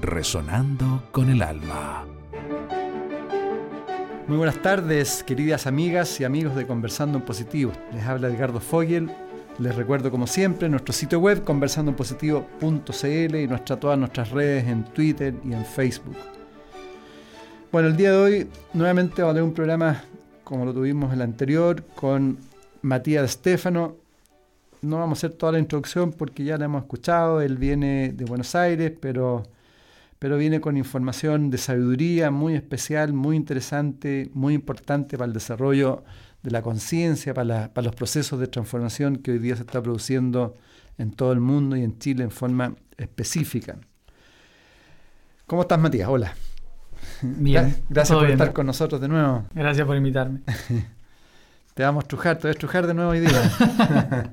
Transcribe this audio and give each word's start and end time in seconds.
resonando 0.00 1.02
con 1.12 1.28
el 1.28 1.42
alma. 1.42 2.04
Muy 4.28 4.36
buenas 4.36 4.62
tardes, 4.62 5.22
queridas 5.24 5.66
amigas 5.66 6.20
y 6.20 6.24
amigos 6.24 6.54
de 6.54 6.66
Conversando 6.66 7.18
en 7.18 7.24
Positivo. 7.24 7.72
Les 7.92 8.04
habla 8.04 8.28
Edgardo 8.28 8.60
Fogel. 8.60 9.10
Les 9.58 9.74
recuerdo, 9.74 10.10
como 10.10 10.26
siempre, 10.26 10.68
nuestro 10.68 10.92
sitio 10.94 11.18
web 11.20 11.44
conversandoenpositivo.cl 11.44 13.36
y 13.36 13.46
nuestra, 13.46 13.78
todas 13.78 13.98
nuestras 13.98 14.30
redes 14.30 14.66
en 14.66 14.84
Twitter 14.84 15.34
y 15.44 15.52
en 15.52 15.66
Facebook. 15.66 16.16
Bueno, 17.70 17.88
el 17.88 17.96
día 17.96 18.12
de 18.12 18.16
hoy 18.16 18.48
nuevamente 18.72 19.22
vamos 19.22 19.32
a 19.32 19.34
tener 19.34 19.48
un 19.48 19.54
programa 19.54 20.04
como 20.44 20.64
lo 20.64 20.72
tuvimos 20.72 21.10
en 21.12 21.14
el 21.14 21.22
anterior 21.22 21.82
con 21.94 22.38
Matías 22.82 23.30
Stefano. 23.30 23.96
No 24.82 24.98
vamos 24.98 25.18
a 25.18 25.26
hacer 25.26 25.36
toda 25.38 25.52
la 25.52 25.58
introducción 25.58 26.12
porque 26.12 26.44
ya 26.44 26.56
la 26.58 26.66
hemos 26.66 26.82
escuchado. 26.82 27.40
Él 27.40 27.56
viene 27.56 28.12
de 28.12 28.24
Buenos 28.24 28.54
Aires, 28.54 28.92
pero 29.00 29.44
pero 30.22 30.36
viene 30.36 30.60
con 30.60 30.76
información 30.76 31.50
de 31.50 31.58
sabiduría 31.58 32.30
muy 32.30 32.54
especial, 32.54 33.12
muy 33.12 33.34
interesante, 33.34 34.30
muy 34.34 34.54
importante 34.54 35.18
para 35.18 35.26
el 35.26 35.32
desarrollo 35.32 36.04
de 36.44 36.52
la 36.52 36.62
conciencia, 36.62 37.34
para, 37.34 37.72
los 37.74 37.94
procesos 37.96 38.38
de 38.38 38.46
transformación 38.46 39.16
que 39.16 39.32
hoy 39.32 39.40
día 39.40 39.56
se 39.56 39.62
está 39.62 39.82
produciendo 39.82 40.56
en 40.96 41.10
todo 41.10 41.32
el 41.32 41.40
mundo 41.40 41.76
y 41.76 41.82
en 41.82 41.98
Chile 41.98 42.22
en 42.22 42.30
forma 42.30 42.76
específica. 42.96 43.78
¿Cómo 45.44 45.62
estás, 45.62 45.80
Matías? 45.80 46.08
Hola. 46.08 46.36
Bien. 47.22 47.74
Gracias 47.88 48.16
por 48.16 48.30
estar 48.30 48.52
con 48.52 48.66
nosotros 48.66 49.00
de 49.00 49.08
nuevo. 49.08 49.46
Gracias 49.52 49.84
por 49.84 49.96
invitarme. 49.96 50.42
te 51.74 51.82
vamos 51.82 52.02
a 52.02 52.04
estrujar, 52.04 52.36
te 52.36 52.42
voy 52.42 52.50
a 52.50 52.52
estrujar 52.52 52.86
de 52.86 52.94
nuevo 52.94 53.10
hoy 53.10 53.18
día. 53.18 54.32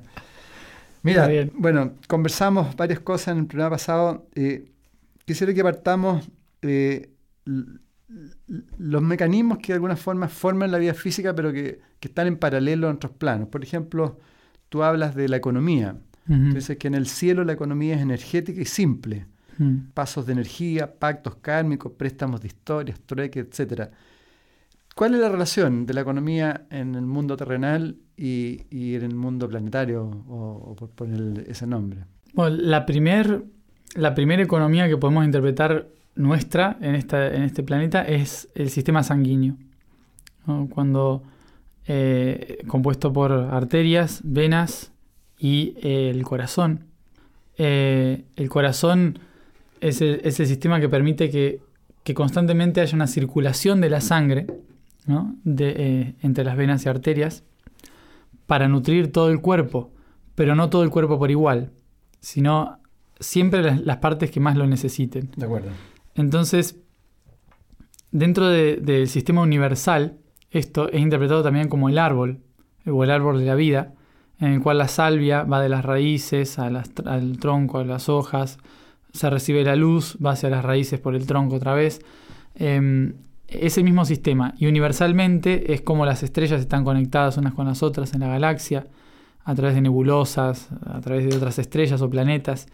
Mira, 1.02 1.28
bueno, 1.54 1.94
conversamos 2.06 2.76
varias 2.76 3.00
cosas 3.00 3.32
en 3.32 3.38
el 3.38 3.46
programa 3.46 3.70
pasado. 3.70 4.28
Eh, 4.36 4.70
quisiera 5.30 5.54
que 5.54 5.62
partamos 5.62 6.28
eh, 6.62 7.08
los 8.78 9.00
mecanismos 9.00 9.58
que 9.58 9.68
de 9.68 9.74
alguna 9.74 9.94
forma 9.94 10.26
forman 10.26 10.72
la 10.72 10.78
vida 10.78 10.92
física, 10.92 11.32
pero 11.36 11.52
que, 11.52 11.78
están 12.00 12.26
en 12.26 12.36
paralelo 12.36 12.88
en 12.88 12.96
otros 12.96 13.12
planos. 13.12 13.48
Por 13.48 13.62
ejemplo, 13.62 14.18
tú 14.68 14.82
hablas 14.82 15.14
de 15.14 15.28
la 15.28 15.36
economía. 15.36 15.96
Dices 16.26 16.76
que 16.78 16.88
en 16.88 16.94
el 16.94 17.06
cielo 17.06 17.44
la 17.44 17.52
economía 17.52 17.96
es 17.96 18.02
energética 18.02 18.60
y 18.60 18.64
simple. 18.64 19.26
Pasos 19.94 20.26
de 20.26 20.32
energía, 20.32 20.98
pactos 20.98 21.36
kármicos, 21.36 21.92
préstamos 21.92 22.40
de 22.40 22.48
historias, 22.48 22.98
trueque, 23.00 23.40
etc. 23.40 23.90
¿Cuál 24.96 25.14
es 25.14 25.20
la 25.20 25.28
relación 25.28 25.86
de 25.86 25.94
la 25.94 26.00
economía 26.00 26.66
en 26.70 26.94
el 26.94 27.06
mundo 27.06 27.36
terrenal 27.36 27.96
y, 28.16 28.64
en 28.70 29.02
el 29.02 29.14
mundo 29.14 29.48
planetario, 29.48 30.04
o, 30.28 30.74
por 30.76 30.90
poner 30.90 31.44
ese 31.48 31.66
nombre? 31.66 32.04
Bueno, 32.32 32.56
la 32.56 32.86
primera 32.86 33.42
la 33.94 34.14
primera 34.14 34.42
economía 34.42 34.88
que 34.88 34.96
podemos 34.96 35.24
interpretar 35.24 35.88
nuestra 36.14 36.76
en, 36.80 36.94
esta, 36.94 37.28
en 37.28 37.42
este 37.42 37.62
planeta 37.62 38.02
es 38.02 38.48
el 38.54 38.70
sistema 38.70 39.02
sanguíneo. 39.02 39.56
Cuando 40.70 41.22
eh, 41.86 42.58
compuesto 42.68 43.12
por 43.12 43.32
arterias, 43.32 44.20
venas 44.22 44.92
y 45.38 45.74
eh, 45.82 46.10
el 46.10 46.22
corazón. 46.22 46.84
Eh, 47.58 48.24
el 48.36 48.48
corazón 48.48 49.18
es 49.80 50.00
el, 50.00 50.32
sistema 50.32 50.78
que 50.80 50.88
permite 50.88 51.30
que, 51.30 51.60
constantemente 52.14 52.80
haya 52.80 52.96
una 52.96 53.06
circulación 53.06 53.80
de 53.80 53.88
la 53.88 54.00
sangre 54.00 54.48
entre 55.44 56.44
las 56.44 56.56
venas 56.56 56.84
y 56.84 56.88
arterias 56.88 57.44
para 58.46 58.66
nutrir 58.66 59.12
todo 59.12 59.30
el 59.30 59.40
cuerpo, 59.40 59.92
pero 60.34 60.56
no 60.56 60.70
todo 60.70 60.82
el 60.82 60.90
cuerpo 60.90 61.20
por 61.20 61.30
igual, 61.30 61.70
sino 62.18 62.79
siempre 63.20 63.62
las, 63.76 63.96
partes 63.98 64.30
que 64.30 64.40
más 64.40 64.56
lo 64.56 64.66
necesiten. 64.66 65.30
De 65.36 65.44
acuerdo. 65.44 65.68
Entonces, 66.14 66.76
dentro 68.10 68.48
del 68.48 69.08
sistema 69.08 69.42
universal, 69.42 70.18
esto 70.50 70.90
es 70.90 71.00
interpretado 71.00 71.42
también 71.42 71.68
como 71.68 71.88
el 71.88 71.98
árbol, 71.98 72.40
o 72.86 73.04
el 73.04 73.10
árbol 73.10 73.38
de 73.38 73.46
la 73.46 73.54
vida, 73.54 73.94
en 74.40 74.52
el 74.52 74.62
cual 74.62 74.78
la 74.78 74.88
salvia 74.88 75.44
va 75.44 75.60
de 75.60 75.68
las 75.68 75.84
raíces 75.84 76.58
al 76.58 77.38
tronco, 77.38 77.78
a 77.78 77.84
las 77.84 78.08
hojas, 78.08 78.58
se 79.12 79.28
recibe 79.28 79.62
la 79.64 79.76
luz, 79.76 80.16
va 80.24 80.32
hacia 80.32 80.48
las 80.50 80.64
raíces 80.64 80.98
por 80.98 81.14
el 81.14 81.26
tronco 81.26 81.56
otra 81.56 81.74
vez. 81.74 82.00
Eh, 82.54 83.12
es 83.50 83.76
el 83.78 83.84
mismo 83.84 84.04
sistema 84.04 84.54
y 84.58 84.66
universalmente 84.66 85.74
es 85.74 85.82
como 85.82 86.06
las 86.06 86.22
estrellas 86.22 86.60
están 86.60 86.84
conectadas 86.84 87.36
unas 87.36 87.52
con 87.52 87.66
las 87.66 87.82
otras 87.82 88.14
en 88.14 88.20
la 88.20 88.28
galaxia, 88.28 88.86
a 89.44 89.54
través 89.54 89.74
de 89.74 89.80
nebulosas, 89.80 90.68
a 90.86 91.00
través 91.00 91.28
de 91.28 91.36
otras 91.36 91.58
estrellas 91.58 92.00
o 92.00 92.08
planetas 92.08 92.68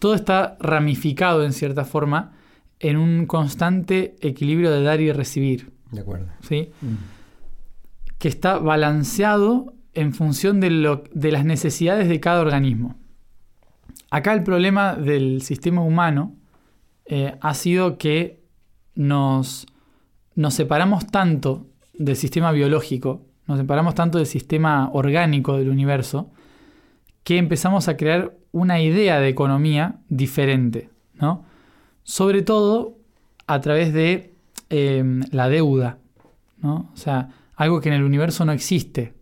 todo 0.00 0.14
está 0.14 0.56
ramificado 0.58 1.44
en 1.44 1.52
cierta 1.52 1.84
forma 1.84 2.32
en 2.80 2.96
un 2.96 3.26
constante 3.26 4.16
equilibrio 4.20 4.72
de 4.72 4.82
dar 4.82 5.00
y 5.00 5.12
recibir. 5.12 5.72
De 5.92 6.00
acuerdo. 6.00 6.26
¿sí? 6.40 6.70
Mm. 6.80 6.94
Que 8.18 8.28
está 8.28 8.58
balanceado 8.58 9.74
en 9.92 10.14
función 10.14 10.60
de, 10.60 10.70
lo, 10.70 11.04
de 11.12 11.30
las 11.30 11.44
necesidades 11.44 12.08
de 12.08 12.18
cada 12.18 12.40
organismo. 12.40 12.96
Acá 14.10 14.32
el 14.32 14.42
problema 14.42 14.96
del 14.96 15.42
sistema 15.42 15.82
humano 15.82 16.34
eh, 17.04 17.36
ha 17.40 17.54
sido 17.54 17.98
que 17.98 18.40
nos, 18.94 19.66
nos 20.34 20.54
separamos 20.54 21.06
tanto 21.06 21.66
del 21.92 22.16
sistema 22.16 22.52
biológico, 22.52 23.26
nos 23.46 23.58
separamos 23.58 23.94
tanto 23.94 24.16
del 24.16 24.26
sistema 24.26 24.90
orgánico 24.92 25.58
del 25.58 25.68
universo, 25.68 26.30
que 27.22 27.36
empezamos 27.36 27.88
a 27.88 27.96
crear 27.96 28.39
una 28.52 28.80
idea 28.80 29.20
de 29.20 29.28
economía 29.28 30.00
diferente, 30.08 30.90
¿no? 31.14 31.44
Sobre 32.02 32.42
todo 32.42 32.98
a 33.46 33.60
través 33.60 33.92
de 33.92 34.34
em, 34.68 35.22
la 35.30 35.48
deuda, 35.48 35.98
¿no? 36.58 36.90
O 36.92 36.96
sea, 36.96 37.28
algo 37.56 37.80
que 37.80 37.88
en 37.88 37.94
el 37.94 38.04
universo 38.04 38.44
no 38.44 38.52
existe. 38.52 39.14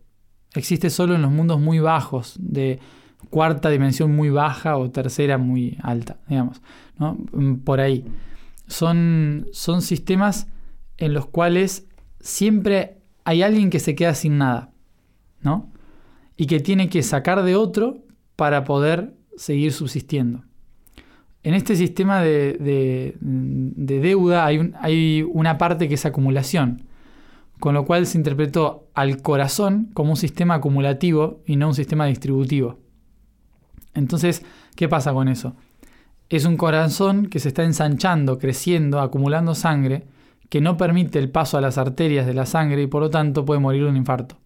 Existe 0.55 0.89
solo 0.89 1.15
en 1.15 1.21
los 1.21 1.31
mundos 1.31 1.59
muy 1.59 1.79
bajos, 1.79 2.35
de 2.39 2.79
cuarta 3.29 3.69
dimensión 3.69 4.15
muy 4.15 4.29
baja 4.29 4.77
o 4.77 4.89
tercera 4.89 5.37
muy 5.37 5.77
alta, 5.83 6.17
digamos, 6.27 6.61
¿no? 6.97 7.17
Mm, 7.31 7.55
por 7.57 7.81
ahí. 7.81 8.05
Son, 8.67 9.47
son 9.51 9.81
sistemas 9.81 10.47
en 10.97 11.13
los 11.13 11.25
cuales 11.27 11.87
siempre 12.19 12.97
hay 13.25 13.41
alguien 13.41 13.69
que 13.69 13.79
se 13.79 13.95
queda 13.95 14.13
sin 14.13 14.37
nada, 14.37 14.71
¿no? 15.41 15.71
Y 16.37 16.45
que 16.47 16.59
tiene 16.59 16.89
que 16.89 17.03
sacar 17.03 17.43
de 17.43 17.55
otro 17.55 18.03
para 18.35 18.63
poder 18.63 19.18
seguir 19.39 19.71
subsistiendo. 19.71 20.43
En 21.43 21.53
este 21.53 21.77
sistema 21.77 22.21
de, 22.21 23.15
deuda 23.21 24.45
hay, 24.45 24.73
hay, 24.81 25.23
una 25.23 25.57
parte 25.57 25.87
que 25.87 25.93
es 25.93 26.05
acumulación, 26.05 26.83
con 27.59 27.73
lo 27.73 27.85
cual 27.85 28.05
se 28.05 28.17
interpretó 28.17 28.89
al 28.93 29.21
corazón 29.21 29.89
como 29.93 30.11
un 30.11 30.17
sistema 30.17 30.55
acumulativo 30.55 31.41
y 31.45 31.55
no 31.55 31.69
un 31.69 31.73
sistema 31.73 32.05
distributivo. 32.05 32.79
Entonces, 33.93 34.43
¿qué 34.75 34.89
pasa 34.89 35.13
con 35.13 35.29
eso? 35.29 35.55
Es 36.27 36.43
un 36.43 36.57
corazón 36.57 37.27
que 37.27 37.39
se 37.39 37.47
está 37.47 37.63
ensanchando, 37.63 38.37
creciendo, 38.37 38.99
acumulando 38.99 39.55
sangre, 39.55 40.05
que 40.49 40.59
no 40.59 40.75
permite 40.75 41.17
el 41.17 41.31
paso 41.31 41.57
a 41.57 41.61
las 41.61 41.77
arterias 41.77 42.25
de 42.25 42.33
la 42.33 42.45
sangre 42.45 42.81
y 42.81 42.87
por 42.87 43.01
lo 43.01 43.09
tanto 43.09 43.45
puede 43.45 43.61
morir 43.61 43.83
de 43.83 43.89
un 43.89 43.97
infarto. 43.97 44.37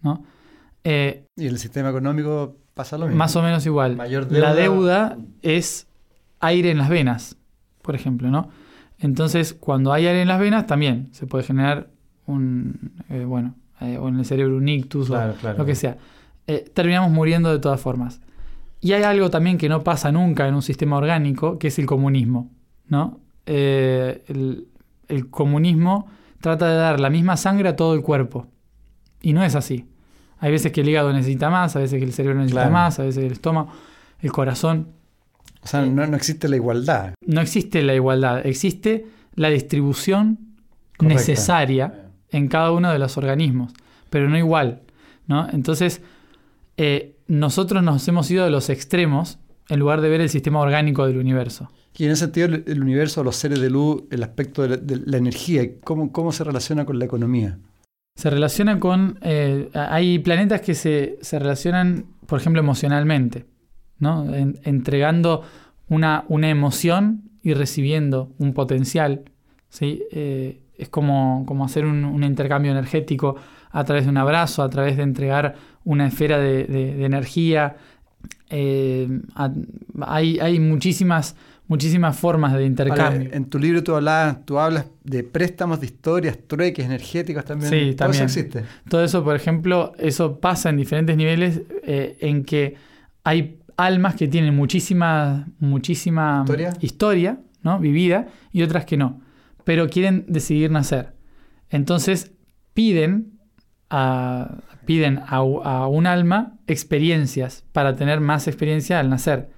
¿no? 0.00 0.24
Eh, 0.82 1.26
y 1.36 1.46
el 1.46 1.58
sistema 1.58 1.90
económico 1.90 2.56
más 3.16 3.34
o 3.36 3.42
menos 3.42 3.64
igual. 3.66 3.96
La 4.30 4.54
deuda 4.54 5.16
es 5.42 5.88
aire 6.40 6.70
en 6.70 6.78
las 6.78 6.90
venas, 6.90 7.36
por 7.82 7.94
ejemplo, 7.94 8.28
¿no? 8.30 8.50
Entonces, 8.98 9.54
cuando 9.54 9.92
hay 9.92 10.06
aire 10.06 10.22
en 10.22 10.28
las 10.28 10.38
venas, 10.38 10.66
también 10.66 11.08
se 11.12 11.26
puede 11.26 11.44
generar 11.44 11.88
un, 12.26 12.92
eh, 13.08 13.24
bueno, 13.24 13.54
eh, 13.80 13.98
o 13.98 14.08
en 14.08 14.18
el 14.18 14.24
cerebro 14.24 14.56
un 14.56 14.68
ictus 14.68 15.10
o 15.10 15.34
lo 15.56 15.64
que 15.64 15.74
sea. 15.74 15.96
Eh, 16.46 16.70
terminamos 16.72 17.10
muriendo 17.10 17.50
de 17.50 17.58
todas 17.58 17.80
formas. 17.80 18.20
Y 18.80 18.92
hay 18.92 19.02
algo 19.02 19.30
también 19.30 19.58
que 19.58 19.68
no 19.68 19.82
pasa 19.82 20.12
nunca 20.12 20.46
en 20.46 20.54
un 20.54 20.62
sistema 20.62 20.96
orgánico, 20.96 21.58
que 21.58 21.68
es 21.68 21.78
el 21.78 21.86
comunismo, 21.86 22.50
¿no? 22.88 23.20
el, 23.46 24.66
el 25.08 25.30
comunismo 25.30 26.08
trata 26.40 26.68
de 26.68 26.76
dar 26.76 26.98
la 26.98 27.10
misma 27.10 27.36
sangre 27.36 27.68
a 27.68 27.76
todo 27.76 27.94
el 27.94 28.02
cuerpo. 28.02 28.48
Y 29.22 29.32
no 29.32 29.42
es 29.42 29.54
así. 29.54 29.86
Hay 30.38 30.50
veces 30.50 30.72
que 30.72 30.82
el 30.82 30.88
hígado 30.88 31.12
necesita 31.12 31.50
más, 31.50 31.76
a 31.76 31.80
veces 31.80 31.98
que 31.98 32.04
el 32.04 32.12
cerebro 32.12 32.38
necesita 32.38 32.68
más, 32.68 32.98
a 32.98 33.04
veces 33.04 33.24
el 33.24 33.32
estómago, 33.32 33.70
el 34.20 34.32
corazón. 34.32 34.88
O 35.62 35.66
sea, 35.66 35.84
no, 35.84 36.04
existe 36.16 36.48
la 36.48 36.56
igualdad. 36.56 37.14
No 37.26 37.40
existe 37.40 37.82
la 37.82 37.94
igualdad, 37.94 38.46
existe 38.46 39.06
la 39.34 39.48
distribución 39.48 40.38
necesaria 41.00 42.10
en 42.30 42.48
cada 42.48 42.70
uno 42.72 42.92
de 42.92 42.98
los 42.98 43.16
organismos, 43.16 43.72
pero 44.10 44.28
no 44.28 44.36
igual. 44.36 44.82
¿no? 45.26 45.48
Entonces, 45.50 46.02
eh, 46.76 47.16
nosotros 47.26 47.82
nos 47.82 48.06
hemos 48.06 48.30
ido 48.30 48.44
de 48.44 48.50
los 48.50 48.68
extremos 48.70 49.38
en 49.68 49.80
lugar 49.80 50.00
de 50.00 50.08
ver 50.08 50.20
el 50.20 50.28
sistema 50.28 50.60
orgánico 50.60 51.06
del 51.06 51.18
universo. 51.18 51.68
Y 51.96 52.04
en 52.04 52.10
ese 52.10 52.26
sentido, 52.26 52.46
el, 52.46 52.64
el 52.66 52.82
universo, 52.82 53.24
los 53.24 53.36
seres 53.36 53.60
de 53.60 53.70
luz, 53.70 54.04
el 54.10 54.22
aspecto 54.22 54.62
de 54.62 54.68
la, 54.68 54.76
de 54.76 55.00
la 55.04 55.16
energía, 55.16 55.62
¿cómo, 55.82 56.12
¿cómo 56.12 56.30
se 56.30 56.44
relaciona 56.44 56.84
con 56.84 56.98
la 56.98 57.06
economía? 57.06 57.58
Se 58.16 58.28
relaciona 58.30 58.80
con... 58.80 59.18
eh, 59.22 59.68
hay 59.74 60.18
planetas 60.18 60.60
que 60.62 60.74
se, 60.74 61.18
se 61.20 61.38
relacionan, 61.38 62.06
por 62.26 62.40
ejemplo, 62.40 62.60
emocionalmente, 62.60 63.46
¿no? 63.98 64.34
En- 64.34 64.58
entregando 64.64 65.42
una, 65.88 66.24
una 66.28 66.48
emoción 66.50 67.30
y 67.42 67.54
recibiendo 67.54 68.32
un 68.38 68.52
potencial. 68.54 69.22
¿sí? 69.68 70.02
Eh, 70.10 70.62
es 70.76 70.88
como, 70.88 71.44
como 71.46 71.64
hacer 71.64 71.84
un, 71.86 72.04
un 72.04 72.24
intercambio 72.24 72.72
energético 72.72 73.36
a 73.70 73.84
través 73.84 74.04
de 74.04 74.10
un 74.10 74.16
abrazo, 74.16 74.62
a 74.62 74.68
través 74.70 74.96
de 74.96 75.02
entregar 75.04 75.54
una 75.84 76.06
esfera 76.08 76.38
de, 76.38 76.64
de- 76.64 77.04
energía. 77.04 77.76
Eh, 78.50 79.08
hay, 80.00 80.38
hay 80.40 80.58
muchísimas, 80.58 81.36
muchísimas 81.68 82.16
formas 82.18 82.52
de 82.52 82.58
Ahora, 82.58 82.66
intercambio. 82.66 83.30
en 83.32 83.44
tu 83.46 83.58
libro 83.58 83.82
tú, 83.82 83.94
hablabas, 83.94 84.44
tú 84.44 84.58
hablas 84.58 84.86
de 85.04 85.22
préstamos 85.24 85.80
de 85.80 85.86
historias, 85.86 86.38
trueques 86.46 86.84
energéticos 86.84 87.44
también. 87.44 87.70
Sí, 87.70 87.86
Todo 87.90 87.96
también. 87.96 88.24
eso 88.24 88.38
existe. 88.40 88.64
Todo 88.88 89.04
eso, 89.04 89.24
por 89.24 89.34
ejemplo, 89.36 89.92
eso 89.98 90.38
pasa 90.40 90.70
en 90.70 90.76
diferentes 90.76 91.16
niveles 91.16 91.62
eh, 91.84 92.16
en 92.20 92.44
que 92.44 92.76
hay 93.24 93.58
almas 93.76 94.14
que 94.14 94.28
tienen 94.28 94.54
muchísima, 94.54 95.48
muchísima 95.58 96.40
¿Historia? 96.44 96.72
historia, 96.80 97.40
¿no? 97.62 97.78
vivida 97.78 98.28
y 98.52 98.62
otras 98.62 98.84
que 98.84 98.96
no, 98.96 99.20
pero 99.64 99.88
quieren 99.88 100.24
decidir 100.28 100.70
nacer. 100.70 101.14
Entonces 101.68 102.32
piden 102.74 103.32
a, 103.90 104.58
piden 104.84 105.20
a 105.26 105.42
un 105.88 106.06
alma 106.06 106.54
experiencias 106.66 107.64
para 107.72 107.96
tener 107.96 108.20
más 108.20 108.46
experiencia 108.48 109.00
al 109.00 109.10
nacer. 109.10 109.50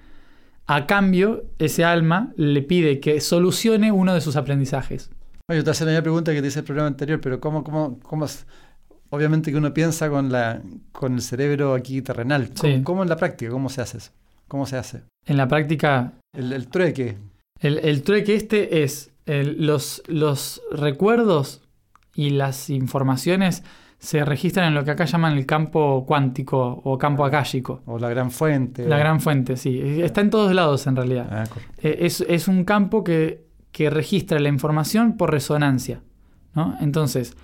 A 0.71 0.85
cambio, 0.85 1.45
ese 1.57 1.83
alma 1.83 2.31
le 2.37 2.61
pide 2.61 2.99
que 2.99 3.19
solucione 3.21 3.91
uno 3.91 4.13
de 4.13 4.21
sus 4.21 4.35
aprendizajes. 4.35 5.09
Yo 5.51 5.63
te 5.63 5.71
hacía 5.71 5.87
la 5.87 5.93
misma 5.93 6.03
pregunta 6.03 6.31
que 6.31 6.41
te 6.43 6.47
hice 6.49 6.59
el 6.59 6.65
programa 6.65 6.89
anterior, 6.89 7.19
pero 7.19 7.39
¿cómo, 7.39 7.63
cómo, 7.63 7.99
cómo 8.03 8.25
es? 8.25 8.45
Obviamente 9.09 9.49
que 9.49 9.57
uno 9.57 9.73
piensa 9.73 10.11
con, 10.11 10.31
la, 10.31 10.61
con 10.91 11.15
el 11.15 11.21
cerebro 11.23 11.73
aquí 11.73 12.03
terrenal. 12.03 12.51
¿Cómo, 12.55 12.73
Sí. 12.75 12.83
cómo 12.83 13.01
en 13.01 13.09
la 13.09 13.15
práctica? 13.15 13.49
¿Cómo 13.49 13.69
se 13.69 13.81
hace 13.81 13.97
eso? 13.97 14.11
¿Cómo 14.47 14.67
se 14.67 14.77
hace? 14.77 15.01
En 15.25 15.37
la 15.37 15.47
práctica, 15.47 16.13
El, 16.33 16.53
el 16.53 16.67
trueque. 16.67 17.17
El, 17.59 17.79
el 17.79 18.03
trueque 18.03 18.35
este 18.35 18.83
es 18.83 19.11
el- 19.25 19.65
los, 19.65 20.03
los 20.05 20.61
recuerdos 20.71 21.63
y 22.13 22.29
las 22.29 22.69
informaciones 22.69 23.63
se 23.99 24.23
registran 24.25 24.69
en 24.69 24.75
lo 24.75 24.83
que 24.85 24.91
acá 24.91 25.05
llaman 25.05 25.37
el 25.37 25.45
campo 25.45 26.05
cuántico 26.07 26.81
o 26.83 26.97
campo 26.97 27.25
akáshico. 27.25 27.81
O 27.85 27.99
la 27.99 28.09
gran 28.09 28.31
fuente. 28.31 28.87
La 28.87 28.97
gran 28.97 29.19
fuente, 29.19 29.57
sí. 29.57 29.77
Está 30.01 30.21
en 30.21 30.29
todos 30.29 30.53
lados 30.55 30.87
en 30.87 30.95
realidad. 30.95 31.27
Ah. 31.29 31.43
Eh, 31.83 31.97
Es, 32.01 32.21
es 32.21 32.47
un 32.47 32.63
campo 32.63 33.03
que, 33.03 33.45
que 33.71 33.89
registra 33.89 34.39
la 34.39 34.47
información 34.49 35.17
por 35.17 35.31
resonancia. 35.31 36.01
¿no? 36.55 36.75
Entonces, 36.79 37.35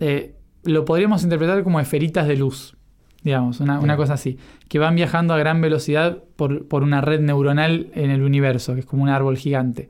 eh, 0.00 0.36
lo 0.62 0.84
podríamos 0.84 1.24
interpretar 1.24 1.62
como 1.64 1.80
esferitas 1.80 2.26
de 2.28 2.36
luz, 2.36 2.76
digamos, 3.22 3.58
una, 3.60 3.80
una 3.80 3.96
cosa 3.96 4.14
así, 4.14 4.38
que 4.68 4.78
van 4.78 4.94
viajando 4.94 5.34
a 5.34 5.38
gran 5.38 5.60
velocidad 5.60 6.22
por, 6.36 6.66
por 6.68 6.82
una 6.84 7.00
red 7.00 7.20
neuronal 7.20 7.90
en 7.94 8.10
el 8.10 8.22
universo, 8.22 8.74
que 8.74 8.80
es 8.80 8.86
como 8.86 9.02
un 9.02 9.08
árbol 9.08 9.36
gigante. 9.36 9.88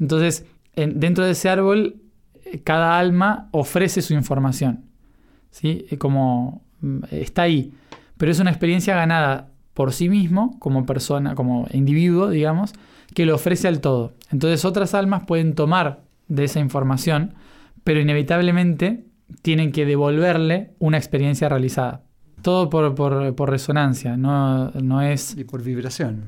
Entonces, 0.00 0.46
en- 0.74 0.98
dentro 1.00 1.24
de 1.24 1.30
ese 1.30 1.48
árbol, 1.48 2.02
eh, 2.44 2.60
cada 2.62 2.98
alma 2.98 3.48
ofrece 3.52 4.02
su 4.02 4.14
información. 4.14 4.86
¿Sí? 5.54 5.86
Como 5.98 6.62
mm, 6.80 6.98
está 7.12 7.42
ahí. 7.42 7.72
Pero 8.16 8.32
es 8.32 8.40
una 8.40 8.50
experiencia 8.50 8.94
ganada 8.96 9.48
por 9.72 9.92
sí 9.92 10.08
mismo, 10.08 10.58
como 10.58 10.84
persona, 10.84 11.34
como 11.34 11.66
individuo, 11.72 12.28
digamos, 12.28 12.72
que 13.14 13.24
lo 13.26 13.34
ofrece 13.36 13.68
al 13.68 13.80
todo. 13.80 14.12
Entonces 14.32 14.64
otras 14.64 14.94
almas 14.94 15.24
pueden 15.24 15.54
tomar 15.54 16.02
de 16.28 16.44
esa 16.44 16.58
información, 16.60 17.34
pero 17.84 18.00
inevitablemente 18.00 19.04
tienen 19.42 19.72
que 19.72 19.84
devolverle 19.86 20.72
una 20.78 20.96
experiencia 20.98 21.48
realizada. 21.48 22.02
Todo 22.42 22.68
por, 22.68 22.94
por- 22.94 23.34
por 23.34 23.50
resonancia, 23.50 24.16
no, 24.16 24.70
no 24.72 25.00
es... 25.02 25.36
Y 25.36 25.44
por 25.44 25.62
vibración. 25.62 26.24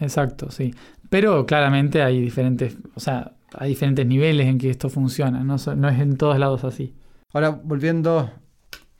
Exacto, 0.00 0.50
sí. 0.50 0.74
Pero 1.10 1.44
claramente 1.46 2.02
hay 2.02 2.20
diferentes, 2.20 2.76
o 2.94 3.00
sea, 3.00 3.32
hay 3.56 3.70
diferentes 3.70 4.06
niveles 4.06 4.46
en 4.46 4.58
que 4.58 4.70
esto 4.70 4.88
funciona, 4.88 5.44
no, 5.44 5.56
no 5.76 5.88
es 5.88 6.00
en 6.00 6.16
todos 6.16 6.38
lados 6.38 6.64
así. 6.64 6.94
Ahora, 7.34 7.50
volviendo 7.50 8.30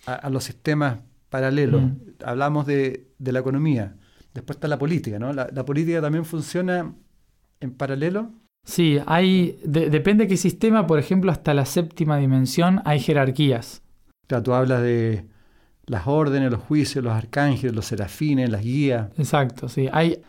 a, 0.06 0.12
a 0.12 0.28
los 0.28 0.44
sistemas 0.44 0.98
paralelos, 1.30 1.80
Mm. 1.82 1.92
hablamos 2.24 2.66
de, 2.66 3.08
de 3.18 3.32
la 3.32 3.38
economía. 3.38 3.96
Después 4.34 4.56
está 4.56 4.68
la 4.68 4.78
política, 4.78 5.18
¿no? 5.18 5.32
La, 5.32 5.48
la 5.52 5.64
política 5.64 6.02
también 6.02 6.24
funciona 6.26 6.92
en 7.60 7.70
paralelo. 7.72 8.32
Sí, 8.64 8.98
hay, 9.06 9.58
de- 9.64 9.88
depende 9.90 10.24
de 10.24 10.28
qué 10.28 10.36
sistema, 10.36 10.86
por 10.86 10.98
ejemplo, 10.98 11.30
hasta 11.30 11.54
la 11.54 11.64
séptima 11.64 12.18
dimensión 12.18 12.80
hay 12.84 12.98
jerarquías. 13.00 13.82
O 14.24 14.26
sea, 14.28 14.42
tú 14.42 14.52
hablas 14.54 14.82
de 14.82 15.26
las 15.86 16.06
órdenes, 16.06 16.50
los 16.50 16.60
juicios, 16.62 17.04
los 17.04 17.12
arcángeles, 17.12 17.74
los 17.74 17.84
serafines, 17.86 18.50
las 18.50 18.62
guías. 18.62 19.10
Exacto, 19.18 19.68
sí. 19.68 19.88
Hay, 19.92 20.22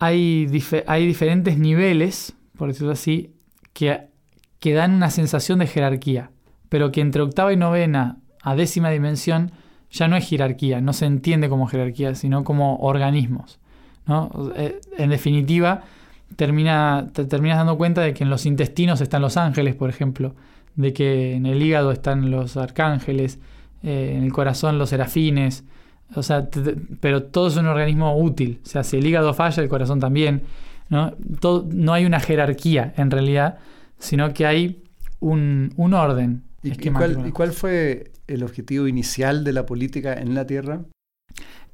hay, 0.00 0.46
dife- 0.48 0.84
hay 0.88 1.06
diferentes 1.06 1.56
niveles, 1.58 2.34
por 2.56 2.68
decirlo 2.68 2.92
así, 2.92 3.34
que, 3.72 4.08
que 4.58 4.72
dan 4.72 4.94
una 4.94 5.10
sensación 5.10 5.60
de 5.60 5.66
jerarquía, 5.68 6.31
pero 6.72 6.90
que 6.90 7.02
entre 7.02 7.20
octava 7.20 7.52
y 7.52 7.56
novena 7.58 8.16
a 8.42 8.56
décima 8.56 8.88
dimensión 8.88 9.52
ya 9.90 10.08
no 10.08 10.16
es 10.16 10.26
jerarquía, 10.26 10.80
no 10.80 10.94
se 10.94 11.04
entiende 11.04 11.50
como 11.50 11.66
jerarquía, 11.66 12.14
sino 12.14 12.44
como 12.44 12.76
organismos. 12.76 13.60
¿no? 14.06 14.30
Eh, 14.56 14.80
En 14.96 15.10
definitiva, 15.10 15.82
termina, 16.34 17.10
te 17.12 17.26
terminas 17.26 17.58
dando 17.58 17.76
cuenta 17.76 18.00
de 18.00 18.14
que 18.14 18.24
en 18.24 18.30
los 18.30 18.46
intestinos 18.46 19.02
están 19.02 19.20
los 19.20 19.36
ángeles, 19.36 19.74
por 19.74 19.90
ejemplo, 19.90 20.34
de 20.74 20.94
que 20.94 21.34
en 21.34 21.44
el 21.44 21.62
hígado 21.62 21.92
están 21.92 22.30
los 22.30 22.56
arcángeles, 22.56 23.38
eh, 23.82 24.14
en 24.16 24.24
el 24.24 24.32
corazón 24.32 24.78
los 24.78 24.88
serafines, 24.88 25.64
o 26.14 26.22
sea, 26.22 26.48
pero 27.00 27.24
todo 27.24 27.48
es 27.48 27.56
un 27.58 27.66
organismo 27.66 28.16
útil. 28.16 28.60
O 28.64 28.66
sea, 28.66 28.82
si 28.82 28.96
el 28.96 29.06
hígado 29.06 29.34
falla, 29.34 29.62
el 29.62 29.68
corazón 29.68 30.00
también. 30.00 30.44
¿no? 30.88 31.12
No 31.70 31.92
hay 31.92 32.06
una 32.06 32.18
jerarquía 32.18 32.94
en 32.96 33.10
realidad, 33.10 33.58
sino 33.98 34.32
que 34.32 34.46
hay 34.46 34.82
un, 35.20 35.74
un 35.76 35.92
orden. 35.92 36.44
¿Y, 36.62 36.70
cuál, 36.90 37.26
y 37.26 37.32
cuál 37.32 37.52
fue 37.52 38.12
el 38.28 38.42
objetivo 38.42 38.86
inicial 38.86 39.44
de 39.44 39.52
la 39.52 39.66
política 39.66 40.14
en 40.14 40.34
la 40.34 40.46
Tierra? 40.46 40.82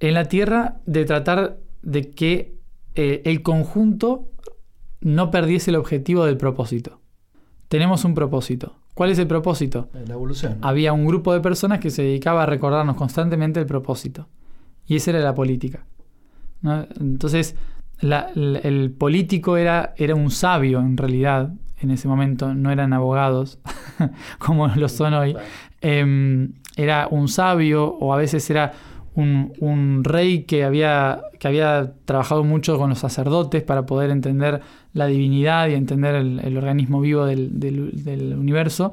En 0.00 0.14
la 0.14 0.24
Tierra, 0.26 0.80
de 0.86 1.04
tratar 1.04 1.58
de 1.82 2.10
que 2.10 2.54
eh, 2.94 3.22
el 3.24 3.42
conjunto 3.42 4.30
no 5.00 5.30
perdiese 5.30 5.70
el 5.70 5.76
objetivo 5.76 6.24
del 6.24 6.36
propósito. 6.36 7.00
Tenemos 7.68 8.04
un 8.04 8.14
propósito. 8.14 8.76
¿Cuál 8.94 9.10
es 9.10 9.18
el 9.18 9.26
propósito? 9.28 9.88
La 10.06 10.14
evolución. 10.14 10.58
había 10.62 10.92
un 10.92 11.06
grupo 11.06 11.32
de 11.32 11.40
personas 11.40 11.78
que 11.78 11.90
se 11.90 12.02
dedicaba 12.02 12.42
a 12.42 12.46
recordarnos 12.46 12.96
constantemente 12.96 13.60
el 13.60 13.66
propósito. 13.66 14.28
Y 14.86 14.96
esa 14.96 15.10
era 15.10 15.20
la 15.20 15.34
política. 15.34 15.84
¿no? 16.62 16.86
Entonces, 16.98 17.54
la- 18.00 18.30
la- 18.34 18.58
el 18.60 18.90
político 18.90 19.56
era, 19.56 19.94
era 19.96 20.14
un 20.16 20.30
sabio 20.30 20.80
en 20.80 20.96
realidad 20.96 21.52
en 21.80 21.90
ese 21.90 22.08
momento, 22.08 22.54
no 22.54 22.70
eran 22.70 22.92
abogados 22.92 23.58
como 24.38 24.68
lo 24.68 24.88
son 24.88 25.14
hoy. 25.14 25.36
Em, 25.80 26.52
era 26.76 27.08
un 27.10 27.28
sabio 27.28 27.86
o 27.86 28.12
a 28.12 28.16
veces 28.16 28.48
era 28.50 28.72
un, 29.14 29.52
un 29.60 30.04
rey 30.04 30.44
que 30.44 30.64
había, 30.64 31.20
que 31.40 31.48
había 31.48 31.94
trabajado 32.04 32.44
mucho 32.44 32.78
con 32.78 32.90
los 32.90 32.98
sacerdotes 33.00 33.62
para 33.62 33.84
poder 33.86 34.10
entender 34.10 34.60
la 34.92 35.06
divinidad 35.06 35.68
y 35.68 35.74
entender 35.74 36.14
el, 36.14 36.38
el 36.40 36.56
organismo 36.56 37.00
vivo 37.00 37.26
del, 37.26 37.58
del- 37.58 38.04
del 38.04 38.34
universo, 38.34 38.92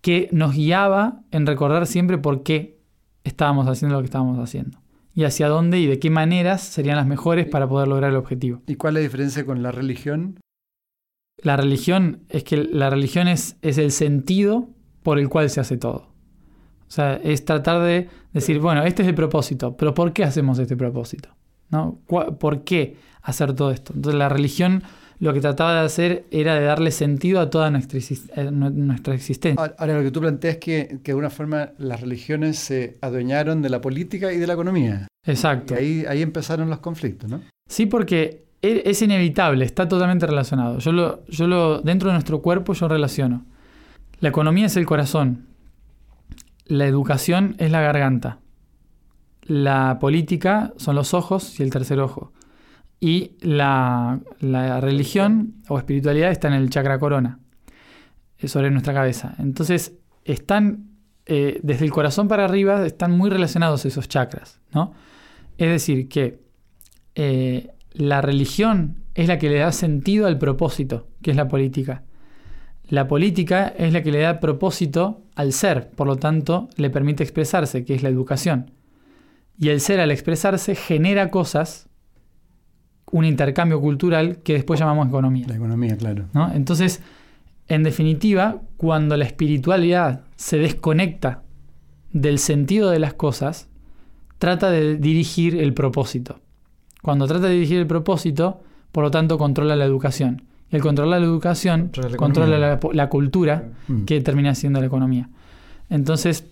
que 0.00 0.28
nos 0.32 0.54
guiaba 0.54 1.20
en 1.30 1.46
recordar 1.46 1.86
siempre 1.86 2.18
por 2.18 2.42
qué 2.42 2.78
estábamos 3.24 3.66
haciendo 3.68 3.96
lo 3.96 4.00
que 4.02 4.06
estábamos 4.06 4.38
haciendo 4.38 4.78
y 5.14 5.24
hacia 5.24 5.48
dónde 5.48 5.78
y 5.78 5.86
de 5.86 5.98
qué 5.98 6.10
maneras 6.10 6.60
serían 6.62 6.96
las 6.96 7.06
mejores 7.06 7.46
para 7.46 7.68
poder 7.68 7.88
lograr 7.88 8.10
el 8.10 8.16
objetivo. 8.16 8.60
¿Y 8.66 8.74
cuál 8.74 8.96
es 8.96 9.00
la 9.02 9.04
diferencia 9.04 9.46
con 9.46 9.62
la 9.62 9.72
religión? 9.72 10.38
La 11.44 11.56
religión 11.56 12.20
es 12.28 12.42
que 12.42 12.56
la 12.56 12.90
religión 12.90 13.28
es, 13.28 13.56
es 13.62 13.78
el 13.78 13.92
sentido 13.92 14.68
por 15.04 15.18
el 15.20 15.28
cual 15.28 15.48
se 15.50 15.60
hace 15.60 15.76
todo. 15.76 16.08
O 16.88 16.90
sea, 16.90 17.14
es 17.22 17.44
tratar 17.44 17.82
de 17.82 18.08
decir, 18.32 18.58
bueno, 18.60 18.82
este 18.82 19.02
es 19.02 19.08
el 19.08 19.14
propósito, 19.14 19.76
pero 19.76 19.94
¿por 19.94 20.12
qué 20.12 20.24
hacemos 20.24 20.58
este 20.58 20.76
propósito? 20.76 21.28
¿No? 21.70 22.00
¿Cuá- 22.06 22.36
¿Por 22.38 22.64
qué 22.64 22.96
hacer 23.22 23.52
todo 23.54 23.70
esto? 23.70 23.92
Entonces 23.94 24.18
la 24.18 24.28
religión 24.28 24.82
lo 25.20 25.32
que 25.32 25.40
trataba 25.40 25.74
de 25.80 25.86
hacer 25.86 26.24
era 26.30 26.54
de 26.56 26.64
darle 26.64 26.90
sentido 26.90 27.40
a 27.40 27.48
toda 27.48 27.70
nuestra, 27.70 27.98
eh, 28.00 28.50
nu- 28.50 28.70
nuestra 28.70 29.14
existencia. 29.14 29.74
Ahora, 29.78 29.96
lo 29.98 30.02
que 30.02 30.10
tú 30.10 30.20
planteas 30.20 30.54
es 30.54 30.60
que, 30.60 30.88
que 31.02 31.02
de 31.04 31.12
alguna 31.12 31.30
forma 31.30 31.70
las 31.78 32.00
religiones 32.00 32.58
se 32.58 32.96
adueñaron 33.00 33.62
de 33.62 33.68
la 33.70 33.80
política 33.80 34.32
y 34.32 34.38
de 34.38 34.46
la 34.46 34.54
economía. 34.54 35.06
Exacto. 35.26 35.74
Y 35.74 35.76
ahí, 35.78 36.04
ahí 36.08 36.22
empezaron 36.22 36.68
los 36.68 36.80
conflictos, 36.80 37.30
¿no? 37.30 37.40
Sí, 37.68 37.86
porque 37.86 38.43
es 38.64 39.02
inevitable, 39.02 39.64
está 39.64 39.88
totalmente 39.88 40.26
relacionado. 40.26 40.78
Yo 40.78 40.92
lo, 40.92 41.26
yo 41.26 41.46
lo, 41.46 41.80
dentro 41.82 42.08
de 42.08 42.14
nuestro 42.14 42.40
cuerpo 42.40 42.72
yo 42.72 42.88
relaciono. 42.88 43.44
La 44.20 44.30
economía 44.30 44.66
es 44.66 44.76
el 44.76 44.86
corazón, 44.86 45.48
la 46.66 46.86
educación 46.86 47.56
es 47.58 47.70
la 47.70 47.82
garganta, 47.82 48.38
la 49.42 49.98
política 50.00 50.72
son 50.76 50.96
los 50.96 51.12
ojos 51.12 51.60
y 51.60 51.62
el 51.62 51.70
tercer 51.70 52.00
ojo. 52.00 52.32
Y 53.00 53.32
la, 53.40 54.20
la 54.40 54.80
religión 54.80 55.56
o 55.68 55.76
espiritualidad 55.76 56.30
está 56.30 56.48
en 56.48 56.54
el 56.54 56.70
chakra 56.70 56.98
corona, 56.98 57.40
eh, 58.38 58.48
sobre 58.48 58.70
nuestra 58.70 58.94
cabeza. 58.94 59.34
Entonces, 59.38 59.98
están, 60.24 60.88
eh, 61.26 61.60
desde 61.62 61.84
el 61.84 61.90
corazón 61.90 62.28
para 62.28 62.46
arriba, 62.46 62.86
están 62.86 63.10
muy 63.10 63.28
relacionados 63.28 63.84
esos 63.84 64.08
chakras, 64.08 64.60
¿no? 64.72 64.94
Es 65.58 65.68
decir, 65.68 66.08
que 66.08 66.40
eh, 67.14 67.73
la 67.94 68.20
religión 68.20 68.96
es 69.14 69.28
la 69.28 69.38
que 69.38 69.48
le 69.48 69.58
da 69.58 69.72
sentido 69.72 70.26
al 70.26 70.38
propósito, 70.38 71.06
que 71.22 71.30
es 71.30 71.36
la 71.36 71.48
política. 71.48 72.02
La 72.88 73.08
política 73.08 73.72
es 73.78 73.92
la 73.92 74.02
que 74.02 74.12
le 74.12 74.20
da 74.20 74.40
propósito 74.40 75.22
al 75.36 75.52
ser, 75.52 75.90
por 75.90 76.06
lo 76.06 76.16
tanto, 76.16 76.68
le 76.76 76.90
permite 76.90 77.22
expresarse, 77.22 77.84
que 77.84 77.94
es 77.94 78.02
la 78.02 78.10
educación. 78.10 78.72
Y 79.58 79.68
el 79.68 79.80
ser 79.80 80.00
al 80.00 80.10
expresarse 80.10 80.74
genera 80.74 81.30
cosas, 81.30 81.88
un 83.10 83.24
intercambio 83.24 83.80
cultural 83.80 84.38
que 84.42 84.54
después 84.54 84.80
llamamos 84.80 85.08
economía. 85.08 85.46
La 85.48 85.54
economía, 85.54 85.96
claro. 85.96 86.26
¿no? 86.34 86.52
Entonces, 86.52 87.00
en 87.68 87.84
definitiva, 87.84 88.60
cuando 88.76 89.16
la 89.16 89.24
espiritualidad 89.24 90.24
se 90.36 90.58
desconecta 90.58 91.42
del 92.12 92.38
sentido 92.38 92.90
de 92.90 92.98
las 92.98 93.14
cosas, 93.14 93.68
trata 94.38 94.70
de 94.70 94.96
dirigir 94.96 95.56
el 95.56 95.72
propósito. 95.72 96.40
Cuando 97.04 97.26
trata 97.26 97.48
de 97.48 97.54
dirigir 97.54 97.78
el 97.78 97.86
propósito, 97.86 98.62
por 98.90 99.04
lo 99.04 99.10
tanto, 99.10 99.36
controla 99.36 99.76
la 99.76 99.84
educación. 99.84 100.42
Y 100.70 100.76
el 100.76 100.82
controlar 100.82 101.20
la 101.20 101.26
educación 101.26 101.82
Controla 101.82 102.08
la 102.08 102.16
controla 102.16 102.58
la, 102.58 102.72
economía. 102.74 102.96
la 103.04 103.08
cultura 103.10 103.68
Mm. 103.88 104.04
que 104.06 104.20
termina 104.22 104.54
siendo 104.54 104.80
la 104.80 104.86
economía. 104.86 105.28
Entonces, 105.90 106.46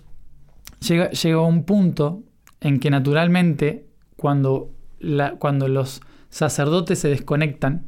llega, 0.87 1.09
llega 1.11 1.41
un 1.41 1.65
punto 1.65 2.23
en 2.61 2.79
que 2.81 2.91
naturalmente, 2.91 3.87
cuando, 4.17 4.69
la- 5.01 5.33
cuando 5.37 5.69
los 5.69 6.03
sacerdotes 6.29 6.99
se 6.99 7.09
desconectan 7.09 7.87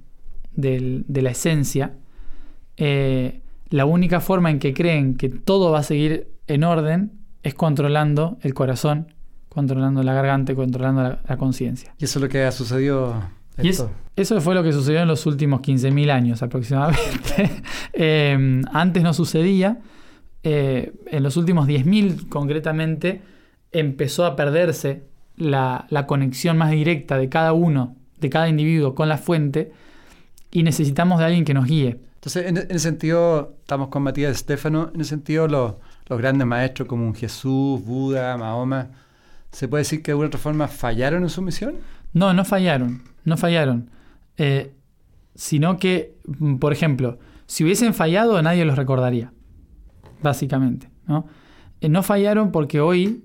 del- 0.56 1.04
de 1.06 1.21
la 1.23 1.30
esencia, 1.33 1.92
eh, 2.78 3.42
la 3.68 3.85
única 3.85 4.21
forma 4.21 4.50
en 4.50 4.59
que 4.59 4.73
creen 4.73 5.16
que 5.16 5.28
todo 5.28 5.71
va 5.71 5.80
a 5.80 5.83
seguir 5.83 6.28
en 6.47 6.64
orden 6.64 7.12
es 7.42 7.54
controlando 7.54 8.38
el 8.40 8.54
corazón, 8.54 9.13
controlando 9.54 10.02
la 10.02 10.12
garganta 10.12 10.52
y 10.52 10.54
controlando 10.54 11.02
la, 11.02 11.20
la 11.26 11.37
conciencia. 11.37 11.94
Y 11.99 12.04
eso 12.04 12.18
es 12.18 12.23
lo 12.23 12.28
que 12.28 12.42
ha 12.44 12.52
sucedido. 12.52 13.14
Y 13.62 13.68
es- 13.68 13.87
eso 14.16 14.40
fue 14.40 14.54
lo 14.54 14.62
que 14.62 14.73
sucedió 14.73 15.00
en 15.00 15.08
los 15.08 15.25
últimos 15.26 15.61
15.000 15.61 16.11
años 16.11 16.42
aproximadamente. 16.42 17.50
Eh, 17.96 18.61
antes 18.73 19.02
no 19.04 19.14
sucedía. 19.14 19.78
Eh, 20.42 20.92
en 21.06 21.23
los 21.23 21.37
últimos 21.37 21.68
10.000 21.68 22.28
concretamente 22.28 23.23
empezó 23.70 24.25
a 24.26 24.34
perderse 24.37 25.04
la, 25.37 25.87
la 25.90 26.06
conexión 26.06 26.58
más 26.58 26.70
directa 26.73 27.16
de 27.16 27.28
cada 27.28 27.52
uno, 27.52 27.94
de 28.20 28.30
cada 28.30 28.49
individuo 28.49 28.94
con 28.96 29.08
la 29.08 29.16
fuente 29.16 29.73
y 30.50 30.64
necesitamos 30.64 31.18
de 31.20 31.25
alguien 31.26 31.44
que 31.44 31.54
nos 31.54 31.66
guíe. 31.66 32.00
Entonces, 32.16 32.46
en, 32.46 32.56
en 32.56 32.66
ese 32.70 32.78
sentido, 32.80 33.54
estamos 33.61 33.88
con 33.88 34.02
Matías 34.02 34.32
Estefano, 34.34 34.90
en 34.94 35.00
ese 35.00 35.11
sentido, 35.11 35.46
los, 35.46 35.75
los 36.08 36.18
grandes 36.18 36.46
maestros 36.46 36.88
como 36.88 37.06
un 37.06 37.14
Jesús, 37.14 37.82
Buda, 37.84 38.37
Mahoma, 38.37 38.88
¿se 39.54 39.68
puede 39.68 39.80
decir 39.82 40.02
que 40.02 40.11
de 40.11 40.12
alguna 40.12 40.26
otra 40.28 40.40
forma 40.40 40.68
fallaron 40.68 41.23
en 41.23 41.30
su 41.30 41.40
misión? 41.42 41.76
No, 42.12 42.32
no 42.34 42.44
fallaron, 42.44 43.02
no 43.25 43.37
fallaron. 43.37 43.90
Eh, 44.37 44.73
sino 45.34 45.78
que, 45.78 46.16
mm, 46.38 46.56
por 46.56 46.73
ejemplo, 46.73 47.18
si 47.46 47.64
hubiesen 47.64 47.94
fallado 47.94 48.40
nadie 48.42 48.64
los 48.64 48.76
recordaría, 48.76 49.32
básicamente. 50.23 50.90
¿no? 51.06 51.26
Eh, 51.80 51.88
no 51.88 52.02
fallaron 52.02 52.50
porque 52.52 52.80
hoy 52.80 53.25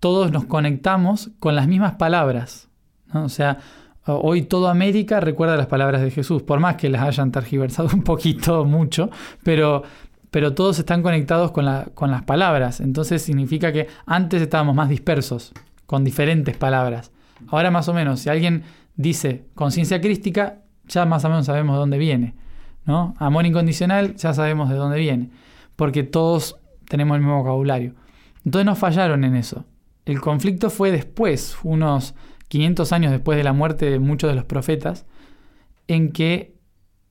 todos 0.00 0.30
nos 0.32 0.44
conectamos 0.44 1.30
con 1.38 1.54
las 1.54 1.66
mismas 1.68 1.94
palabras. 1.94 2.68
¿no? 3.12 3.24
O 3.24 3.28
sea, 3.28 3.58
hoy 4.06 4.42
toda 4.42 4.70
América 4.70 5.20
recuerda 5.20 5.56
las 5.56 5.66
palabras 5.66 6.00
de 6.02 6.10
Jesús, 6.10 6.42
por 6.42 6.60
más 6.60 6.76
que 6.76 6.88
las 6.88 7.02
hayan 7.02 7.30
tergiversado 7.32 7.90
un 7.92 8.02
poquito, 8.02 8.64
mucho, 8.64 9.10
pero, 9.42 9.82
pero 10.30 10.54
todos 10.54 10.78
están 10.78 11.02
conectados 11.02 11.50
con, 11.50 11.64
la- 11.64 11.88
con 11.94 12.10
las 12.10 12.22
palabras. 12.22 12.80
Entonces 12.80 13.22
significa 13.22 13.72
que 13.72 13.88
antes 14.06 14.40
estábamos 14.42 14.74
más 14.74 14.88
dispersos, 14.88 15.52
con 15.88 16.04
diferentes 16.04 16.54
palabras. 16.54 17.12
Ahora 17.46 17.70
más 17.70 17.88
o 17.88 17.94
menos, 17.94 18.20
si 18.20 18.28
alguien 18.28 18.64
dice 18.94 19.46
conciencia 19.54 20.02
crística, 20.02 20.60
ya 20.86 21.06
más 21.06 21.24
o 21.24 21.30
menos 21.30 21.46
sabemos 21.46 21.76
de 21.76 21.78
dónde 21.78 21.96
viene. 21.96 22.34
¿no? 22.84 23.14
Amor 23.16 23.46
incondicional, 23.46 24.14
ya 24.14 24.34
sabemos 24.34 24.68
de 24.68 24.76
dónde 24.76 24.98
viene. 24.98 25.30
Porque 25.76 26.02
todos 26.02 26.58
tenemos 26.90 27.14
el 27.14 27.22
mismo 27.22 27.38
vocabulario. 27.38 27.94
Entonces 28.44 28.66
no 28.66 28.76
fallaron 28.76 29.24
en 29.24 29.34
eso. 29.34 29.64
El 30.04 30.20
conflicto 30.20 30.68
fue 30.68 30.90
después, 30.90 31.56
unos 31.62 32.14
500 32.48 32.92
años 32.92 33.10
después 33.10 33.38
de 33.38 33.44
la 33.44 33.54
muerte 33.54 33.90
de 33.90 33.98
muchos 33.98 34.28
de 34.28 34.36
los 34.36 34.44
profetas, 34.44 35.06
en 35.86 36.12
que 36.12 36.54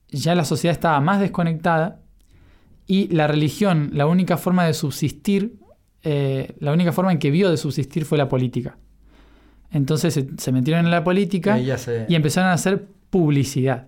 ya 0.08 0.36
la 0.36 0.44
sociedad 0.44 0.72
estaba 0.72 1.00
más 1.00 1.18
desconectada 1.18 2.00
y 2.86 3.08
la 3.08 3.26
religión, 3.26 3.90
la 3.92 4.06
única 4.06 4.36
forma 4.36 4.66
de 4.66 4.74
subsistir, 4.74 5.58
eh, 6.10 6.54
la 6.60 6.72
única 6.72 6.92
forma 6.92 7.12
en 7.12 7.18
que 7.18 7.30
vio 7.30 7.50
de 7.50 7.56
subsistir 7.56 8.04
fue 8.04 8.16
la 8.18 8.28
política. 8.28 8.78
Entonces 9.70 10.14
se, 10.14 10.26
se 10.38 10.52
metieron 10.52 10.84
en 10.86 10.90
la 10.90 11.04
política 11.04 11.56
se- 11.78 12.06
y 12.08 12.14
empezaron 12.14 12.48
a 12.50 12.54
hacer 12.54 12.86
publicidad. 13.10 13.86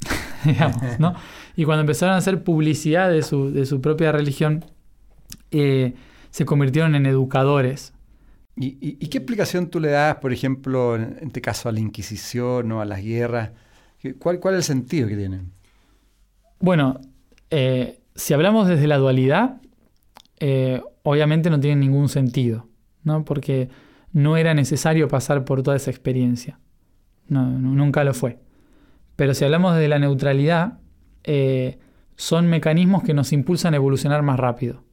digamos, 0.44 0.98
¿no? 0.98 1.14
Y 1.54 1.64
cuando 1.66 1.82
empezaron 1.82 2.14
a 2.14 2.18
hacer 2.18 2.42
publicidad 2.42 3.10
de 3.10 3.22
su, 3.22 3.52
de 3.52 3.66
su 3.66 3.80
propia 3.82 4.10
religión, 4.10 4.64
eh, 5.50 5.92
se 6.30 6.44
convirtieron 6.46 6.94
en 6.94 7.04
educadores. 7.04 7.92
¿Y, 8.56 8.68
y, 8.80 8.96
y 9.00 9.06
qué 9.08 9.18
explicación 9.18 9.68
tú 9.68 9.78
le 9.78 9.88
das, 9.90 10.16
por 10.16 10.32
ejemplo, 10.32 10.96
en 10.96 11.18
este 11.22 11.40
caso 11.42 11.68
a 11.68 11.72
la 11.72 11.80
Inquisición 11.80 12.72
o 12.72 12.80
a 12.80 12.86
las 12.86 13.02
guerras? 13.02 13.50
¿Qué- 14.00 14.14
¿Cuál, 14.14 14.40
cuál 14.40 14.54
es 14.54 14.58
el 14.60 14.64
sentido 14.64 15.08
que 15.08 15.16
tienen? 15.16 15.52
Bueno, 16.58 16.98
eh, 17.50 18.00
si 18.14 18.32
hablamos 18.34 18.66
desde 18.66 18.86
la 18.86 18.96
dualidad, 18.96 19.60
eh, 20.40 20.80
obviamente 21.02 21.50
no 21.50 21.60
tiene 21.60 21.76
ningún 21.76 22.08
sentido, 22.08 22.68
¿no? 23.02 23.24
Porque 23.24 23.68
no 24.12 24.36
era 24.36 24.54
necesario 24.54 25.08
pasar 25.08 25.44
por 25.44 25.62
toda 25.62 25.76
esa 25.76 25.90
experiencia. 25.90 26.60
No, 27.28 27.46
nunca 27.46 28.04
lo 28.04 28.14
fue. 28.14 28.38
Pero 29.16 29.34
si 29.34 29.44
hablamos 29.44 29.76
de 29.76 29.88
la 29.88 29.98
neutralidad, 29.98 30.78
eh, 31.24 31.78
son 32.16 32.48
mecanismos 32.48 33.02
que 33.02 33.14
nos 33.14 33.32
impulsan 33.32 33.74
a 33.74 33.76
evolucionar 33.76 34.22
más 34.22 34.38
rápido. 34.38 34.84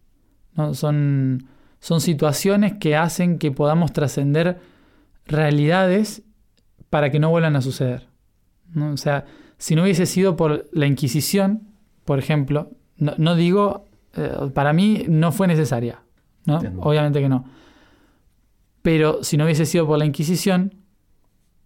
¿no? 0.53 0.73
Son, 0.73 1.47
son 1.79 2.01
situaciones 2.01 2.73
que 2.73 2.95
hacen 2.95 3.37
que 3.39 3.51
podamos 3.51 3.93
trascender 3.93 4.59
realidades 5.25 6.23
para 6.89 7.11
que 7.11 7.19
no 7.19 7.29
vuelvan 7.29 7.55
a 7.55 7.61
suceder. 7.61 8.07
¿no? 8.73 8.91
O 8.91 8.97
sea, 8.97 9.25
si 9.57 9.75
no 9.75 9.83
hubiese 9.83 10.05
sido 10.05 10.35
por 10.35 10.67
la 10.71 10.85
Inquisición, 10.85 11.67
por 12.05 12.19
ejemplo, 12.19 12.71
no 12.97 13.35
digo, 13.35 13.85
eh, 14.19 14.51
para 14.53 14.73
mí 14.73 15.05
no 15.07 15.31
fue 15.31 15.47
necesaria, 15.47 16.01
¿no? 16.45 16.55
Entiendo. 16.55 16.81
Obviamente 16.81 17.19
que 17.19 17.29
no. 17.29 17.45
Pero 18.81 19.23
si 19.23 19.37
no 19.37 19.45
hubiese 19.45 19.65
sido 19.65 19.87
por 19.87 19.97
la 19.97 20.05
Inquisición, 20.05 20.75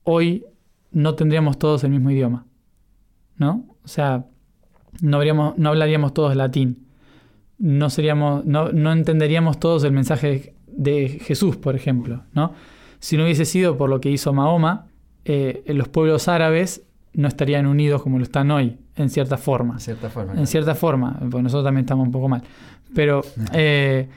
hoy 0.03 0.45
no 0.91 1.15
tendríamos 1.15 1.57
todos 1.57 1.83
el 1.83 1.91
mismo 1.91 2.12
idioma, 2.12 2.45
¿no? 3.38 3.65
O 3.83 3.88
sea, 3.88 4.25
no, 5.01 5.17
habríamos, 5.17 5.57
no 5.57 5.69
hablaríamos 5.69 6.13
todos 6.13 6.36
latín, 6.36 6.88
no, 7.57 7.89
seríamos, 7.89 8.45
no, 8.45 8.72
no 8.72 8.91
entenderíamos 8.91 9.60
todos 9.60 9.83
el 9.83 9.91
mensaje 9.91 10.27
de, 10.27 10.55
de 10.67 11.10
Jesús, 11.19 11.57
por 11.57 11.75
ejemplo, 11.75 12.24
¿no? 12.33 12.53
Si 13.00 13.17
no 13.17 13.24
hubiese 13.24 13.45
sido 13.45 13.77
por 13.77 13.89
lo 13.89 14.00
que 14.00 14.10
hizo 14.10 14.33
Mahoma, 14.33 14.88
eh, 15.25 15.63
los 15.67 15.88
pueblos 15.88 16.27
árabes 16.27 16.86
no 17.13 17.27
estarían 17.27 17.65
unidos 17.65 18.01
como 18.01 18.17
lo 18.17 18.24
están 18.24 18.51
hoy, 18.51 18.77
en 18.95 19.09
cierta 19.09 19.38
forma. 19.38 19.75
De 19.75 19.79
cierta 19.81 20.09
forma. 20.09 20.33
En 20.33 20.47
cierta 20.47 20.75
forma, 20.75 21.17
porque 21.19 21.41
nosotros 21.43 21.65
también 21.65 21.85
estamos 21.85 22.05
un 22.05 22.12
poco 22.12 22.29
mal. 22.29 22.43
Pero 22.93 23.21
eh, 23.53 24.07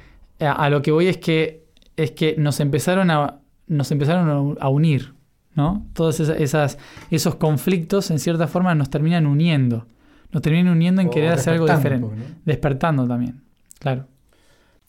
a, 0.40 0.52
a 0.52 0.70
lo 0.70 0.82
que 0.82 0.90
voy 0.90 1.06
es 1.08 1.18
que 1.18 1.64
es 1.96 2.10
que 2.12 2.34
nos 2.38 2.60
empezaron 2.60 3.10
a 3.10 3.40
nos 3.68 3.90
empezaron 3.90 4.56
a- 4.60 4.68
unir, 4.68 5.14
¿no? 5.54 5.86
Todos 5.92 6.20
esas, 6.20 6.78
esos 7.10 7.34
conflictos 7.36 8.10
en 8.10 8.18
cierta 8.20 8.46
forma 8.46 8.74
nos 8.74 8.90
terminan 8.90 9.26
uniendo. 9.26 9.86
Nos 10.30 10.42
terminan 10.42 10.68
uniendo 10.72 11.00
en 11.00 11.08
O 11.08 11.10
querer 11.10 11.32
hacer 11.32 11.54
algo 11.54 11.66
diferente. 11.66 12.04
un 12.04 12.10
poco, 12.12 12.22
¿no? 12.22 12.36
Despertando 12.44 13.06
también, 13.08 13.40
claro. 13.78 14.06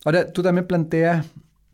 Ahora, 0.05 0.31
tú 0.31 0.43
también 0.43 0.67
planteas 0.67 1.25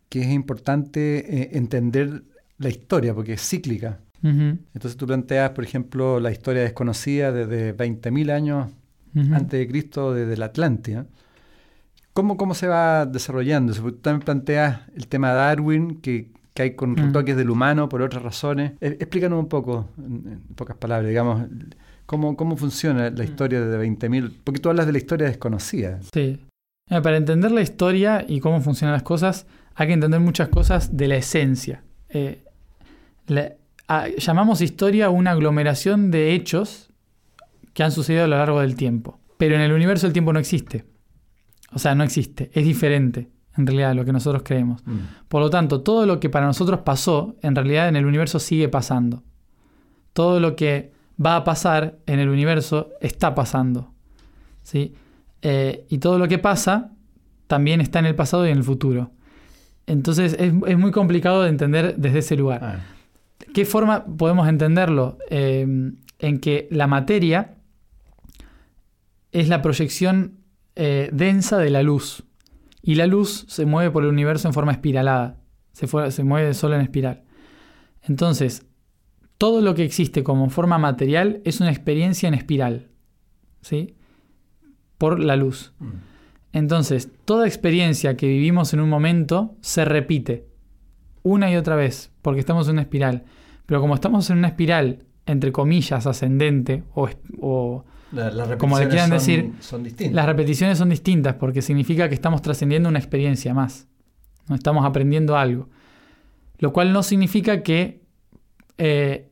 que 0.10 0.22
es 0.22 0.27
importante 0.29 1.41
eh, 1.41 1.50
entender 1.53 2.24
la 2.58 2.70
historia, 2.70 3.13
porque 3.13 3.34
es 3.34 3.41
cíclica. 3.41 4.00
Entonces 4.24 4.96
tú 4.98 5.06
planteas, 5.06 5.50
por 5.51 5.63
ejemplo, 5.65 6.20
la 6.20 6.32
historia 6.32 6.62
desconocida 6.63 7.32
desde 7.34 7.75
20.000 7.75 8.32
años 8.32 8.70
antes 9.15 9.60
de 9.60 9.68
Cristo, 9.68 10.13
desde 10.13 10.38
la 10.38 10.46
Atlántida. 10.46 11.06
¿Cómo, 12.13 12.38
¿Cómo 12.38 12.53
se 12.53 12.68
va 12.68 13.06
desarrollando? 13.06 13.74
Tú 13.74 13.92
también 13.94 14.24
planteas 14.24 14.82
el 14.96 15.08
tema 15.08 15.30
de 15.32 15.36
Darwin, 15.36 16.00
que, 16.01 16.32
que 16.53 16.62
hay 16.63 16.75
con 16.75 16.92
Mm. 16.94 16.96
retoques 17.08 17.36
del 17.36 17.50
humano 17.50 17.89
por 17.89 18.01
otras 18.01 18.22
razones. 18.24 18.74
Eh, 18.82 18.98
explícanos 19.00 19.39
un 19.39 19.50
poco, 19.50 19.89
en, 19.98 20.13
en 20.34 20.39
pocas 20.56 20.77
palabras, 20.77 21.10
digamos, 21.10 21.48
cómo, 22.06 22.36
cómo 22.38 22.56
funciona 22.56 23.10
Mm. 23.10 23.15
la 23.18 23.24
historia 23.24 23.62
de 23.62 23.77
20.000, 23.77 24.32
porque 24.44 24.60
tú 24.60 24.70
hablas 24.70 24.86
de 24.86 24.92
la 24.94 25.00
historia 25.00 25.27
desconocida. 25.27 26.00
Sí. 26.13 26.39
Para 26.88 27.18
entender 27.18 27.51
la 27.51 27.62
historia 27.62 28.24
y 28.27 28.39
cómo 28.39 28.62
funcionan 28.62 28.94
las 28.94 29.03
cosas, 29.03 29.48
hay 29.75 29.88
que 29.88 29.94
entender 29.94 30.20
muchas 30.20 30.50
cosas 30.50 30.96
de 30.96 31.08
la 31.08 31.15
esencia. 31.15 31.82
Eh, 32.10 32.44
la- 33.27 33.53
a- 33.88 34.08
llamamos 34.18 34.62
historia 34.62 35.10
una 35.10 35.32
aglomeración 35.32 36.12
de 36.12 36.34
hechos 36.34 36.90
que 37.74 37.84
han 37.84 37.92
sucedido 37.92 38.25
a 38.25 38.28
lo 38.28 38.38
largo 38.38 38.60
del 38.62 38.75
tiempo. 38.75 39.20
Pero 39.38 39.56
en 39.56 39.62
el 39.62 39.72
universo 39.74 40.08
el 40.08 40.13
tiempo 40.13 40.32
no 40.34 40.40
existe. 40.40 40.86
O 41.74 41.80
sea, 41.80 41.96
no 41.96 42.04
existe. 42.04 42.52
Es 42.54 42.63
diferente, 42.66 43.30
en 43.58 43.66
realidad, 43.66 43.92
a 43.92 43.94
lo 43.96 44.06
que 44.06 44.13
nosotros 44.13 44.44
creemos. 44.46 44.84
Por 45.28 45.42
lo 45.42 45.50
tanto, 45.50 45.82
todo 45.82 46.06
lo 46.06 46.20
que 46.20 46.30
para 46.30 46.46
nosotros 46.46 46.82
pasó, 46.82 47.36
en 47.42 47.56
realidad 47.56 47.88
en 47.90 47.96
el 47.96 48.06
universo 48.06 48.40
sigue 48.40 48.70
pasando. 48.70 49.24
Todo 50.13 50.40
lo 50.40 50.56
que 50.56 50.92
va 51.24 51.36
a 51.38 51.44
pasar 51.44 51.98
en 52.06 52.20
el 52.20 52.30
universo 52.30 52.90
está 53.02 53.34
pasando. 53.34 53.92
¿sí? 54.62 54.94
Eh, 55.42 55.86
y 55.90 55.98
todo 55.98 56.20
lo 56.20 56.28
que 56.28 56.38
pasa 56.38 56.92
también 57.48 57.82
está 57.82 58.00
en 58.00 58.06
el 58.06 58.16
pasado 58.16 58.48
y 58.48 58.52
en 58.52 58.58
el 58.60 58.63
futuro. 58.63 59.12
Entonces 59.88 60.34
es, 60.40 60.54
es 60.68 60.78
muy 60.78 60.92
complicado 60.92 61.42
de 61.44 61.50
entender 61.50 61.96
desde 61.98 62.20
ese 62.20 62.38
lugar. 62.38 62.60
Ah, 62.63 62.80
¿Qué 63.54 63.66
forma 63.66 64.06
podemos 64.06 64.48
entenderlo? 64.48 65.18
Eh, 65.30 65.66
en 66.20 66.40
que 66.40 66.68
la 66.72 66.88
materia 66.88 67.56
es 69.32 69.50
la 69.50 69.62
proyección 69.62 70.40
eh, 70.76 71.10
densa 71.14 71.58
de 71.58 71.70
la 71.70 71.84
luz. 71.84 72.24
Y 72.82 72.96
la 72.96 73.08
luz 73.08 73.46
se 73.48 73.66
mueve 73.66 73.92
por 73.92 74.04
el 74.04 74.10
universo 74.10 74.48
en 74.48 74.54
forma 74.54 74.72
espiralada. 74.72 75.38
Se, 75.72 75.88
fue- 75.88 76.12
se 76.12 76.24
mueve 76.24 76.54
solo 76.54 76.76
en 76.76 76.82
espiral. 76.82 77.24
Entonces, 78.02 78.66
todo 79.38 79.62
lo 79.62 79.74
que 79.76 79.84
existe 79.84 80.24
como 80.24 80.50
forma 80.50 80.78
material 80.78 81.42
es 81.46 81.60
una 81.62 81.70
experiencia 81.72 82.28
en 82.28 82.34
espiral. 82.34 82.90
¿Sí? 83.62 83.96
Por 84.98 85.20
la 85.20 85.36
luz. 85.36 85.74
mm. 85.80 85.86
Entonces, 86.54 87.10
toda 87.26 87.48
experiencia 87.48 88.16
que 88.16 88.28
vivimos 88.28 88.74
en 88.74 88.80
un 88.80 88.90
momento 88.90 89.56
se 89.62 89.86
repite 89.86 90.48
una 91.24 91.50
y 91.52 91.56
otra 91.56 91.76
vez, 91.76 92.12
porque 92.22 92.40
estamos 92.42 92.68
en 92.68 92.74
una 92.74 92.82
espiral. 92.84 93.24
Pero 93.65 93.82
como 93.82 93.96
estamos 93.96 94.29
en 94.29 94.38
una 94.39 94.48
espiral, 94.50 95.00
entre 95.25 95.51
comillas, 95.51 96.05
ascendente, 96.05 96.84
o, 96.93 97.08
es- 97.08 97.17
o 97.39 97.86
La- 98.12 98.29
las 98.29 98.58
Como 98.58 98.77
le 98.77 98.88
quieran 98.89 99.10
son- 99.10 99.17
decir, 99.17 99.51
son 99.60 99.84
distintas. 99.84 100.13
las 100.13 100.25
repeticiones 100.27 100.77
son 100.77 100.89
distintas, 100.89 101.36
porque 101.36 101.62
significa 101.63 102.08
que 102.10 102.15
estamos 102.15 102.41
trascendiendo 102.41 102.88
una 102.89 103.00
experiencia 103.00 103.53
más. 103.53 103.88
No 104.48 104.55
estamos 104.55 104.86
aprendiendo 104.86 105.36
algo. 105.38 105.70
Lo 106.60 106.72
cual 106.74 106.93
no 106.93 107.01
significa 107.03 107.63
que, 107.63 108.01
eh, 108.77 109.29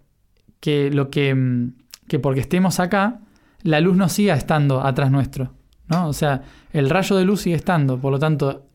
que 0.59 0.89
lo 0.91 1.09
que, 1.11 1.35
mm, 1.35 1.73
que 2.07 2.19
porque 2.19 2.39
estemos 2.39 2.79
acá, 2.79 3.19
la 3.63 3.79
luz 3.81 3.95
no 3.97 4.09
siga 4.09 4.33
estando 4.35 4.81
atrás 4.81 5.11
nuestro. 5.11 5.53
¿no? 5.87 6.07
O 6.07 6.13
sea, 6.13 6.41
el 6.71 6.89
rayo 6.89 7.17
de 7.17 7.25
luz 7.25 7.41
sigue 7.41 7.55
estando, 7.57 7.99
por 7.99 8.11
lo 8.13 8.17
tanto, 8.19 8.65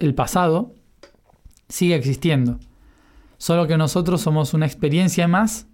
el 0.00 0.14
pasado 0.14 0.74
sigue 1.68 1.94
existiendo. 1.94 2.58
Solo 3.44 3.66
que 3.66 3.76
nosotros 3.76 4.22
somos 4.22 4.54
una 4.54 4.64
experiencia 4.64 5.28
más 5.28 5.68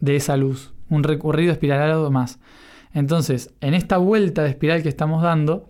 de 0.00 0.16
esa 0.16 0.38
luz, 0.38 0.72
un 0.88 1.02
recorrido 1.02 1.52
espiralado 1.52 2.10
más. 2.10 2.40
Entonces, 2.94 3.52
en 3.60 3.74
esta 3.74 3.98
vuelta 3.98 4.42
de 4.42 4.48
espiral 4.48 4.82
que 4.82 4.88
estamos 4.88 5.22
dando, 5.22 5.68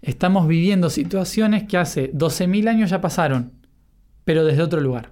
estamos 0.00 0.48
viviendo 0.48 0.88
situaciones 0.88 1.64
que 1.64 1.76
hace 1.76 2.10
12.000 2.14 2.70
años 2.70 2.88
ya 2.88 3.02
pasaron, 3.02 3.52
pero 4.24 4.46
desde 4.46 4.62
otro 4.62 4.80
lugar. 4.80 5.10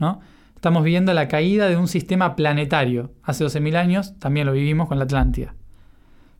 ¿no? 0.00 0.18
Estamos 0.56 0.82
viviendo 0.82 1.14
la 1.14 1.28
caída 1.28 1.68
de 1.68 1.76
un 1.76 1.86
sistema 1.86 2.34
planetario. 2.34 3.12
Hace 3.22 3.44
12.000 3.44 3.76
años 3.76 4.18
también 4.18 4.44
lo 4.44 4.54
vivimos 4.54 4.88
con 4.88 4.98
la 4.98 5.04
Atlántida. 5.04 5.54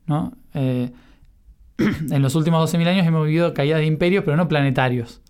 ¿no? 0.09 0.37
Eh, 0.55 0.91
en 1.79 2.21
los 2.21 2.35
últimos 2.35 2.69
12.000 2.75 2.89
años 2.89 3.07
hemos 3.07 3.27
vivido 3.27 3.55
caídas 3.55 3.79
de 3.79 3.87
imperios, 3.87 4.25
pero 4.25 4.37
no 4.37 4.49
planetarios. 4.49 5.23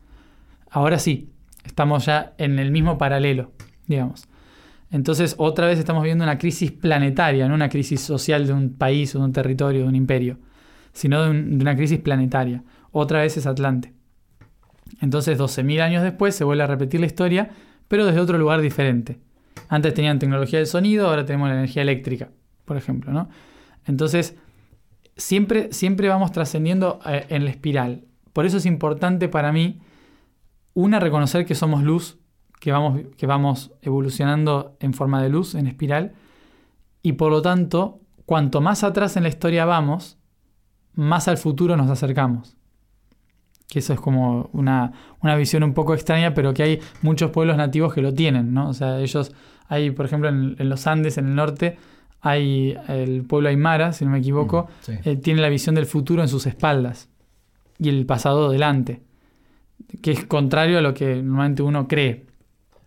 Ahora 0.71 0.99
sí, 0.99 1.34
estamos 1.65 2.07
ya 2.07 2.35
en 2.39 2.59
el 2.59 2.71
mismo 2.71 2.99
paralelo, 2.99 3.53
digamos. 3.87 4.27
Entonces, 4.91 5.35
otra 5.39 5.67
vez 5.67 5.79
estamos 5.79 6.05
viendo 6.05 6.25
una 6.25 6.39
crisis 6.39 6.71
planetaria, 6.71 7.49
no 7.49 7.55
una 7.55 7.69
crisis 7.69 8.01
social 8.01 8.47
de 8.47 8.53
un 8.53 8.75
país 8.75 9.15
o 9.15 9.19
de 9.19 9.25
un 9.25 9.33
territorio, 9.33 9.83
de 9.83 9.89
un 9.89 9.97
imperio, 9.97 10.39
sino 10.93 11.23
de, 11.23 11.33
de 11.33 11.63
una 11.63 11.75
crisis 11.75 11.99
planetaria. 11.99 12.63
Otra 12.93 13.23
vez 13.23 13.37
es 13.37 13.47
Atlante. 13.47 13.93
Entonces, 15.01 15.39
12.000 15.39 15.81
años 15.81 16.03
después 16.03 16.35
se 16.35 16.45
vuelve 16.45 16.63
a 16.63 16.69
repetir 16.69 17.01
la 17.01 17.07
historia, 17.07 17.51
pero 17.89 18.07
desde 18.07 18.21
otro 18.21 18.39
lugar 18.39 18.61
diferente. 18.61 19.19
Antes 19.69 19.95
tenían 19.95 20.19
tecnología 20.19 20.59
del 20.59 20.69
sonido, 20.69 21.09
ahora 21.09 21.25
tenemos 21.25 21.49
la 21.49 21.55
energía 21.55 21.83
eléctrica, 21.83 22.31
por 22.65 22.77
ejemplo, 22.77 23.13
¿no? 23.13 23.29
Entonces, 23.87 24.37
siempre, 25.17 25.73
siempre 25.73 26.09
vamos 26.09 26.33
trascendiendo 26.33 27.01
eh, 27.07 27.27
en 27.29 27.45
la 27.45 27.51
espiral. 27.51 28.05
Por 28.33 28.47
eso 28.47 28.57
es 28.57 28.67
importante 28.67 29.29
para 29.29 29.53
mí, 29.53 29.81
una, 30.75 31.01
reconocer 31.01 31.47
que 31.47 31.55
somos 31.55 31.83
luz, 31.83 32.19
que 32.61 32.73
vamos, 32.73 33.01
que 33.17 33.27
vamos 33.27 33.73
evolucionando 33.83 34.77
en 34.81 34.93
forma 34.95 35.23
de 35.23 35.29
luz, 35.29 35.55
en 35.55 35.67
espiral, 35.67 36.13
y 37.03 37.13
por 37.13 37.31
lo 37.31 37.43
tanto, 37.43 38.01
cuanto 38.27 38.61
más 38.61 38.85
atrás 38.85 39.17
en 39.17 39.23
la 39.25 39.29
historia 39.29 39.65
vamos, 39.65 40.19
más 40.95 41.29
al 41.29 41.37
futuro 41.39 41.77
nos 41.77 41.91
acercamos. 41.91 42.57
Que 43.69 43.79
eso 43.81 43.93
es 43.93 44.01
como 44.01 44.51
una, 44.53 44.93
una 45.23 45.37
visión 45.37 45.63
un 45.63 45.75
poco 45.75 45.95
extraña, 45.95 46.35
pero 46.35 46.55
que 46.55 46.63
hay 46.63 46.81
muchos 47.03 47.31
pueblos 47.31 47.57
nativos 47.57 47.93
que 47.95 48.03
lo 48.03 48.13
tienen, 48.15 48.53
¿no? 48.55 48.69
O 48.69 48.75
sea, 48.75 49.01
ellos, 49.01 49.33
hay, 49.69 49.91
por 49.91 50.07
ejemplo, 50.07 50.29
en, 50.29 50.57
en 50.59 50.69
los 50.69 50.87
Andes, 50.87 51.19
en 51.19 51.29
el 51.29 51.35
norte, 51.35 51.77
hay 52.21 52.77
el 52.89 53.25
pueblo 53.25 53.49
Aymara, 53.49 53.93
si 53.93 54.05
no 54.05 54.11
me 54.11 54.19
equivoco, 54.19 54.69
Sí. 54.81 54.93
eh, 55.05 55.17
tiene 55.17 55.41
la 55.43 55.49
visión 55.49 55.75
del 55.75 55.87
futuro 55.87 56.23
en 56.23 56.29
sus 56.29 56.47
espaldas 56.47 57.09
y 57.79 57.89
el 57.91 58.07
pasado 58.07 58.51
delante, 58.51 59.03
que 60.03 60.13
es 60.13 60.25
contrario 60.27 60.79
a 60.79 60.81
lo 60.81 60.95
que 60.95 61.17
normalmente 61.17 61.63
uno 61.63 61.87
cree. 61.89 62.27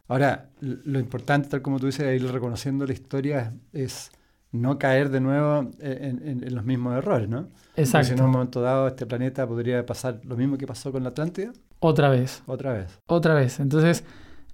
Ahora, 0.07 0.49
lo 0.61 0.99
importante, 0.99 1.49
tal 1.49 1.61
como 1.61 1.79
tú 1.79 1.87
dices, 1.87 2.21
ir 2.21 2.31
reconociendo 2.31 2.85
la 2.85 2.93
historia 2.93 3.53
es 3.73 4.09
no 4.53 4.79
caer 4.79 5.09
de 5.09 5.19
nuevo 5.19 5.69
en, 5.79 6.21
en- 6.25 6.43
en 6.43 6.55
los 6.55 6.63
mismos 6.63 6.95
errores, 6.97 7.27
¿no? 7.27 7.43
Porque 7.47 7.65
si 7.75 7.81
Exacto. 7.97 8.13
en 8.13 8.21
un 8.23 8.31
momento 8.31 8.61
dado 8.61 8.87
este 8.87 9.05
planeta 9.05 9.45
podría 9.45 9.85
pasar 9.85 10.21
lo 10.23 10.37
mismo 10.37 10.57
que 10.57 10.65
pasó 10.65 10.91
con 10.91 11.03
la 11.03 11.09
Atlántida, 11.09 11.51
Otra 11.79 12.09
vez, 12.09 12.41
otra 12.47 12.73
vez. 12.73 12.99
otra 13.07 13.33
vez. 13.35 13.59
Entonces, 13.59 14.03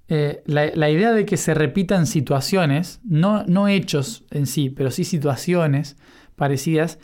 eh, 0.10 0.42
la, 0.46 0.72
la 0.74 0.90
idea 0.90 1.14
de 1.14 1.26
que 1.26 1.38
se 1.38 1.54
repitan 1.54 2.08
situaciones, 2.08 3.00
no, 3.04 3.44
no 3.46 3.68
hechos 3.68 4.24
en 4.32 4.48
sí, 4.48 4.70
pero 4.72 4.90
sí 4.92 5.04
situaciones 5.06 5.96
parecidas, 6.36 6.98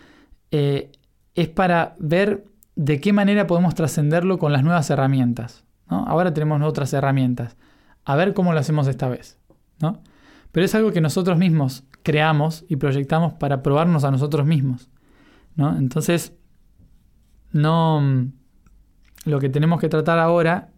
eh, 0.52 0.92
es 1.36 1.48
para 1.48 1.96
ver 2.00 2.44
de 2.80 3.02
qué 3.02 3.12
manera 3.12 3.46
podemos 3.46 3.76
trascenderlo 3.76 4.40
con 4.40 4.54
las 4.54 4.64
nuevas 4.64 4.90
herramientas. 4.90 5.66
¿no? 5.90 6.06
Ahora 6.08 6.34
tenemos 6.34 6.62
otras 6.62 6.94
herramientas. 6.94 7.58
A 8.06 8.16
ver 8.16 8.34
cómo 8.34 8.54
lo 8.54 8.60
hacemos 8.60 8.88
esta 8.88 9.10
vez. 9.10 9.38
¿no? 9.82 10.02
Pero 10.54 10.66
es 10.66 10.74
algo 10.76 10.94
que 10.94 11.02
nosotros 11.02 11.38
mismos 11.38 11.84
creamos 12.04 12.64
y 12.70 12.78
proyectamos 12.78 13.34
para 13.34 13.64
probarnos 13.64 14.06
a 14.06 14.12
nosotros 14.12 14.46
mismos. 14.46 14.90
¿no? 15.56 15.78
Entonces, 15.78 16.32
no. 17.52 18.32
Lo 19.26 19.42
que 19.42 19.50
tenemos 19.50 19.82
que 19.82 19.90
tratar 19.90 20.18
ahora 20.18 20.70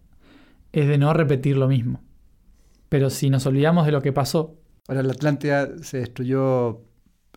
es 0.72 0.88
de 0.88 0.98
no 0.98 1.12
repetir 1.12 1.56
lo 1.56 1.68
mismo. 1.68 2.00
Pero 2.88 3.10
si 3.10 3.30
nos 3.30 3.46
olvidamos 3.46 3.86
de 3.86 3.92
lo 3.92 4.02
que 4.02 4.12
pasó, 4.12 4.56
Ahora, 4.88 5.04
la 5.04 5.12
Atlántida 5.12 5.78
se 5.82 5.98
destruyó 5.98 6.80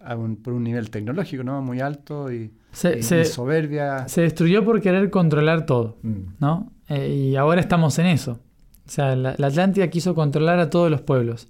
a 0.06 0.16
un- 0.16 0.36
por 0.38 0.54
un 0.54 0.64
nivel 0.64 0.90
tecnológico, 0.90 1.44
¿no? 1.44 1.62
Muy 1.62 1.80
alto 1.82 2.32
y, 2.32 2.52
se, 2.72 3.00
y- 3.00 3.04
se- 3.04 3.22
y 3.22 3.26
soberbia. 3.26 4.08
se 4.08 4.22
destruyó 4.22 4.64
por 4.64 4.82
querer 4.82 5.10
controlar 5.10 5.66
todo. 5.66 5.98
Mm. 6.04 6.14
¿no? 6.40 6.72
Eh, 6.90 7.30
y 7.32 7.36
ahora 7.36 7.62
estamos 7.62 7.98
en 8.00 8.06
eso. 8.08 8.40
O 8.88 8.90
sea, 8.90 9.16
la, 9.16 9.36
la 9.38 9.48
Atlántida 9.48 9.90
quiso 9.90 10.14
controlar 10.14 10.60
a 10.60 10.70
todos 10.70 10.92
los 10.92 11.02
pueblos. 11.02 11.48